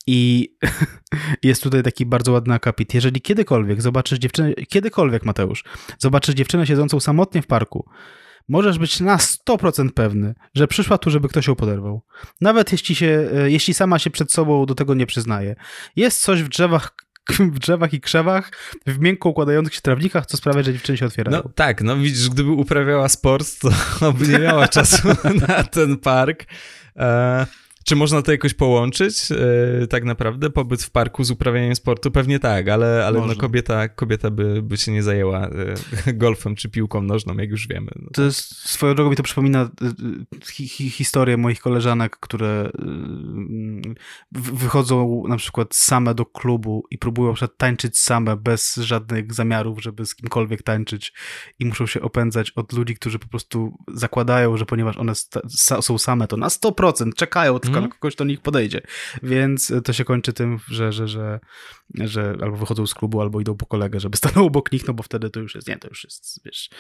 i 0.07 0.51
jest 1.43 1.63
tutaj 1.63 1.83
taki 1.83 2.07
bardzo 2.07 2.33
ładny 2.33 2.55
akapit. 2.55 2.95
Jeżeli 2.95 3.21
kiedykolwiek 3.21 3.83
zobaczysz 3.83 4.19
dziewczynę, 4.19 4.55
kiedykolwiek 4.55 5.25
Mateusz, 5.25 5.65
zobaczysz 5.99 6.35
dziewczynę 6.35 6.67
siedzącą 6.67 7.01
samotnie 7.01 7.43
w 7.43 7.47
parku, 7.47 7.89
możesz 8.49 8.79
być 8.79 9.01
na 9.01 9.17
100% 9.17 9.91
pewny, 9.91 10.35
że 10.55 10.69
przyszła 10.69 10.99
tu, 10.99 11.11
żeby 11.11 11.29
ktoś 11.29 11.47
ją 11.47 11.55
poderwał. 11.55 12.03
Nawet 12.41 12.73
jeśli, 12.73 12.95
się, 12.95 13.29
e, 13.35 13.51
jeśli 13.51 13.75
sama 13.75 13.99
się 13.99 14.11
przed 14.11 14.33
sobą 14.33 14.67
do 14.67 14.75
tego 14.75 14.95
nie 14.95 15.07
przyznaje. 15.07 15.57
Jest 15.97 16.21
coś 16.21 16.43
w 16.43 16.49
drzewach 16.49 16.93
w 17.55 17.59
drzewach 17.59 17.93
i 17.93 18.01
krzewach, 18.01 18.51
w 18.87 18.99
miękko 18.99 19.29
układających 19.29 19.75
się 19.75 19.81
trawnikach, 19.81 20.27
co 20.27 20.37
sprawia, 20.37 20.63
że 20.63 20.73
dziewczyny 20.73 20.99
się 20.99 21.07
otwierają. 21.07 21.43
No 21.45 21.51
tak, 21.55 21.83
no 21.83 21.97
widzisz, 21.97 22.29
gdyby 22.29 22.51
uprawiała 22.51 23.09
sport, 23.09 23.61
to 24.01 24.13
by 24.19 24.29
nie 24.29 24.39
miała 24.39 24.69
czasu 24.69 25.09
na 25.49 25.65
ten 25.65 25.99
park. 25.99 26.45
E, 26.97 27.47
czy 27.87 27.97
można 27.97 28.23
to 28.23 28.33
jakoś 28.33 28.55
połączyć, 28.55 29.33
e, 29.33 29.87
tak 29.87 30.05
naprawdę, 30.05 30.51
pobyt 30.51 30.83
w 30.83 30.91
parku 30.91 31.25
z 31.25 31.31
uprawianiem 31.31 31.77
sportu? 31.77 32.11
Pewnie 32.11 32.39
tak, 32.39 32.69
ale, 32.69 33.07
ale 33.07 33.27
no 33.27 33.35
kobieta, 33.35 33.89
kobieta 33.89 34.31
by, 34.31 34.63
by 34.63 34.77
się 34.77 34.93
nie 34.93 35.03
zajęła 35.03 35.49
e, 36.07 36.13
golfem 36.23 36.57
czy 36.57 36.69
piłką 36.69 37.03
nożną, 37.03 37.37
jak 37.37 37.51
już 37.51 37.69
wiemy. 37.69 37.91
No 37.97 38.09
to 38.13 38.23
jest, 38.23 38.69
swoją 38.69 38.95
drogą 38.95 39.11
mi 39.11 39.17
to 39.17 39.23
przypomina 39.23 39.63
e, 39.63 39.69
hi, 40.53 40.69
hi, 40.69 40.91
historię 40.91 41.37
moich 41.37 41.61
koleżanek, 41.61 42.17
które 42.21 42.71
wychodzą 44.33 45.23
na 45.29 45.37
przykład 45.37 45.75
same 45.75 46.15
do 46.15 46.27
klubu 46.27 46.85
i 46.91 46.99
próbują 46.99 47.35
tańczyć 47.57 47.99
same, 47.99 48.37
bez 48.37 48.75
żadnych 48.75 49.35
zamiarów, 49.35 49.83
żeby 49.83 50.07
z 50.07 50.15
kimkolwiek 50.15 50.63
tańczyć 50.63 51.13
i 51.59 51.67
muszą 51.67 51.87
się 51.87 52.01
opędzać 52.01 52.51
od 52.51 52.73
ludzi, 52.73 52.95
którzy 52.95 53.19
po 53.19 53.29
prostu 53.29 53.77
zakładają, 53.95 54.57
że 54.57 54.67
ponieważ 54.67 54.97
one 54.97 55.13
są 55.81 55.99
same, 55.99 56.29
to 56.29 56.37
na 56.37 56.49
100% 56.49 57.13
czekają 57.15 57.59
tylko 57.59 57.76
mm. 57.79 57.91
kogoś, 57.91 58.17
do 58.17 58.25
nich 58.25 58.41
podejdzie. 58.41 58.81
Więc 59.23 59.73
to 59.85 59.93
się 59.93 60.05
kończy 60.05 60.33
tym, 60.33 60.59
że, 60.69 60.93
że, 60.93 61.09
że, 61.09 61.41
że 61.95 62.37
albo 62.43 62.57
wychodzą 62.57 62.87
z 62.87 62.95
klubu, 62.95 63.21
albo 63.21 63.41
idą 63.41 63.57
po 63.57 63.67
kolegę, 63.67 64.01
żeby 64.01 64.17
stanął 64.27 64.47
obok 64.47 64.73
nich, 64.73 64.87
no 64.89 64.95
bo 64.95 65.03
wtedy 65.03 65.31
to 65.31 65.41
już 65.41 65.55
jest, 65.55 65.69
nie, 65.69 65.79
to 65.79 65.89
już 65.89 66.05
jest, 66.05 66.41
wiesz, 66.45 66.71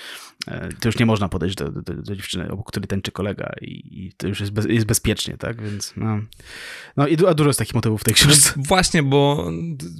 e, 0.46 0.68
to 0.80 0.88
już 0.88 0.98
nie 0.98 1.06
można 1.06 1.28
podejść 1.28 1.56
do, 1.56 1.70
do, 1.70 1.82
do 1.82 2.16
dziewczyny, 2.16 2.50
obok 2.50 2.68
której 2.68 2.88
tańczy 2.88 3.12
kolega 3.12 3.54
i, 3.60 4.04
i 4.06 4.12
to 4.16 4.28
już 4.28 4.40
jest, 4.40 4.52
bez, 4.52 4.66
jest 4.66 4.86
bezpiecznie, 4.86 5.36
tak, 5.36 5.62
więc 5.62 5.92
no. 5.96 6.20
No 6.96 7.06
i 7.06 7.26
a 7.26 7.34
dużo 7.34 7.48
jest 7.48 7.58
takich 7.58 7.74
motywów 7.74 8.00
w 8.00 8.04
tej 8.04 8.14
książce. 8.14 8.52
Właśnie, 8.68 9.02
bo 9.02 9.50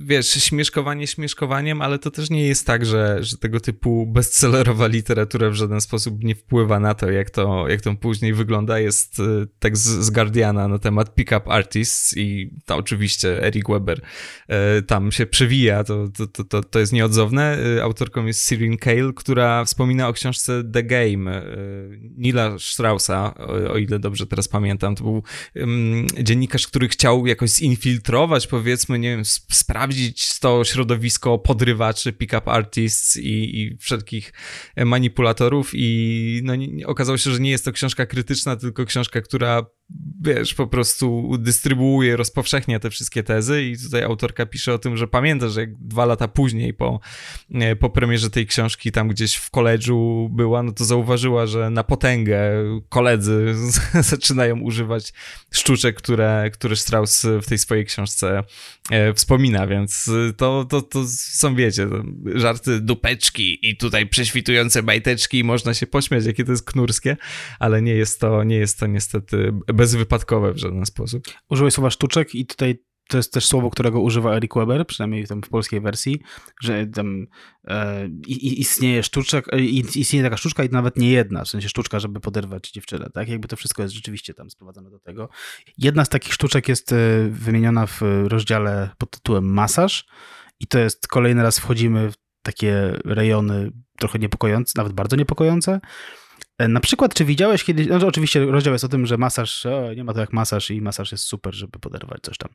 wiesz, 0.05 0.29
śmieszkowanie 0.29 1.07
śmieszkowaniem, 1.07 1.83
ale 1.83 1.99
to 1.99 2.11
też 2.11 2.31
nie 2.31 2.47
jest 2.47 2.67
tak, 2.67 2.87
że, 2.87 3.25
że 3.25 3.37
tego 3.37 3.61
typu 3.61 4.07
bestsellerowa 4.07 4.87
literatura 4.87 5.51
w 5.51 5.55
żaden 5.55 5.81
sposób 5.81 6.25
nie 6.25 6.35
wpływa 6.35 6.81
na 6.81 6.95
to, 6.95 7.11
jak 7.11 7.31
to, 7.31 7.69
jak 7.69 7.81
to 7.81 7.95
później 7.95 8.35
wygląda. 8.35 8.79
Jest 8.79 9.21
e, 9.21 9.47
tekst 9.59 9.85
z 9.85 10.11
Guardiana 10.11 10.69
na 10.69 10.79
temat 10.79 11.15
pick-up 11.15 11.51
artists 11.51 12.17
i 12.17 12.51
to 12.65 12.77
oczywiście 12.77 13.43
Eric 13.43 13.69
Weber 13.69 14.01
e, 14.49 14.83
tam 14.97 15.13
się 15.13 15.27
przewija, 15.27 15.85
to, 15.85 16.09
to, 16.33 16.45
to, 16.45 16.63
to 16.63 16.79
jest 16.79 16.93
nieodzowne. 16.93 17.59
E, 17.79 17.83
autorką 17.83 18.27
jest 18.27 18.49
Sirin 18.49 18.77
Kale, 18.77 19.13
która 19.17 19.65
wspomina 19.65 20.09
o 20.09 20.13
książce 20.13 20.65
The 20.73 20.83
Game 20.83 21.37
e, 21.37 21.45
Nila 22.17 22.59
Straussa, 22.59 23.35
o 23.71 23.79
ile 23.79 23.99
dobrze 23.99 24.27
teraz 24.27 24.49
pamiętam. 24.49 24.95
To 24.95 25.05
był 25.05 25.23
um, 25.55 26.07
dziennikarz, 26.23 26.67
który 26.67 26.89
chciał 26.89 27.27
jakoś 27.27 27.51
zinfiltrować, 27.51 28.47
powiedzmy, 28.47 28.99
nie 28.99 29.11
wiem, 29.11 29.25
sprawdzić 29.51 30.39
to 30.39 30.65
środowisko 30.65 31.39
podrywaczy, 31.39 32.13
pick-up 32.13 32.51
artists 32.51 33.17
i, 33.17 33.61
i 33.61 33.77
wszelkich 33.79 34.33
manipulatorów 34.77 35.71
i 35.75 36.41
no, 36.45 36.55
nie, 36.55 36.87
okazało 36.87 37.19
się, 37.19 37.31
że 37.31 37.41
nie 37.41 37.51
jest 37.51 37.65
to 37.65 37.73
książka 37.73 38.07
krytyczna, 38.07 38.57
tylko 38.57 38.85
książka, 38.85 39.21
która 39.21 39.67
wiesz, 40.21 40.55
po 40.55 40.67
prostu 40.67 41.33
dystrybuuje, 41.39 42.17
rozpowszechnia 42.17 42.81
te 42.81 42.91
wszystkie 42.91 43.23
tezy 43.23 43.63
i 43.63 43.79
tutaj 43.79 44.03
autorka 44.03 44.47
pisze 44.47 44.75
o 44.75 44.79
tym, 44.79 44.97
że 44.97 45.09
pamięta, 45.09 45.49
że 45.49 45.61
jak 45.61 45.75
dwa 45.75 46.05
lata 46.05 46.29
później 46.29 46.75
po, 46.75 47.01
e, 47.55 47.77
po 47.77 47.91
premierze 47.91 48.31
tej 48.31 48.47
książki 48.47 48.93
tam 48.93 49.09
gdzieś 49.09 49.35
w 49.35 49.51
koledżu 49.51 50.29
była, 50.33 50.63
no 50.63 50.73
to 50.73 50.85
zauważyła, 50.85 51.47
że 51.47 51.71
na 51.71 51.85
potęgę 51.85 52.41
koledzy 52.89 53.55
zaczynają 54.11 54.61
używać 54.61 55.13
sztuczek, 55.51 55.97
które, 55.97 56.51
które 56.53 56.77
Strauss 56.77 57.27
w 57.43 57.47
tej 57.47 57.59
swojej 57.59 57.85
książce 57.85 58.45
e, 58.91 59.15
wspomina, 59.15 59.67
więc 59.67 60.11
to, 60.37 60.65
to, 60.65 60.83
to 60.83 61.05
są, 61.09 61.55
wiecie, 61.55 61.89
żarty 62.35 62.81
dupeczki 62.81 63.69
i 63.71 63.77
tutaj 63.77 64.07
prześwitujące 64.07 64.83
bajteczki 64.83 65.39
i 65.39 65.45
można 65.45 65.75
się 65.75 65.87
pośmiać, 65.87 66.27
jakie 66.27 66.45
to 66.45 66.51
jest 66.51 66.65
knurskie, 66.65 67.17
ale 67.59 67.83
nie 67.83 67.95
jest 67.95 68.21
to, 68.21 68.45
nie 68.45 68.57
jest 68.57 68.79
to 68.79 68.87
niestety 68.87 69.53
bezwypadkowe 69.77 70.53
w 70.53 70.59
żaden 70.59 70.87
sposób. 70.87 71.23
Użyłeś 71.51 71.75
słowa 71.75 71.91
sztuczek 71.91 72.35
i 72.35 72.47
tutaj 72.47 72.79
to 73.09 73.17
jest 73.17 73.33
też 73.33 73.47
słowo, 73.47 73.71
którego 73.71 74.01
używa 74.01 74.37
Eric 74.37 74.55
Weber, 74.55 74.87
przynajmniej 74.87 75.27
tam 75.27 75.43
w 75.43 75.49
polskiej 75.49 75.81
wersji, 75.81 76.21
że 76.63 76.87
tam 76.87 77.27
e, 77.65 78.09
istnieje 78.29 79.03
sztuczek, 79.03 79.53
e, 79.53 79.61
istnieje 79.61 80.25
taka 80.25 80.37
sztuczka 80.37 80.65
i 80.65 80.71
nawet 80.71 80.97
nie 80.97 81.11
jedna, 81.11 81.45
w 81.45 81.49
sensie 81.49 81.69
sztuczka, 81.69 82.01
żeby 82.01 82.21
poderwać 82.21 82.71
dziewczynę, 82.71 83.11
tak? 83.15 83.29
Jakby 83.29 83.49
to 83.49 83.57
wszystko 83.57 83.83
jest 83.83 83.95
rzeczywiście 83.95 84.35
tam 84.35 84.51
sprowadzone 84.51 84.91
do 84.91 84.99
tego. 84.99 85.29
Jedna 85.79 86.05
z 86.05 86.09
takich 86.09 86.35
sztuczek 86.35 86.69
jest 86.69 86.93
e, 86.93 86.97
wymieniona 87.31 87.87
w 87.87 88.01
rozdziale 88.25 88.91
pod 88.99 89.11
tytułem 89.11 89.45
masaż 89.45 90.07
i 90.61 90.67
to 90.67 90.79
jest 90.79 91.09
kolejny 91.09 91.43
raz 91.43 91.59
wchodzimy 91.59 92.13
w 92.13 92.15
takie 92.43 92.99
rejony 93.05 93.73
trochę 93.99 94.19
niepokojące, 94.19 94.73
nawet 94.77 94.93
bardzo 94.93 95.17
niepokojące, 95.17 95.81
na 96.59 96.81
przykład, 96.81 97.15
czy 97.15 97.25
widziałeś 97.25 97.65
kiedyś, 97.65 97.87
no 97.87 98.07
oczywiście 98.07 98.47
rozdział 98.47 98.73
jest 98.73 98.85
o 98.85 98.89
tym, 98.89 99.07
że 99.07 99.17
masaż, 99.17 99.67
o, 99.67 99.95
nie 99.95 100.05
ma 100.05 100.15
to 100.15 100.21
jak 100.21 100.33
masaż 100.33 100.71
i 100.71 100.83
masaż 100.83 101.13
jest 101.13 101.25
super, 101.25 101.55
żeby 101.55 101.79
poderwać 101.79 102.21
coś 102.23 102.39
tam. 102.39 102.51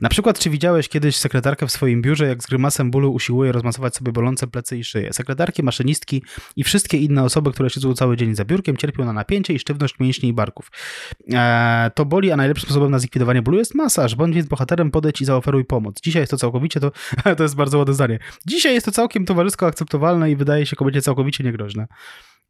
Na 0.00 0.08
przykład, 0.08 0.38
czy 0.38 0.50
widziałeś 0.50 0.88
kiedyś 0.88 1.16
sekretarkę 1.16 1.66
w 1.66 1.72
swoim 1.72 2.02
biurze, 2.02 2.26
jak 2.26 2.42
z 2.42 2.46
grymasem 2.46 2.90
bólu 2.90 3.12
usiłuje 3.12 3.52
rozmasować 3.52 3.96
sobie 3.96 4.12
bolące 4.12 4.46
plecy 4.46 4.78
i 4.78 4.84
szyję? 4.84 5.12
Sekretarki, 5.12 5.62
maszynistki 5.62 6.22
i 6.56 6.64
wszystkie 6.64 6.98
inne 6.98 7.22
osoby, 7.22 7.52
które 7.52 7.70
siedzą 7.70 7.94
cały 7.94 8.16
dzień 8.16 8.34
za 8.34 8.44
biurkiem, 8.44 8.76
cierpią 8.76 9.04
na 9.04 9.12
napięcie 9.12 9.54
i 9.54 9.58
sztywność 9.58 9.98
mięśni 10.00 10.28
i 10.28 10.32
barków. 10.32 10.70
Eee, 11.32 11.90
to 11.94 12.04
boli, 12.04 12.32
a 12.32 12.36
najlepszym 12.36 12.66
sposobem 12.66 12.90
na 12.90 12.98
zlikwidowanie 12.98 13.42
bólu 13.42 13.58
jest 13.58 13.74
masaż. 13.74 14.14
Bądź 14.14 14.34
więc 14.34 14.48
bohaterem, 14.48 14.90
podejdź 14.90 15.20
i 15.20 15.24
zaoferuj 15.24 15.64
pomoc. 15.64 16.00
Dzisiaj 16.00 16.22
jest 16.22 16.30
to 16.30 16.36
całkowicie, 16.36 16.80
to, 16.80 16.92
to 17.36 17.42
jest 17.42 17.56
bardzo 17.56 17.78
ładne 17.78 17.94
zdanie. 17.94 18.18
Dzisiaj 18.46 18.74
jest 18.74 18.86
to 18.86 18.92
całkiem 18.92 19.24
towarzysko 19.24 19.66
akceptowalne 19.66 20.30
i 20.30 20.36
wydaje 20.36 20.66
się 20.66 20.76
kobiecie 20.76 21.02
całkowicie 21.02 21.44
niegroźne. 21.44 21.86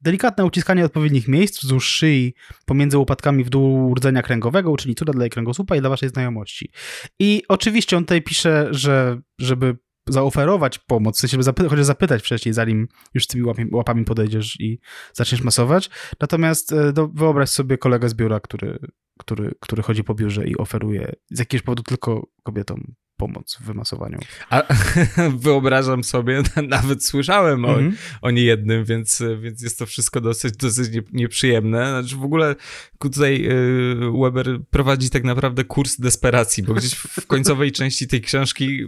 Delikatne 0.00 0.44
uciskanie 0.44 0.84
odpowiednich 0.84 1.28
miejsc 1.28 1.62
wzdłuż 1.62 1.88
szyi 1.88 2.34
pomiędzy 2.66 2.98
łopatkami 2.98 3.44
w 3.44 3.50
dół 3.50 3.94
rdzenia 3.94 4.22
kręgowego 4.22 4.70
uczyni 4.70 4.94
cuda 4.94 5.12
dla 5.12 5.24
jej 5.24 5.30
kręgosłupa 5.30 5.76
i 5.76 5.80
dla 5.80 5.90
waszej 5.90 6.08
znajomości. 6.08 6.70
I 7.18 7.42
oczywiście 7.48 7.96
on 7.96 8.04
tutaj 8.04 8.22
pisze, 8.22 8.68
że 8.70 9.20
żeby 9.38 9.76
zaoferować 10.08 10.78
pomoc, 10.78 11.16
w 11.16 11.20
sensie, 11.20 11.42
zapy 11.42 11.68
chociaż 11.68 11.84
zapytać 11.84 12.22
wcześniej, 12.22 12.54
zanim 12.54 12.88
już 13.14 13.26
tymi 13.26 13.44
łapami, 13.44 13.70
łapami 13.72 14.04
podejdziesz 14.04 14.60
i 14.60 14.80
zaczniesz 15.12 15.42
masować. 15.42 15.90
Natomiast 16.20 16.72
e, 16.72 16.92
wyobraź 17.14 17.48
sobie 17.48 17.78
kolegę 17.78 18.08
z 18.08 18.14
biura, 18.14 18.40
który, 18.40 18.78
który, 19.18 19.54
który 19.60 19.82
chodzi 19.82 20.04
po 20.04 20.14
biurze 20.14 20.46
i 20.46 20.56
oferuje 20.56 21.12
z 21.30 21.38
jakiegoś 21.38 21.62
powodu 21.62 21.82
tylko 21.82 22.28
kobietom 22.42 22.94
pomoc 23.16 23.56
w 23.60 23.64
wymasowaniu. 23.64 24.18
A, 24.50 24.62
wyobrażam 25.46 26.04
sobie, 26.04 26.42
nawet 26.68 27.04
słyszałem 27.04 27.64
o, 27.64 27.78
mm 27.78 27.90
-hmm. 27.90 27.94
o 28.22 28.30
niejednym, 28.30 28.84
więc, 28.84 29.22
więc 29.40 29.62
jest 29.62 29.78
to 29.78 29.86
wszystko 29.86 30.20
dosyć, 30.20 30.56
dosyć 30.56 30.92
nieprzyjemne. 31.12 32.00
Znaczy 32.00 32.16
w 32.16 32.24
ogóle 32.24 32.54
tutaj 32.98 33.46
y, 33.46 34.12
Weber 34.22 34.60
prowadzi 34.70 35.10
tak 35.10 35.24
naprawdę 35.24 35.64
kurs 35.64 36.00
desperacji, 36.00 36.62
bo 36.62 36.74
gdzieś 36.74 36.94
w 36.94 37.26
końcowej 37.26 37.72
części 37.72 38.08
tej 38.08 38.20
książki 38.20 38.86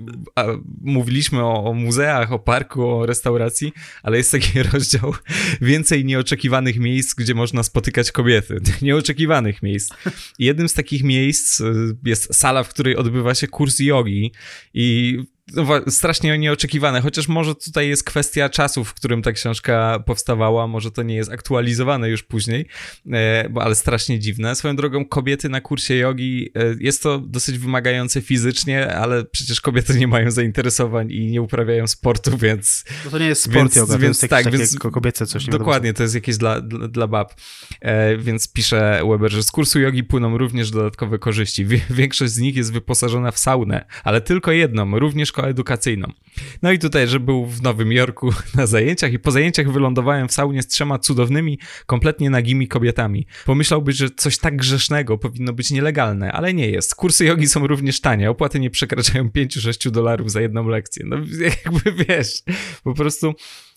mówiliśmy 0.80 1.44
o, 1.44 1.64
o, 1.64 1.74
muzeach, 1.74 2.32
o 2.32 2.38
parku, 2.38 2.86
o 2.86 3.06
restauracji, 3.06 3.72
ale 4.02 4.16
jest 4.16 4.32
taki 4.32 4.62
rozdział 4.62 5.14
więcej 5.60 6.04
nieoczekiwanych 6.04 6.78
miejsc, 6.78 7.14
gdzie 7.14 7.34
można 7.34 7.62
spotykać 7.62 8.12
kobiety. 8.12 8.60
Nieoczekiwanych 8.82 9.62
miejsc. 9.62 9.90
Jednym 10.38 10.68
z 10.68 10.74
takich 10.74 11.04
miejsc 11.04 11.60
y, 11.60 11.96
jest 12.04 12.34
sala, 12.34 12.62
w 12.62 12.68
której 12.68 12.96
odbywa 12.96 13.34
się 13.34 13.46
kurs 13.46 13.78
jogi 13.78 14.17
i 14.26 14.32
no, 14.74 15.37
strasznie 15.88 16.38
nieoczekiwane, 16.38 17.00
chociaż 17.00 17.28
może 17.28 17.54
tutaj 17.54 17.88
jest 17.88 18.04
kwestia 18.04 18.48
czasu, 18.48 18.84
w 18.84 18.94
którym 18.94 19.22
ta 19.22 19.32
książka 19.32 20.02
powstawała, 20.06 20.66
może 20.66 20.90
to 20.90 21.02
nie 21.02 21.14
jest 21.14 21.32
aktualizowane 21.32 22.08
już 22.08 22.22
później, 22.22 22.66
e, 23.12 23.48
bo, 23.48 23.62
ale 23.62 23.74
strasznie 23.74 24.18
dziwne. 24.18 24.54
Swoją 24.54 24.76
drogą 24.76 25.04
kobiety 25.04 25.48
na 25.48 25.60
kursie 25.60 25.94
jogi, 25.94 26.50
e, 26.54 26.74
jest 26.80 27.02
to 27.02 27.18
dosyć 27.18 27.58
wymagające 27.58 28.20
fizycznie, 28.20 28.94
ale 28.94 29.24
przecież 29.24 29.60
kobiety 29.60 29.94
nie 29.94 30.08
mają 30.08 30.30
zainteresowań 30.30 31.10
i 31.10 31.26
nie 31.26 31.42
uprawiają 31.42 31.86
sportu, 31.86 32.38
więc... 32.38 32.84
No 33.04 33.10
to 33.10 33.18
nie 33.18 33.26
jest 33.26 33.42
sport 33.42 33.56
więc, 33.56 33.76
yoga, 33.76 33.98
więc, 33.98 34.20
więc 34.20 34.30
tak, 34.30 34.50
więc 34.50 34.78
kobiece 34.78 35.26
coś 35.26 35.46
nie 35.46 35.50
Dokładnie, 35.50 35.92
to 35.92 36.02
jest 36.02 36.14
jakieś 36.14 36.36
dla, 36.36 36.60
dla, 36.60 36.88
dla 36.88 37.06
bab. 37.06 37.34
E, 37.80 38.16
więc 38.16 38.52
pisze 38.52 39.00
Weber, 39.10 39.32
że 39.32 39.42
z 39.42 39.50
kursu 39.50 39.80
jogi 39.80 40.04
płyną 40.04 40.38
również 40.38 40.70
dodatkowe 40.70 41.18
korzyści. 41.18 41.66
Większość 41.90 42.32
z 42.32 42.38
nich 42.38 42.56
jest 42.56 42.72
wyposażona 42.72 43.30
w 43.30 43.38
saunę, 43.38 43.84
ale 44.04 44.20
tylko 44.20 44.52
jedną, 44.52 44.98
również 44.98 45.32
szkołę 45.38 45.50
edukacyjną. 45.50 46.08
No 46.62 46.72
i 46.72 46.78
tutaj, 46.78 47.08
że 47.08 47.20
był 47.20 47.46
w 47.46 47.62
Nowym 47.62 47.92
Jorku 47.92 48.30
na 48.56 48.66
zajęciach 48.66 49.12
i 49.12 49.18
po 49.18 49.30
zajęciach 49.30 49.72
wylądowałem 49.72 50.28
w 50.28 50.32
saunie 50.32 50.62
z 50.62 50.66
trzema 50.66 50.98
cudownymi, 50.98 51.58
kompletnie 51.86 52.30
nagimi 52.30 52.68
kobietami. 52.68 53.26
Pomyślałbyś, 53.46 53.96
że 53.96 54.10
coś 54.10 54.38
tak 54.38 54.56
grzesznego 54.56 55.18
powinno 55.18 55.52
być 55.52 55.70
nielegalne, 55.70 56.32
ale 56.32 56.54
nie 56.54 56.70
jest. 56.70 56.94
Kursy 56.94 57.24
jogi 57.24 57.48
są 57.48 57.66
również 57.66 58.00
tanie, 58.00 58.30
opłaty 58.30 58.60
nie 58.60 58.70
przekraczają 58.70 59.28
5-6 59.28 59.90
dolarów 59.90 60.30
za 60.30 60.40
jedną 60.40 60.68
lekcję. 60.68 61.04
No 61.06 61.16
jakby 61.64 62.04
wiesz, 62.04 62.42
po 62.84 62.94
prostu 62.94 63.34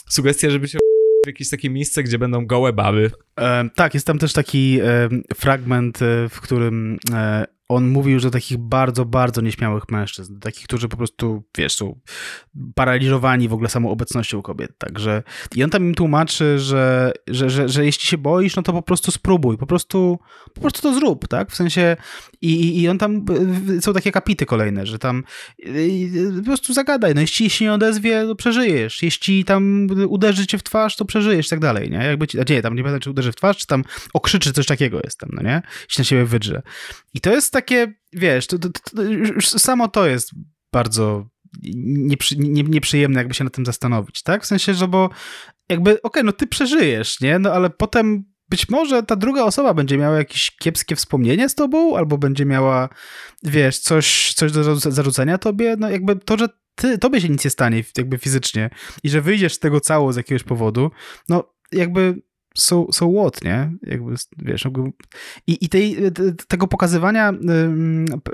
sugestia, 0.09 0.49
żeby 0.49 0.67
się 0.67 0.77
w 1.25 1.27
jakieś 1.27 1.49
takie 1.49 1.69
miejsce, 1.69 2.03
gdzie 2.03 2.19
będą 2.19 2.45
gołe 2.45 2.73
baby. 2.73 3.11
E, 3.39 3.69
tak, 3.75 3.93
jest 3.93 4.07
tam 4.07 4.19
też 4.19 4.33
taki 4.33 4.79
e, 4.81 5.09
fragment, 5.35 6.01
e, 6.01 6.29
w 6.29 6.41
którym 6.41 6.97
e, 7.13 7.45
on 7.75 7.89
mówił, 7.89 8.19
że 8.19 8.31
takich 8.31 8.57
bardzo, 8.57 9.05
bardzo 9.05 9.41
nieśmiałych 9.41 9.89
mężczyzn, 9.89 10.39
takich, 10.39 10.63
którzy 10.63 10.89
po 10.89 10.97
prostu, 10.97 11.43
wiesz, 11.57 11.75
są 11.75 11.99
paraliżowani 12.75 13.47
w 13.47 13.53
ogóle 13.53 13.69
samą 13.69 13.89
obecnością 13.89 14.41
kobiet, 14.41 14.77
także 14.77 15.23
i 15.55 15.63
on 15.63 15.69
tam 15.69 15.83
im 15.83 15.95
tłumaczy, 15.95 16.59
że, 16.59 17.11
że, 17.27 17.49
że, 17.49 17.69
że 17.69 17.85
jeśli 17.85 18.05
się 18.05 18.17
boisz, 18.17 18.55
no 18.55 18.61
to 18.61 18.73
po 18.73 18.81
prostu 18.81 19.11
spróbuj, 19.11 19.57
po 19.57 19.65
prostu, 19.65 20.19
po 20.53 20.61
prostu 20.61 20.81
to 20.81 20.93
zrób, 20.93 21.27
tak, 21.27 21.51
w 21.51 21.55
sensie 21.55 21.97
i, 22.41 22.81
i 22.81 22.89
on 22.89 22.97
tam, 22.97 23.25
są 23.81 23.93
takie 23.93 24.11
kapity 24.11 24.45
kolejne, 24.45 24.85
że 24.85 24.99
tam 24.99 25.23
po 26.37 26.45
prostu 26.45 26.73
zagadaj, 26.73 27.15
no 27.15 27.21
jeśli 27.21 27.49
się 27.49 27.65
nie 27.65 27.73
odezwie, 27.73 28.25
to 28.27 28.35
przeżyjesz, 28.35 29.03
jeśli 29.03 29.45
tam 29.45 29.87
uderzy 30.07 30.47
cię 30.47 30.57
w 30.57 30.63
twarz, 30.63 30.95
to 30.95 31.05
przeżyjesz, 31.05 31.49
tak 31.49 31.59
dalej, 31.59 31.89
nie, 31.89 31.97
jakby 31.97 32.27
ci, 32.27 32.37
nie, 32.49 32.61
tam 32.61 32.75
nie 32.75 32.83
pamiętam, 32.83 32.99
czy 32.99 33.09
uderzy 33.09 33.31
w 33.31 33.35
twarz, 33.35 33.57
czy 33.57 33.67
tam 33.67 33.83
okrzyczy, 34.13 34.53
coś 34.53 34.65
takiego 34.65 34.99
jest 35.03 35.19
tam, 35.19 35.29
no 35.33 35.41
nie, 35.41 35.61
jeśli 35.89 36.01
na 36.01 36.05
siebie 36.05 36.25
wydrze. 36.25 36.61
I 37.13 37.21
to 37.21 37.31
jest 37.31 37.53
takie, 37.61 37.93
wiesz, 38.13 38.47
to, 38.47 38.59
to, 38.59 38.69
to, 38.69 39.01
już 39.01 39.49
samo 39.49 39.87
to 39.87 40.07
jest 40.07 40.31
bardzo 40.73 41.25
nieprzy, 41.83 42.37
nie, 42.37 42.63
nieprzyjemne 42.63 43.19
jakby 43.19 43.33
się 43.33 43.43
na 43.43 43.49
tym 43.49 43.65
zastanowić, 43.65 44.23
tak? 44.23 44.43
W 44.43 44.45
sensie, 44.45 44.73
że 44.73 44.87
bo 44.87 45.09
jakby, 45.69 45.91
okej, 45.91 46.01
okay, 46.03 46.23
no 46.23 46.31
ty 46.31 46.47
przeżyjesz, 46.47 47.21
nie? 47.21 47.39
No 47.39 47.53
ale 47.53 47.69
potem 47.69 48.23
być 48.49 48.69
może 48.69 49.03
ta 49.03 49.15
druga 49.15 49.43
osoba 49.43 49.73
będzie 49.73 49.97
miała 49.97 50.17
jakieś 50.17 50.51
kiepskie 50.51 50.95
wspomnienie 50.95 51.49
z 51.49 51.55
tobą, 51.55 51.97
albo 51.97 52.17
będzie 52.17 52.45
miała, 52.45 52.89
wiesz, 53.43 53.79
coś, 53.79 54.33
coś 54.33 54.51
do 54.51 54.75
zarzucenia 54.75 55.37
tobie, 55.37 55.75
no 55.79 55.89
jakby 55.89 56.15
to, 56.15 56.37
że 56.37 56.47
ty, 56.75 56.97
tobie 56.97 57.21
się 57.21 57.29
nic 57.29 57.45
nie 57.45 57.51
stanie 57.51 57.83
jakby 57.97 58.17
fizycznie 58.17 58.69
i 59.03 59.09
że 59.09 59.21
wyjdziesz 59.21 59.53
z 59.53 59.59
tego 59.59 59.79
cało 59.79 60.13
z 60.13 60.15
jakiegoś 60.15 60.43
powodu, 60.43 60.91
no 61.29 61.53
jakby 61.71 62.21
so, 62.55 62.87
so 62.91 63.11
what, 63.11 63.43
nie? 63.43 63.71
Jakby, 63.83 64.15
wiesz, 64.37 64.67
i, 65.47 65.65
i 65.65 65.69
tej, 65.69 65.97
tego 66.47 66.67
pokazywania 66.67 67.33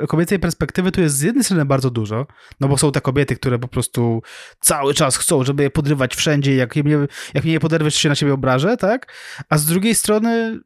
kobiecej 0.08 0.40
perspektywy 0.40 0.92
tu 0.92 1.02
jest 1.02 1.18
z 1.18 1.22
jednej 1.22 1.44
strony 1.44 1.66
bardzo 1.66 1.90
dużo, 1.90 2.28
no 2.60 2.68
bo 2.68 2.78
są 2.78 2.92
te 2.92 3.02
kobiety, 3.02 3.36
które 3.36 3.60
po 3.60 3.68
prostu 3.68 4.22
cały 4.60 4.94
czas 4.94 5.18
chcą, 5.18 5.44
żeby 5.44 5.64
je 5.64 5.70
podrywać 5.70 6.16
wszędzie, 6.16 6.56
jak, 6.56 6.76
mnie, 6.76 6.98
jak 7.34 7.44
mnie 7.44 7.54
nie 7.54 7.60
poderwiesz, 7.60 7.96
się 7.96 8.10
na 8.10 8.16
siebie 8.16 8.34
obrażę, 8.34 8.78
tak? 8.78 9.14
A 9.50 9.58
z 9.58 9.66
drugiej 9.66 9.96
strony 9.96 10.60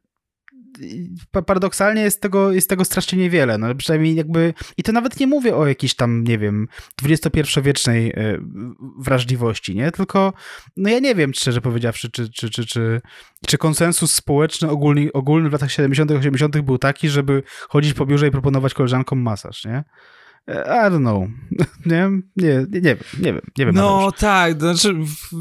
paradoksalnie 1.46 2.02
jest 2.02 2.20
tego, 2.20 2.52
jest 2.52 2.68
tego 2.68 2.84
strasznie 2.84 3.18
niewiele. 3.18 3.58
No, 3.58 3.74
przynajmniej 3.74 4.14
jakby, 4.14 4.54
i 4.76 4.82
to 4.82 4.92
nawet 4.92 5.20
nie 5.20 5.26
mówię 5.26 5.56
o 5.56 5.66
jakiejś 5.66 5.94
tam, 5.94 6.24
nie 6.24 6.38
wiem, 6.38 6.68
XXI-wiecznej 7.02 8.10
e, 8.10 8.38
wrażliwości, 8.98 9.74
nie? 9.76 9.90
Tylko, 9.90 10.32
no 10.76 10.90
ja 10.90 10.98
nie 10.98 11.14
wiem, 11.14 11.34
szczerze 11.34 11.60
powiedziawszy, 11.60 12.10
czy, 12.10 12.30
czy, 12.30 12.50
czy, 12.50 12.66
czy, 12.66 13.00
czy 13.46 13.58
konsensus 13.58 14.14
społeczny 14.14 14.70
ogólny, 14.70 15.12
ogólny 15.12 15.48
w 15.48 15.52
latach 15.52 15.72
70., 15.72 16.10
80. 16.10 16.60
był 16.60 16.78
taki, 16.78 17.08
żeby 17.08 17.42
chodzić 17.68 17.94
po 17.94 18.06
biurze 18.06 18.28
i 18.28 18.30
proponować 18.30 18.74
koleżankom 18.74 19.22
masaż, 19.22 19.64
nie? 19.64 19.84
I 20.48 20.90
don't 20.90 21.00
know. 21.00 21.28
Nie, 21.86 22.10
nie, 22.36 22.66
nie, 22.70 22.80
wiem, 22.80 22.98
nie 23.18 23.32
wiem, 23.32 23.40
nie 23.58 23.66
wiem. 23.66 23.74
No 23.74 24.12
tak, 24.18 24.60
znaczy, 24.60 24.94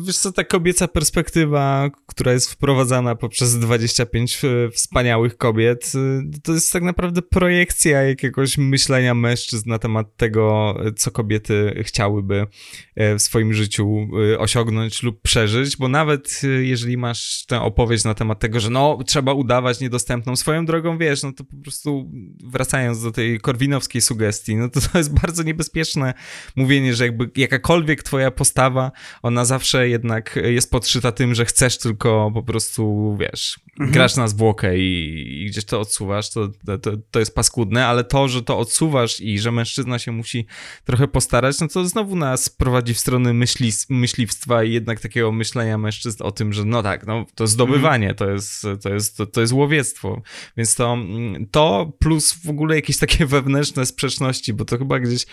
wiesz 0.05 0.17
co, 0.17 0.31
ta 0.31 0.43
kobieca 0.43 0.87
perspektywa, 0.87 1.89
która 2.07 2.33
jest 2.33 2.51
wprowadzana 2.51 3.15
poprzez 3.15 3.59
25 3.59 4.41
e, 4.45 4.69
wspaniałych 4.71 5.37
kobiet, 5.37 5.91
e, 5.95 6.39
to 6.43 6.53
jest 6.53 6.73
tak 6.73 6.83
naprawdę 6.83 7.21
projekcja 7.21 8.01
jakiegoś 8.01 8.57
myślenia 8.57 9.13
mężczyzn 9.13 9.69
na 9.69 9.79
temat 9.79 10.15
tego, 10.17 10.75
co 10.97 11.11
kobiety 11.11 11.83
chciałyby 11.83 12.47
e, 12.95 13.15
w 13.15 13.21
swoim 13.21 13.53
życiu 13.53 14.07
osiągnąć 14.37 15.03
lub 15.03 15.21
przeżyć, 15.21 15.77
bo 15.77 15.87
nawet 15.87 16.41
jeżeli 16.61 16.97
masz 16.97 17.45
tę 17.45 17.61
opowieść 17.61 18.03
na 18.03 18.13
temat 18.13 18.39
tego, 18.39 18.59
że 18.59 18.69
no, 18.69 18.99
trzeba 19.07 19.33
udawać 19.33 19.79
niedostępną 19.79 20.35
swoją 20.35 20.65
drogą, 20.65 20.97
wiesz, 20.97 21.23
no 21.23 21.33
to 21.33 21.43
po 21.43 21.57
prostu 21.57 22.11
wracając 22.43 23.03
do 23.03 23.11
tej 23.11 23.39
korwinowskiej 23.39 24.01
sugestii, 24.01 24.55
no 24.55 24.69
to 24.69 24.79
to 24.91 24.97
jest 24.97 25.13
bardzo 25.13 25.43
niebezpieczne 25.43 26.13
mówienie, 26.55 26.95
że 26.95 27.05
jakby 27.05 27.29
jakakolwiek 27.35 28.03
twoja 28.03 28.31
postawa, 28.31 28.91
ona 29.21 29.45
zawsze 29.45 29.89
jednak 29.89 30.39
jest 30.43 30.71
podszyta 30.71 31.11
tym, 31.11 31.35
że 31.35 31.45
chcesz 31.45 31.77
tylko 31.77 32.31
po 32.33 32.43
prostu, 32.43 33.17
wiesz, 33.19 33.59
mhm. 33.71 33.91
grasz 33.91 34.15
na 34.15 34.27
zwłokę 34.27 34.77
i, 34.77 35.43
i, 35.43 35.45
gdzieś 35.45 35.65
to 35.65 35.79
odsuwasz, 35.79 36.29
to, 36.29 36.47
to, 36.81 36.91
to 37.11 37.19
jest 37.19 37.35
paskudne, 37.35 37.87
ale 37.87 38.03
to, 38.03 38.27
że 38.27 38.41
to 38.41 38.57
odsuwasz 38.57 39.19
i 39.19 39.39
że 39.39 39.51
mężczyzna 39.51 39.99
się 39.99 40.11
musi 40.11 40.45
trochę 40.85 41.07
postarać, 41.07 41.59
no 41.59 41.67
to 41.67 41.85
znowu 41.85 42.15
nas 42.15 42.49
prowadzi 42.49 42.93
w 42.93 42.99
stronę 42.99 43.33
myśli, 43.33 43.71
myśliwstwa 43.89 44.63
i 44.63 44.73
jednak 44.73 44.99
takiego 44.99 45.31
myślenia 45.31 45.77
mężczyzn 45.77 46.23
o 46.23 46.31
tym, 46.31 46.53
że 46.53 46.65
no 46.65 46.83
tak, 46.83 47.07
no 47.07 47.25
to 47.35 47.47
zdobywanie, 47.47 48.09
mhm. 48.09 48.15
to, 48.17 48.29
jest, 48.29 48.67
to, 48.83 48.93
jest, 48.93 49.17
to, 49.17 49.25
to 49.25 49.41
jest 49.41 49.53
łowiectwo, 49.53 50.21
więc 50.57 50.75
to, 50.75 50.97
to 51.51 51.91
plus 51.99 52.33
w 52.33 52.49
ogóle 52.49 52.75
jakieś 52.75 52.97
takie 52.97 53.25
wewnętrzne 53.35 53.85
sprzeczności, 53.85 54.53
bo 54.53 54.65
to 54.65 54.77
chyba 54.81 54.99
gdzieś 54.99 55.25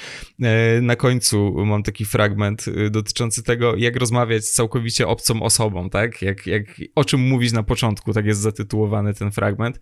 e, 0.43 0.81
na 0.81 0.97
końcu 0.97 1.55
mam 1.67 1.83
taki 1.83 2.05
fragment 2.05 2.65
e, 2.69 2.91
dotyczący 2.91 3.43
tego, 3.43 3.77
jak 3.77 3.97
rozmawiać 3.97 4.45
z 4.45 4.53
całkowicie 4.53 5.09
obcą 5.09 5.43
osobą, 5.43 5.91
tak? 5.91 6.23
Jak, 6.23 6.47
jak, 6.47 6.65
o 6.95 7.05
czym 7.05 7.21
mówić 7.21 7.53
na 7.53 7.63
początku, 7.63 8.13
tak 8.13 8.27
jest 8.27 8.41
zatytułowany 8.41 9.15
ten 9.15 9.31
fragment. 9.31 9.81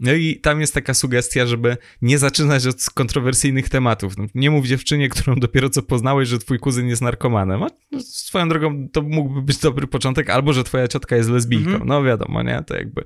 No 0.00 0.12
i 0.12 0.36
tam 0.36 0.60
jest 0.60 0.74
taka 0.74 0.94
sugestia, 0.94 1.46
żeby 1.46 1.76
nie 2.02 2.18
zaczynać 2.18 2.66
od 2.66 2.90
kontrowersyjnych 2.94 3.68
tematów. 3.68 4.18
No, 4.18 4.26
nie 4.34 4.50
mów 4.50 4.66
dziewczynie, 4.66 5.08
którą 5.08 5.36
dopiero 5.36 5.70
co 5.70 5.82
poznałeś, 5.82 6.28
że 6.28 6.38
twój 6.38 6.58
kuzyn 6.58 6.88
jest 6.88 7.02
narkomanem. 7.02 7.60
No, 7.92 8.00
swoją 8.00 8.48
drogą 8.48 8.88
to 8.92 9.02
mógłby 9.02 9.42
być 9.42 9.58
dobry 9.58 9.86
początek, 9.86 10.30
albo 10.30 10.52
że 10.52 10.64
twoja 10.64 10.88
ciotka 10.88 11.16
jest 11.16 11.30
lesbijką. 11.30 11.70
Mhm. 11.70 11.88
No 11.88 12.02
wiadomo, 12.02 12.42
nie? 12.42 12.62
To 12.66 12.74
jakby 12.76 13.04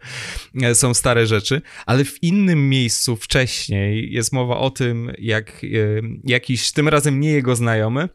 e, 0.62 0.74
są 0.74 0.94
stare 0.94 1.26
rzeczy. 1.26 1.62
Ale 1.86 2.04
w 2.04 2.22
innym 2.22 2.68
miejscu 2.68 3.16
wcześniej 3.16 4.12
jest 4.12 4.32
mowa 4.32 4.56
o 4.56 4.70
tym, 4.70 5.12
jak 5.18 5.62
jakiś, 6.24 6.72
tym 6.72 6.88
razem 6.88 7.20
nie 7.20 7.30
jego 7.30 7.56
znajomy, 7.56 8.08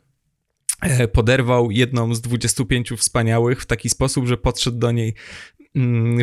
e, 0.82 1.08
poderwał 1.08 1.72
jedną 1.72 2.16
z 2.16 2.22
25 2.22 2.90
wspaniałych 2.98 3.62
w 3.62 3.66
taki 3.66 3.90
sposób, 3.90 4.28
że 4.28 4.38
podszedł 4.38 4.78
do 4.78 4.92
niej 4.92 5.14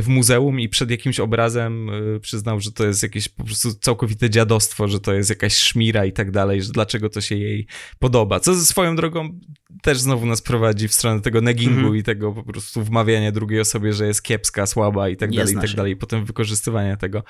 w 0.03 0.09
muzeum 0.09 0.61
i 0.61 0.69
przed 0.69 0.91
jakimś 0.91 1.21
obrazem 1.21 1.91
y, 2.17 2.21
przyznał, 2.21 2.61
że 2.61 2.73
to 2.73 2.87
jest 2.87 3.03
jakieś 3.03 3.29
po 3.29 3.45
prostu 3.45 3.75
całkowite 3.75 4.31
dziadostwo, 4.31 4.89
że 4.89 5.01
to 5.01 5.13
jest 5.15 5.31
jakaś 5.31 5.57
szmira 5.57 6.05
i 6.05 6.13
tak 6.13 6.31
dalej, 6.31 6.63
że 6.63 6.73
dlaczego 6.73 7.09
to 7.09 7.21
się 7.21 7.37
jej 7.37 7.67
podoba. 7.99 8.41
Co 8.41 8.55
ze 8.55 8.65
swoją 8.67 8.97
drogą 8.97 9.39
też 9.83 9.99
znowu 9.99 10.27
nas 10.27 10.43
prowadzi 10.43 10.89
w 10.89 10.95
stronę 10.95 11.21
tego 11.21 11.41
negingu 11.41 11.81
mm 11.81 11.93
-hmm. 11.93 11.97
i 11.97 12.03
tego 12.03 12.33
po 12.33 12.43
prostu 12.43 12.85
wmawiania 12.85 13.33
drugiej 13.33 13.61
osobie, 13.61 13.93
że 13.93 14.07
jest 14.07 14.23
kiepska, 14.23 14.67
słaba 14.67 15.09
i 15.09 15.17
tak 15.17 15.31
dalej, 15.31 15.55
i 15.55 15.57
tak 15.57 15.71
dalej, 15.71 15.93
i 15.93 15.97
potem 15.97 16.25
wykorzystywania 16.25 16.97
tego. 16.97 17.23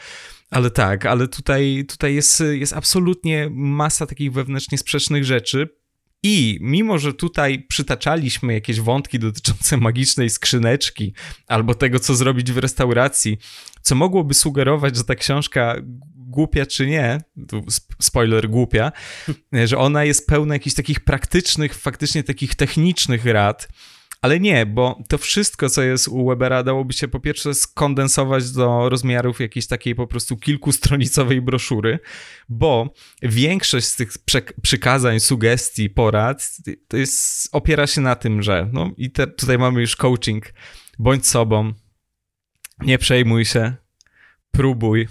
Ale 0.50 0.70
tak, 0.70 1.06
ale 1.06 1.28
tutaj, 1.28 1.84
tutaj 1.88 2.14
jest, 2.14 2.42
jest 2.52 2.72
absolutnie 2.72 3.48
masa 3.52 4.06
takich 4.06 4.32
wewnętrznie 4.32 4.78
sprzecznych 4.78 5.24
rzeczy, 5.24 5.68
i 6.22 6.58
mimo, 6.60 6.98
że 6.98 7.14
tutaj 7.14 7.66
przytaczaliśmy 7.68 8.52
jakieś 8.52 8.80
wątki 8.80 9.18
dotyczące 9.18 9.76
magicznej 9.86 10.30
skrzyneczki 10.30 11.14
albo 11.46 11.74
tego, 11.74 12.00
co 12.00 12.14
zrobić 12.14 12.52
w 12.52 12.58
restauracji, 12.58 13.38
co 13.82 13.94
mogłoby 13.94 14.34
sugerować, 14.34 14.96
że 14.96 15.04
ta 15.04 15.14
książka 15.14 15.76
głupia 16.16 16.66
czy 16.66 16.86
nie, 16.86 17.20
spoiler 18.00 18.48
głupia, 18.48 18.92
że 19.64 19.78
ona 19.78 20.04
jest 20.04 20.26
pełna 20.26 20.54
jakichś 20.54 20.76
takich 20.76 21.00
praktycznych, 21.00 21.74
faktycznie 21.74 22.24
takich 22.24 22.54
technicznych 22.54 23.24
rad, 23.24 23.68
ale 24.22 24.40
nie, 24.40 24.66
bo 24.66 25.02
to 25.08 25.18
wszystko, 25.18 25.70
co 25.70 25.82
jest 25.82 26.08
u 26.08 26.28
Webera, 26.28 26.62
dałoby 26.62 26.92
się 26.92 27.08
po 27.08 27.20
pierwsze 27.20 27.54
skondensować 27.54 28.52
do 28.52 28.88
rozmiarów 28.88 29.40
jakiejś 29.40 29.66
takiej 29.66 29.94
po 29.94 30.06
prostu 30.06 30.36
kilkustronicowej 30.36 31.42
broszury, 31.42 31.98
bo 32.48 32.94
większość 33.22 33.86
z 33.86 33.96
tych 33.96 34.12
przykazań, 34.62 35.20
sugestii, 35.20 35.90
porad 35.90 36.50
to 36.88 36.96
jest, 36.96 37.48
opiera 37.52 37.86
się 37.86 38.00
na 38.00 38.16
tym, 38.16 38.42
że 38.42 38.68
no 38.72 38.90
i 38.96 39.10
te, 39.10 39.26
tutaj 39.26 39.58
mamy 39.58 39.80
już 39.80 39.96
coaching, 39.96 40.52
bądź 40.98 41.26
sobą, 41.26 41.72
nie 42.80 42.98
przejmuj 42.98 43.44
się, 43.44 43.74
próbuj, 44.50 45.08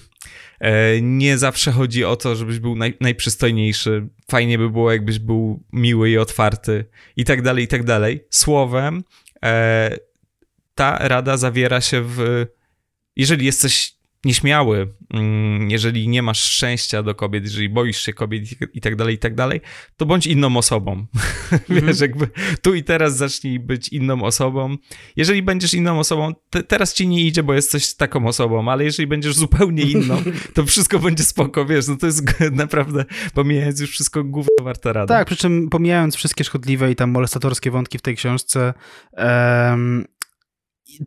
nie 1.02 1.38
zawsze 1.38 1.72
chodzi 1.72 2.04
o 2.06 2.16
to, 2.16 2.36
żebyś 2.36 2.60
był 2.60 2.76
naj, 2.76 2.98
najprzystojniejszy. 3.02 4.08
Fajnie 4.32 4.58
by 4.58 4.70
było, 4.70 4.92
jakbyś 4.92 5.20
był 5.20 5.64
miły 5.74 6.10
i 6.10 6.18
otwarty 6.18 6.86
i 7.16 7.26
tak 7.26 7.42
dalej, 7.42 7.64
i 7.64 7.68
tak 7.68 7.84
dalej. 7.84 8.26
Słowem, 8.30 9.04
e, 9.46 9.98
ta 10.76 10.98
rada 11.08 11.38
zawiera 11.38 11.82
się 11.82 12.02
w. 12.02 12.46
Jeżeli 13.16 13.46
jesteś 13.46 13.95
nieśmiały, 14.26 14.94
mm, 15.14 15.70
jeżeli 15.72 16.08
nie 16.08 16.22
masz 16.22 16.44
szczęścia 16.44 17.04
do 17.04 17.16
kobiet, 17.16 17.44
jeżeli 17.44 17.70
boisz 17.70 18.02
się 18.02 18.14
kobiet 18.14 18.44
i 18.74 18.82
tak 18.82 18.96
dalej, 18.96 19.16
i 19.16 19.18
tak 19.18 19.36
dalej, 19.36 19.62
to 19.98 20.06
bądź 20.06 20.28
inną 20.28 20.58
osobą. 20.58 21.06
Wiesz, 21.70 21.80
mhm. 21.80 21.98
jakby 22.02 22.28
tu 22.62 22.76
i 22.76 22.84
teraz 22.84 23.18
zacznij 23.18 23.60
być 23.60 23.90
inną 23.90 24.24
osobą. 24.24 24.78
Jeżeli 25.16 25.42
będziesz 25.42 25.74
inną 25.74 26.00
osobą, 26.00 26.34
te, 26.50 26.64
teraz 26.64 26.94
ci 26.94 27.08
nie 27.08 27.22
idzie, 27.22 27.44
bo 27.44 27.54
jesteś 27.54 27.94
taką 27.94 28.28
osobą, 28.28 28.72
ale 28.72 28.84
jeżeli 28.84 29.08
będziesz 29.08 29.36
zupełnie 29.36 29.84
inną, 29.84 30.24
to 30.54 30.66
wszystko 30.66 31.00
będzie 31.00 31.24
spoko, 31.24 31.66
wiesz, 31.66 31.88
no 31.88 31.98
to 31.98 32.06
jest 32.06 32.24
naprawdę, 32.52 33.06
pomijając 33.34 33.80
już 33.80 33.92
wszystko, 33.92 34.24
gówno 34.24 34.64
warta 34.64 34.94
rada. 34.94 35.16
Tak, 35.16 35.28
przy 35.28 35.36
czym 35.36 35.70
pomijając 35.70 36.16
wszystkie 36.16 36.44
szkodliwe 36.44 36.92
i 36.92 36.96
tam 36.96 37.12
molestatorskie 37.12 37.72
wątki 37.72 37.98
w 37.98 38.02
tej 38.02 38.16
książce, 38.16 38.74
um, 39.12 40.06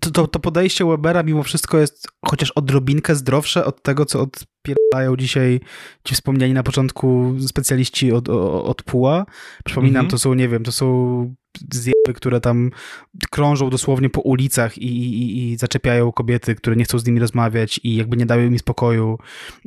to, 0.00 0.10
to, 0.10 0.26
to 0.26 0.38
podejście 0.38 0.84
Webera 0.84 1.22
mimo 1.22 1.42
wszystko 1.42 1.78
jest 1.78 2.08
chociaż 2.26 2.50
odrobinkę 2.50 3.14
zdrowsze 3.14 3.64
od 3.64 3.82
tego, 3.82 4.06
co 4.06 4.20
od 4.20 4.44
rozpierają 4.74 5.16
dzisiaj 5.16 5.60
ci 6.04 6.14
wspomniani 6.14 6.54
na 6.54 6.62
początku 6.62 7.34
specjaliści 7.46 8.12
od, 8.12 8.28
od 8.28 8.82
PUA. 8.82 9.26
Przypominam, 9.64 10.04
mhm. 10.04 10.10
to 10.10 10.18
są, 10.18 10.34
nie 10.34 10.48
wiem, 10.48 10.64
to 10.64 10.72
są 10.72 11.34
zjeby, 11.72 12.14
które 12.14 12.40
tam 12.40 12.70
krążą 13.30 13.70
dosłownie 13.70 14.10
po 14.10 14.20
ulicach 14.20 14.78
i, 14.78 14.86
i, 14.86 15.52
i, 15.52 15.56
zaczepiają 15.56 16.12
kobiety, 16.12 16.54
które 16.54 16.76
nie 16.76 16.84
chcą 16.84 16.98
z 16.98 17.06
nimi 17.06 17.20
rozmawiać 17.20 17.80
i 17.84 17.96
jakby 17.96 18.16
nie 18.16 18.26
dają 18.26 18.50
mi 18.50 18.58
spokoju 18.58 19.18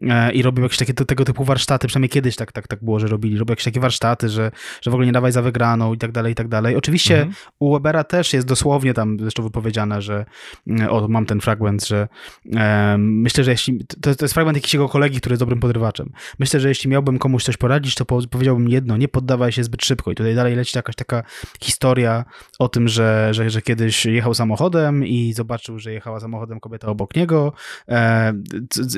e, 0.02 0.32
i 0.32 0.42
robią 0.42 0.64
jakieś 0.64 0.78
takie 0.78 0.94
tego 0.94 1.26
typu 1.26 1.44
warsztaty, 1.44 1.88
przynajmniej 1.88 2.10
kiedyś 2.10 2.36
tak, 2.36 2.52
tak, 2.52 2.68
tak 2.68 2.84
było, 2.84 3.00
że 3.00 3.08
robili, 3.08 3.38
robią 3.38 3.52
jakieś 3.52 3.66
takie 3.66 3.80
warsztaty, 3.80 4.30
że, 4.30 4.52
że 4.82 4.92
w 4.92 4.94
ogóle 4.94 5.06
nie 5.06 5.12
dawaj 5.12 5.32
za 5.32 5.42
wygraną 5.42 5.94
i 5.94 5.98
tak 5.98 6.12
dalej, 6.12 6.32
i 6.32 6.36
tak 6.36 6.48
dalej. 6.48 6.76
Oczywiście 6.76 7.16
mhm. 7.16 7.36
u 7.60 7.74
Webera 7.74 8.04
też 8.04 8.34
jest 8.34 8.48
dosłownie 8.48 8.94
tam 8.94 9.20
zresztą 9.20 9.44
wypowiedziane, 9.44 10.02
że 10.02 10.26
mm, 10.68 10.90
o, 10.90 11.08
mam 11.08 11.26
ten 11.26 11.42
fragment, 11.42 11.88
że 11.88 12.08
e, 12.56 12.96
myślę, 13.00 13.44
że 13.44 13.52
jeśli, 13.52 13.86
to, 14.02 14.16
to 14.16 14.26
jest 14.26 14.34
fragment 14.34 14.58
jakiegoś 14.58 14.74
jego 14.74 14.88
kolegi, 14.92 15.20
który 15.20 15.34
jest 15.34 15.42
dobrym 15.42 15.60
podrywaczem. 15.60 16.12
Myślę, 16.40 16.60
że 16.60 16.70
jeśli 16.70 16.90
miałbym 16.90 17.20
komuś 17.20 17.44
coś 17.44 17.58
poradzić, 17.58 17.96
to 17.96 18.06
powiedziałbym 18.06 18.70
jedno, 18.70 18.98
nie 18.98 19.08
poddawaj 19.08 19.52
się 19.52 19.64
zbyt 19.64 19.86
szybko 19.86 20.12
i 20.12 20.16
tutaj 20.16 20.36
dalej 20.36 20.56
leci 20.56 20.78
jakaś 20.78 20.96
taka 20.96 21.24
historia 21.64 22.26
o 22.60 22.70
tym, 22.70 22.88
że, 22.88 23.30
że, 23.32 23.50
że 23.50 23.62
kiedyś 23.62 24.06
jechał 24.06 24.34
samochodem 24.34 25.06
i 25.06 25.34
zobaczył, 25.34 25.80
że 25.80 25.94
jechała 25.94 26.20
samochodem 26.20 26.60
kobieta 26.60 26.88
obok 26.88 27.16
niego, 27.16 27.54
e, 27.90 28.34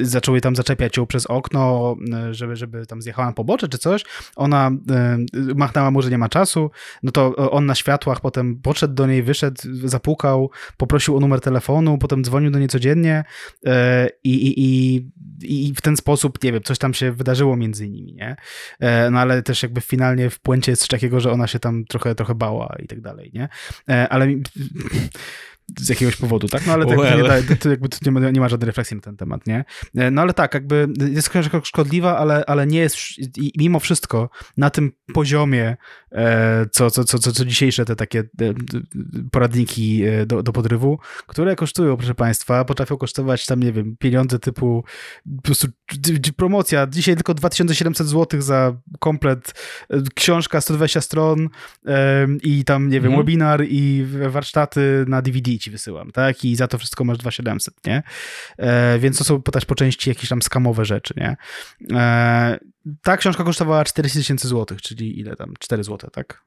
zaczął 0.02 0.36
jej 0.36 0.41
tam 0.41 0.56
zaczepiać 0.56 0.98
ją 0.98 1.06
przez 1.06 1.26
okno, 1.26 1.96
e, 2.14 2.34
żeby, 2.34 2.56
żeby 2.56 2.86
tam 2.86 3.02
zjechała 3.02 3.28
na 3.28 3.34
pobocze 3.34 3.68
czy 3.68 3.78
coś. 3.78 4.06
Ona 4.36 4.72
e, 4.91 5.18
machnęła 5.56 5.91
mu, 5.91 6.02
że 6.02 6.10
nie 6.10 6.18
ma 6.18 6.30
czasu, 6.30 6.72
no 7.04 7.12
to 7.12 7.36
on 7.36 7.66
na 7.66 7.76
światłach 7.76 8.22
potem 8.22 8.56
podszedł 8.62 8.94
do 8.94 9.08
niej, 9.08 9.24
wyszedł, 9.24 9.62
zapukał, 9.84 10.52
poprosił 10.78 11.18
o 11.18 11.20
numer 11.20 11.41
telefonu, 11.41 11.98
potem 11.98 12.24
dzwonił 12.24 12.52
do 12.52 12.60
niej 12.60 12.68
codziennie 12.68 13.24
e, 13.66 14.10
i, 14.24 14.34
i, 14.34 14.54
i, 14.58 15.12
i 15.42 15.74
w 15.76 15.82
ten 15.82 15.98
sposób, 15.98 16.44
nie 16.44 16.52
wiem, 16.52 16.64
coś 16.64 16.78
tam 16.78 16.94
się 16.94 17.12
wydarzyło 17.12 17.58
między 17.58 17.90
nimi, 17.90 18.14
nie? 18.14 18.36
E, 18.80 19.10
no 19.10 19.20
ale 19.20 19.44
też 19.44 19.64
jakby 19.64 19.82
finalnie 19.82 20.30
w 20.30 20.40
puencie 20.40 20.72
jest 20.72 20.82
coś 20.82 20.90
takiego, 20.90 21.20
że 21.20 21.32
ona 21.32 21.48
się 21.48 21.60
tam 21.60 21.86
trochę, 21.86 22.16
trochę 22.16 22.36
bała 22.36 22.76
i 22.84 22.88
tak 22.88 23.02
dalej, 23.02 23.32
nie? 23.34 23.50
E, 23.90 24.10
ale 24.10 24.28
z 25.80 25.90
jakiegoś 25.90 26.16
powodu, 26.16 26.48
tak? 26.48 26.68
No 26.68 26.74
ale 26.74 26.86
to, 26.86 26.96
well. 26.96 27.26
jakby, 27.26 27.50
nie, 27.54 27.58
to, 27.58 27.70
jakby 27.70 27.88
nie, 28.06 28.12
ma, 28.12 28.30
nie 28.30 28.40
ma 28.40 28.50
żadnej 28.50 28.68
refleksji 28.68 28.96
na 28.96 29.02
ten 29.02 29.18
temat, 29.18 29.48
nie? 29.48 29.66
E, 29.96 30.12
no 30.12 30.22
ale 30.22 30.34
tak, 30.34 30.54
jakby 30.54 30.88
jest 31.12 31.32
szkodliwa, 31.64 32.18
ale, 32.18 32.46
ale 32.46 32.68
nie 32.68 32.80
jest, 32.80 32.98
i 33.38 33.52
mimo 33.58 33.80
wszystko 33.80 34.30
na 34.58 34.70
tym 34.70 34.92
poziomie, 35.14 35.78
co, 36.72 36.91
co, 36.91 37.03
co, 37.03 37.20
co, 37.20 37.45
dzisiejsze 37.45 37.86
te 37.86 37.95
takie 37.95 38.24
poradniki 39.32 40.03
do, 40.26 40.43
do 40.43 40.53
podrywu, 40.53 40.99
które 41.28 41.55
kosztują, 41.55 41.97
proszę 41.97 42.16
Państwa, 42.16 42.66
potrafią 42.66 42.97
kosztować 42.97 43.45
tam, 43.45 43.64
nie 43.64 43.72
wiem, 43.72 43.95
pieniądze 43.99 44.39
typu 44.39 44.84
po 45.36 45.41
prostu 45.41 45.68
promocja, 46.38 46.88
dzisiaj 46.88 47.16
tylko 47.16 47.34
2700 47.34 48.07
zł 48.07 48.41
za 48.41 48.78
komplet, 48.99 49.53
książka 50.16 50.61
120 50.61 51.01
stron 51.01 51.49
i 52.43 52.64
tam, 52.64 52.89
nie 52.89 53.01
wiem, 53.01 53.14
mm. 53.14 53.26
webinar 53.26 53.64
i 53.68 54.05
warsztaty 54.30 55.05
na 55.07 55.22
DVD 55.22 55.57
ci 55.57 55.72
wysyłam, 55.72 56.11
tak? 56.11 56.45
I 56.45 56.55
za 56.55 56.68
to 56.68 56.78
wszystko 56.78 57.03
masz 57.03 57.18
2700, 57.18 57.86
nie? 57.86 58.03
E, 58.57 58.99
więc 58.99 59.18
to 59.18 59.24
są 59.24 59.41
też 59.41 59.66
po 59.66 59.76
części 59.76 60.09
jakieś 60.09 60.30
tam 60.30 60.41
skamowe 60.41 60.86
rzeczy, 60.86 61.14
nie? 61.18 61.36
Ta 63.02 63.18
książka 63.18 63.44
kosztowała 63.44 63.84
40 63.84 64.20
tysięcy 64.20 64.48
złotych, 64.48 64.82
czyli 64.82 65.20
ile 65.20 65.36
tam? 65.36 65.54
4 65.60 65.84
złote, 65.84 66.10
tak? 66.12 66.46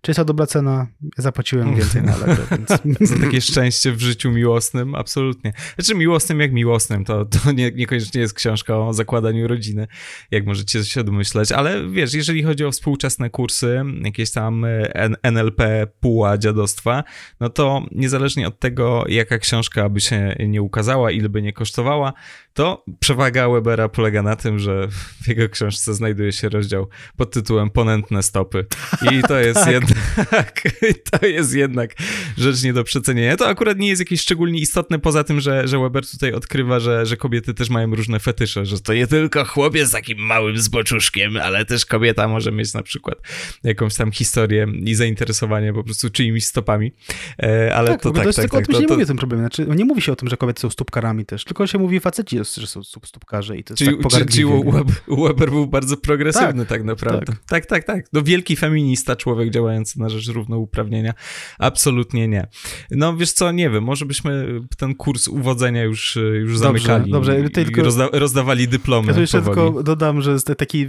Czy 0.00 0.10
jest 0.10 0.16
to 0.16 0.24
dobra 0.24 0.46
cena? 0.46 0.86
Ja 1.02 1.22
zapłaciłem 1.22 1.76
więcej 1.76 2.02
na 2.02 2.14
Allegro, 2.14 2.44
więc... 2.50 2.68
Takie 3.24 3.40
szczęście 3.40 3.92
w 3.92 4.00
życiu 4.00 4.30
miłosnym, 4.30 4.94
absolutnie. 4.94 5.52
Znaczy 5.74 5.94
miłosnym 5.94 6.40
jak 6.40 6.52
miłosnym, 6.52 7.04
to, 7.04 7.24
to 7.24 7.52
nie, 7.52 7.70
niekoniecznie 7.70 8.20
jest 8.20 8.34
książka 8.34 8.78
o 8.78 8.92
zakładaniu 8.92 9.48
rodziny, 9.48 9.86
jak 10.30 10.46
możecie 10.46 10.84
się 10.84 11.04
domyśleć, 11.04 11.52
ale 11.52 11.88
wiesz, 11.88 12.14
jeżeli 12.14 12.42
chodzi 12.42 12.64
o 12.64 12.70
współczesne 12.70 13.30
kursy, 13.30 13.82
jakieś 14.04 14.30
tam 14.30 14.64
e, 14.64 15.08
NLP, 15.22 15.86
puła, 16.00 16.38
dziadostwa, 16.38 17.04
no 17.40 17.48
to 17.48 17.86
niezależnie 17.92 18.48
od 18.48 18.58
tego, 18.58 19.04
jaka 19.08 19.38
książka 19.38 19.88
by 19.88 20.00
się 20.00 20.36
nie 20.48 20.62
ukazała, 20.62 21.10
ile 21.10 21.28
by 21.28 21.42
nie 21.42 21.52
kosztowała, 21.52 22.12
to 22.54 22.84
przewaga 23.00 23.48
Webera 23.48 23.88
polega 23.88 24.22
na 24.22 24.36
tym, 24.36 24.58
że 24.58 24.88
w 25.22 25.28
jego 25.28 25.48
książce 25.48 25.94
znajduje 25.94 26.32
się 26.32 26.48
rozdział 26.48 26.88
pod 27.16 27.30
tytułem 27.30 27.70
Ponętne 27.70 28.22
stopy. 28.22 28.66
I 29.12 29.22
to 29.22 29.40
jest 29.40 29.60
tak. 29.64 29.89
Jednak 30.16 30.62
to 31.10 31.26
jest 31.26 31.54
jednak 31.54 31.94
rzecz 32.38 32.62
nie 32.62 32.72
do 32.72 32.84
przecenienia. 32.84 33.36
To 33.36 33.48
akurat 33.48 33.78
nie 33.78 33.88
jest 33.88 34.00
jakieś 34.00 34.20
szczególnie 34.20 34.60
istotne, 34.60 34.98
poza 34.98 35.24
tym, 35.24 35.40
że, 35.40 35.68
że 35.68 35.78
Weber 35.78 36.06
tutaj 36.06 36.32
odkrywa, 36.32 36.80
że, 36.80 37.06
że 37.06 37.16
kobiety 37.16 37.54
też 37.54 37.70
mają 37.70 37.94
różne 37.94 38.20
fetysze, 38.20 38.66
że 38.66 38.80
to 38.80 38.94
nie 38.94 39.06
tylko 39.06 39.44
chłopiec 39.44 39.88
z 39.88 39.92
takim 39.92 40.18
małym 40.18 40.58
zboczuszkiem, 40.58 41.36
ale 41.36 41.64
też 41.64 41.86
kobieta 41.86 42.28
może 42.28 42.52
mieć 42.52 42.74
na 42.74 42.82
przykład 42.82 43.18
jakąś 43.64 43.94
tam 43.94 44.12
historię 44.12 44.66
i 44.84 44.94
zainteresowanie 44.94 45.72
po 45.72 45.84
prostu 45.84 46.10
czyimiś 46.10 46.44
stopami. 46.44 46.92
E, 47.42 47.74
ale 47.74 47.90
tak, 47.90 48.02
to 48.02 48.10
tak, 48.10 48.24
tak, 48.24 48.34
tak, 48.34 48.54
o 48.54 48.56
tym 48.56 48.66
to, 48.66 48.72
się 48.72 48.80
nie 48.80 48.86
to... 48.86 48.94
mówi 48.94 49.04
o 49.04 49.06
tym 49.06 49.16
problemie. 49.16 49.42
Znaczy, 49.42 49.66
nie 49.76 49.84
mówi 49.84 50.02
się 50.02 50.12
o 50.12 50.16
tym, 50.16 50.28
że 50.28 50.36
kobiety 50.36 50.60
są 50.60 50.70
stópkarami 50.70 51.26
też, 51.26 51.44
tylko 51.44 51.66
się 51.66 51.78
mówi 51.78 52.00
faceci 52.00 52.38
że 52.56 52.66
są 52.66 52.82
stópkarze 52.82 53.56
i 53.56 53.64
to 53.64 53.72
jest 53.72 53.78
czyli, 53.78 53.90
tak 53.90 54.02
pogardliwie. 54.02 54.62
Czyli 55.04 55.22
Weber 55.22 55.50
był 55.50 55.66
bardzo 55.66 55.96
progresywny 55.96 56.66
tak, 56.66 56.68
tak 56.68 56.84
naprawdę. 56.84 57.26
Tak. 57.26 57.44
tak, 57.48 57.66
tak, 57.66 57.84
tak. 57.84 58.04
No 58.12 58.22
wielki 58.22 58.56
feminista, 58.56 59.16
człowiek 59.16 59.50
działający 59.50 59.79
na 59.96 60.08
rzecz 60.08 60.28
równouprawnienia. 60.28 61.14
Absolutnie 61.58 62.28
nie. 62.28 62.46
No 62.90 63.16
wiesz 63.16 63.32
co, 63.32 63.52
nie 63.52 63.70
wiem, 63.70 63.84
może 63.84 64.06
byśmy 64.06 64.60
ten 64.76 64.94
kurs 64.94 65.28
uwodzenia 65.28 65.82
już, 65.82 66.18
już 66.34 66.58
zamykali 66.58 67.10
dobrze, 67.10 67.42
dobrze. 67.42 67.50
Tylko, 67.50 67.82
rozda 67.82 68.08
rozdawali 68.12 68.68
dyplomy 68.68 69.08
Ja 69.08 69.14
tu 69.14 69.20
jeszcze 69.20 69.42
powoli. 69.42 69.56
tylko 69.56 69.82
dodam, 69.82 70.22
że 70.22 70.40
taki, 70.40 70.86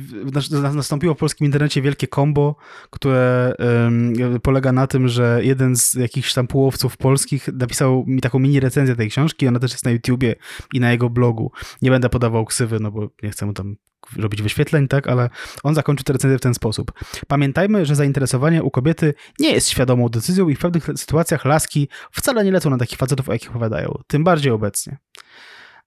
nastąpiło 0.74 1.14
w 1.14 1.18
polskim 1.18 1.46
internecie 1.46 1.82
wielkie 1.82 2.08
kombo, 2.08 2.56
które 2.90 3.54
um, 3.60 4.14
polega 4.44 4.72
na 4.72 4.88
tym, 4.88 5.08
że 5.08 5.40
jeden 5.44 5.76
z 5.76 5.94
jakichś 5.94 6.34
tam 6.34 6.48
połowców 6.48 6.98
polskich 6.98 7.48
napisał 7.54 8.04
mi 8.08 8.22
taką 8.22 8.40
mini 8.40 8.60
recenzję 8.60 8.96
tej 8.96 9.10
książki, 9.10 9.48
ona 9.48 9.60
też 9.60 9.72
jest 9.72 9.86
na 9.86 9.92
YouTubie 9.92 10.36
i 10.74 10.80
na 10.80 10.92
jego 10.92 11.10
blogu. 11.10 11.52
Nie 11.82 11.92
będę 11.92 12.10
podawał 12.10 12.46
ksywy, 12.46 12.80
no 12.80 12.92
bo 12.92 13.10
nie 13.24 13.30
chcę 13.30 13.46
mu 13.46 13.54
tam 13.54 13.76
robić 14.18 14.42
wyświetleń, 14.42 14.88
tak, 14.88 15.08
ale 15.08 15.30
on 15.64 15.76
zakończył 15.76 16.04
tę 16.04 16.14
recenzję 16.14 16.38
w 16.38 16.42
ten 16.42 16.54
sposób. 16.54 16.92
Pamiętajmy, 17.28 17.86
że 17.86 17.96
zainteresowanie 17.96 18.64
u 18.64 18.72
kobiety 18.72 19.14
nie 19.40 19.52
jest 19.52 19.70
świadomą 19.70 20.10
decyzją 20.10 20.50
i 20.50 20.56
w 20.56 20.60
pewnych 20.60 20.86
sytuacjach 20.96 21.46
laski 21.46 21.90
wcale 22.12 22.44
nie 22.44 22.52
lecą 22.52 22.70
na 22.70 22.78
takich 22.78 22.98
facetów, 22.98 23.30
o 23.30 23.34
jakich 23.34 23.50
opowiadają. 23.50 24.02
Tym 24.08 24.24
bardziej 24.24 24.52
obecnie. 24.52 24.98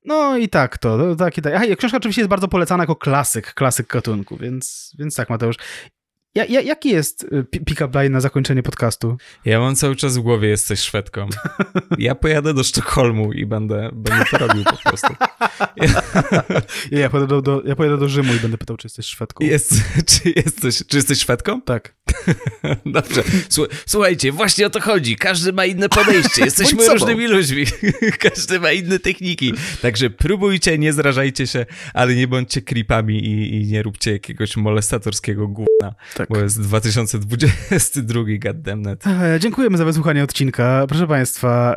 No 0.05 0.37
i 0.37 0.49
tak 0.49 0.79
to, 0.79 1.17
tak 1.17 1.39
i 1.39 1.43
tak. 1.43 1.55
Aha, 1.55 1.65
książka 1.79 1.97
oczywiście 1.97 2.21
jest 2.21 2.31
bardzo 2.31 2.49
polecana 2.49 2.83
jako 2.83 2.97
klasyk, 2.97 3.55
klasyk 3.55 3.87
gatunku, 3.87 4.37
więc, 4.37 4.95
więc 4.99 5.15
tak 5.15 5.31
Mateusz. 5.31 5.57
Ja, 6.35 6.45
ja, 6.45 6.61
jaki 6.61 6.89
jest 6.89 7.26
y, 7.55 7.61
pick-up 7.64 7.99
line 7.99 8.12
na 8.12 8.20
zakończenie 8.20 8.62
podcastu? 8.62 9.16
Ja 9.45 9.61
mam 9.61 9.76
cały 9.76 9.97
czas 9.97 10.18
w 10.18 10.20
głowie 10.20 10.49
jesteś 10.49 10.80
Szwedką. 10.80 11.28
Ja 11.99 12.14
pojadę 12.14 12.55
do 12.55 12.64
Sztokholmu 12.64 13.32
i 13.32 13.47
będę, 13.47 13.91
będę 13.93 14.24
to 14.30 14.39
robił 14.39 14.64
po 14.64 14.76
prostu. 14.89 15.14
Ja, 15.76 16.03
ja, 17.01 17.11
pojadę 17.11 17.26
do, 17.26 17.43
do, 17.43 17.62
ja 17.66 17.76
pojadę 17.76 17.99
do 17.99 18.09
Rzymu 18.09 18.35
i 18.35 18.41
będę 18.41 18.59
pytał, 18.59 18.76
czy 18.76 18.87
jesteś 18.87 19.07
Szwedką. 19.07 19.45
Jest, 19.45 19.72
czy, 20.11 20.32
jesteś, 20.37 20.82
czy 20.87 20.97
jesteś 20.97 21.18
Szwedką? 21.18 21.62
Tak. 21.62 21.95
Dobrze. 22.87 23.22
Słuchajcie, 23.87 24.32
właśnie 24.32 24.66
o 24.66 24.70
to 24.70 24.80
chodzi. 24.80 25.16
Każdy 25.16 25.53
ma 25.53 25.64
inne 25.64 25.89
podejście. 25.89 26.45
Jesteśmy 26.45 26.89
różnymi 26.89 27.26
ludźmi. 27.26 27.64
Każdy 28.18 28.61
ma 28.61 28.72
inne 28.72 28.99
techniki. 28.99 29.53
Także 29.82 30.11
próbujcie, 30.11 30.78
nie 30.78 30.93
zrażajcie 30.93 31.47
się, 31.47 31.66
ale 31.95 32.14
nie 32.14 32.28
bądźcie 32.28 32.62
creepami 32.62 33.26
i, 33.26 33.55
i 33.55 33.66
nie 33.66 33.82
róbcie 33.82 34.12
jakiegoś 34.12 34.57
molestatorskiego 34.57 35.49
gówna. 35.49 35.95
Tak 36.14 36.24
tak. 36.27 36.39
Bo 36.39 36.43
jest 36.43 36.61
2022, 36.62 38.22
goddammit. 38.39 39.05
Dziękujemy 39.41 39.79
za 39.79 39.85
wysłuchanie 39.85 40.25
odcinka. 40.25 40.87
Proszę 40.89 41.07
Państwa, 41.07 41.77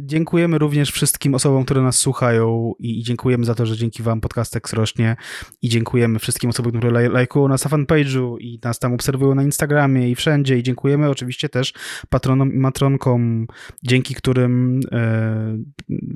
dziękujemy 0.00 0.58
również 0.58 0.90
wszystkim 0.90 1.34
osobom, 1.34 1.64
które 1.64 1.82
nas 1.82 1.98
słuchają 1.98 2.72
i, 2.78 3.02
dziękujemy 3.02 3.44
za 3.44 3.54
to, 3.54 3.66
że 3.66 3.76
dzięki 3.76 4.02
Wam 4.02 4.20
podcast 4.20 4.72
rośnie 4.72 5.16
i 5.62 5.68
dziękujemy 5.68 6.18
wszystkim 6.18 6.50
osobom, 6.50 6.72
które 6.72 7.08
lajkują 7.08 7.48
nas 7.48 7.64
na 7.64 7.70
fanpage'u 7.70 8.36
i 8.40 8.60
nas 8.64 8.78
tam 8.78 8.94
obserwują 8.94 9.34
na 9.34 9.42
Instagramie 9.42 10.10
i 10.10 10.14
wszędzie 10.14 10.58
i 10.58 10.62
dziękujemy 10.62 11.10
oczywiście 11.10 11.48
też 11.48 11.72
patronom 12.08 12.52
i 12.52 12.58
matronkom, 12.58 13.46
dzięki 13.82 14.14
którym 14.14 14.80
e, 14.92 15.58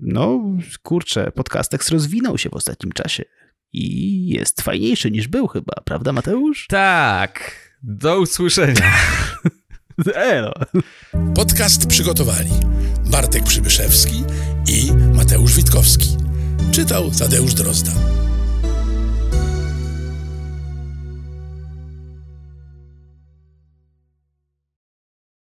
no 0.03 0.41
kurczę, 0.83 1.33
podcast 1.35 1.91
rozwinął 1.91 2.39
się 2.39 2.51
w 2.51 2.55
ostatnim 2.55 2.93
czasie 2.93 3.40
i 3.73 4.27
jest 4.29 4.63
fajniejszy 4.63 5.11
niż 5.11 5.29
był 5.29 5.47
chyba, 5.47 5.73
prawda 5.85 6.13
Mateusz? 6.13 6.67
Tak. 6.69 7.53
Do 7.83 8.21
usłyszenia. 8.21 8.93
Elo. 10.15 10.53
Podcast 11.35 11.87
przygotowali 11.87 12.51
Bartek 13.07 13.45
Przybyszewski 13.45 14.25
i 14.69 14.93
Mateusz 15.15 15.57
Witkowski. 15.57 16.17
Czytał 16.73 17.11
Tadeusz 17.11 17.55
Drozda. 17.55 17.93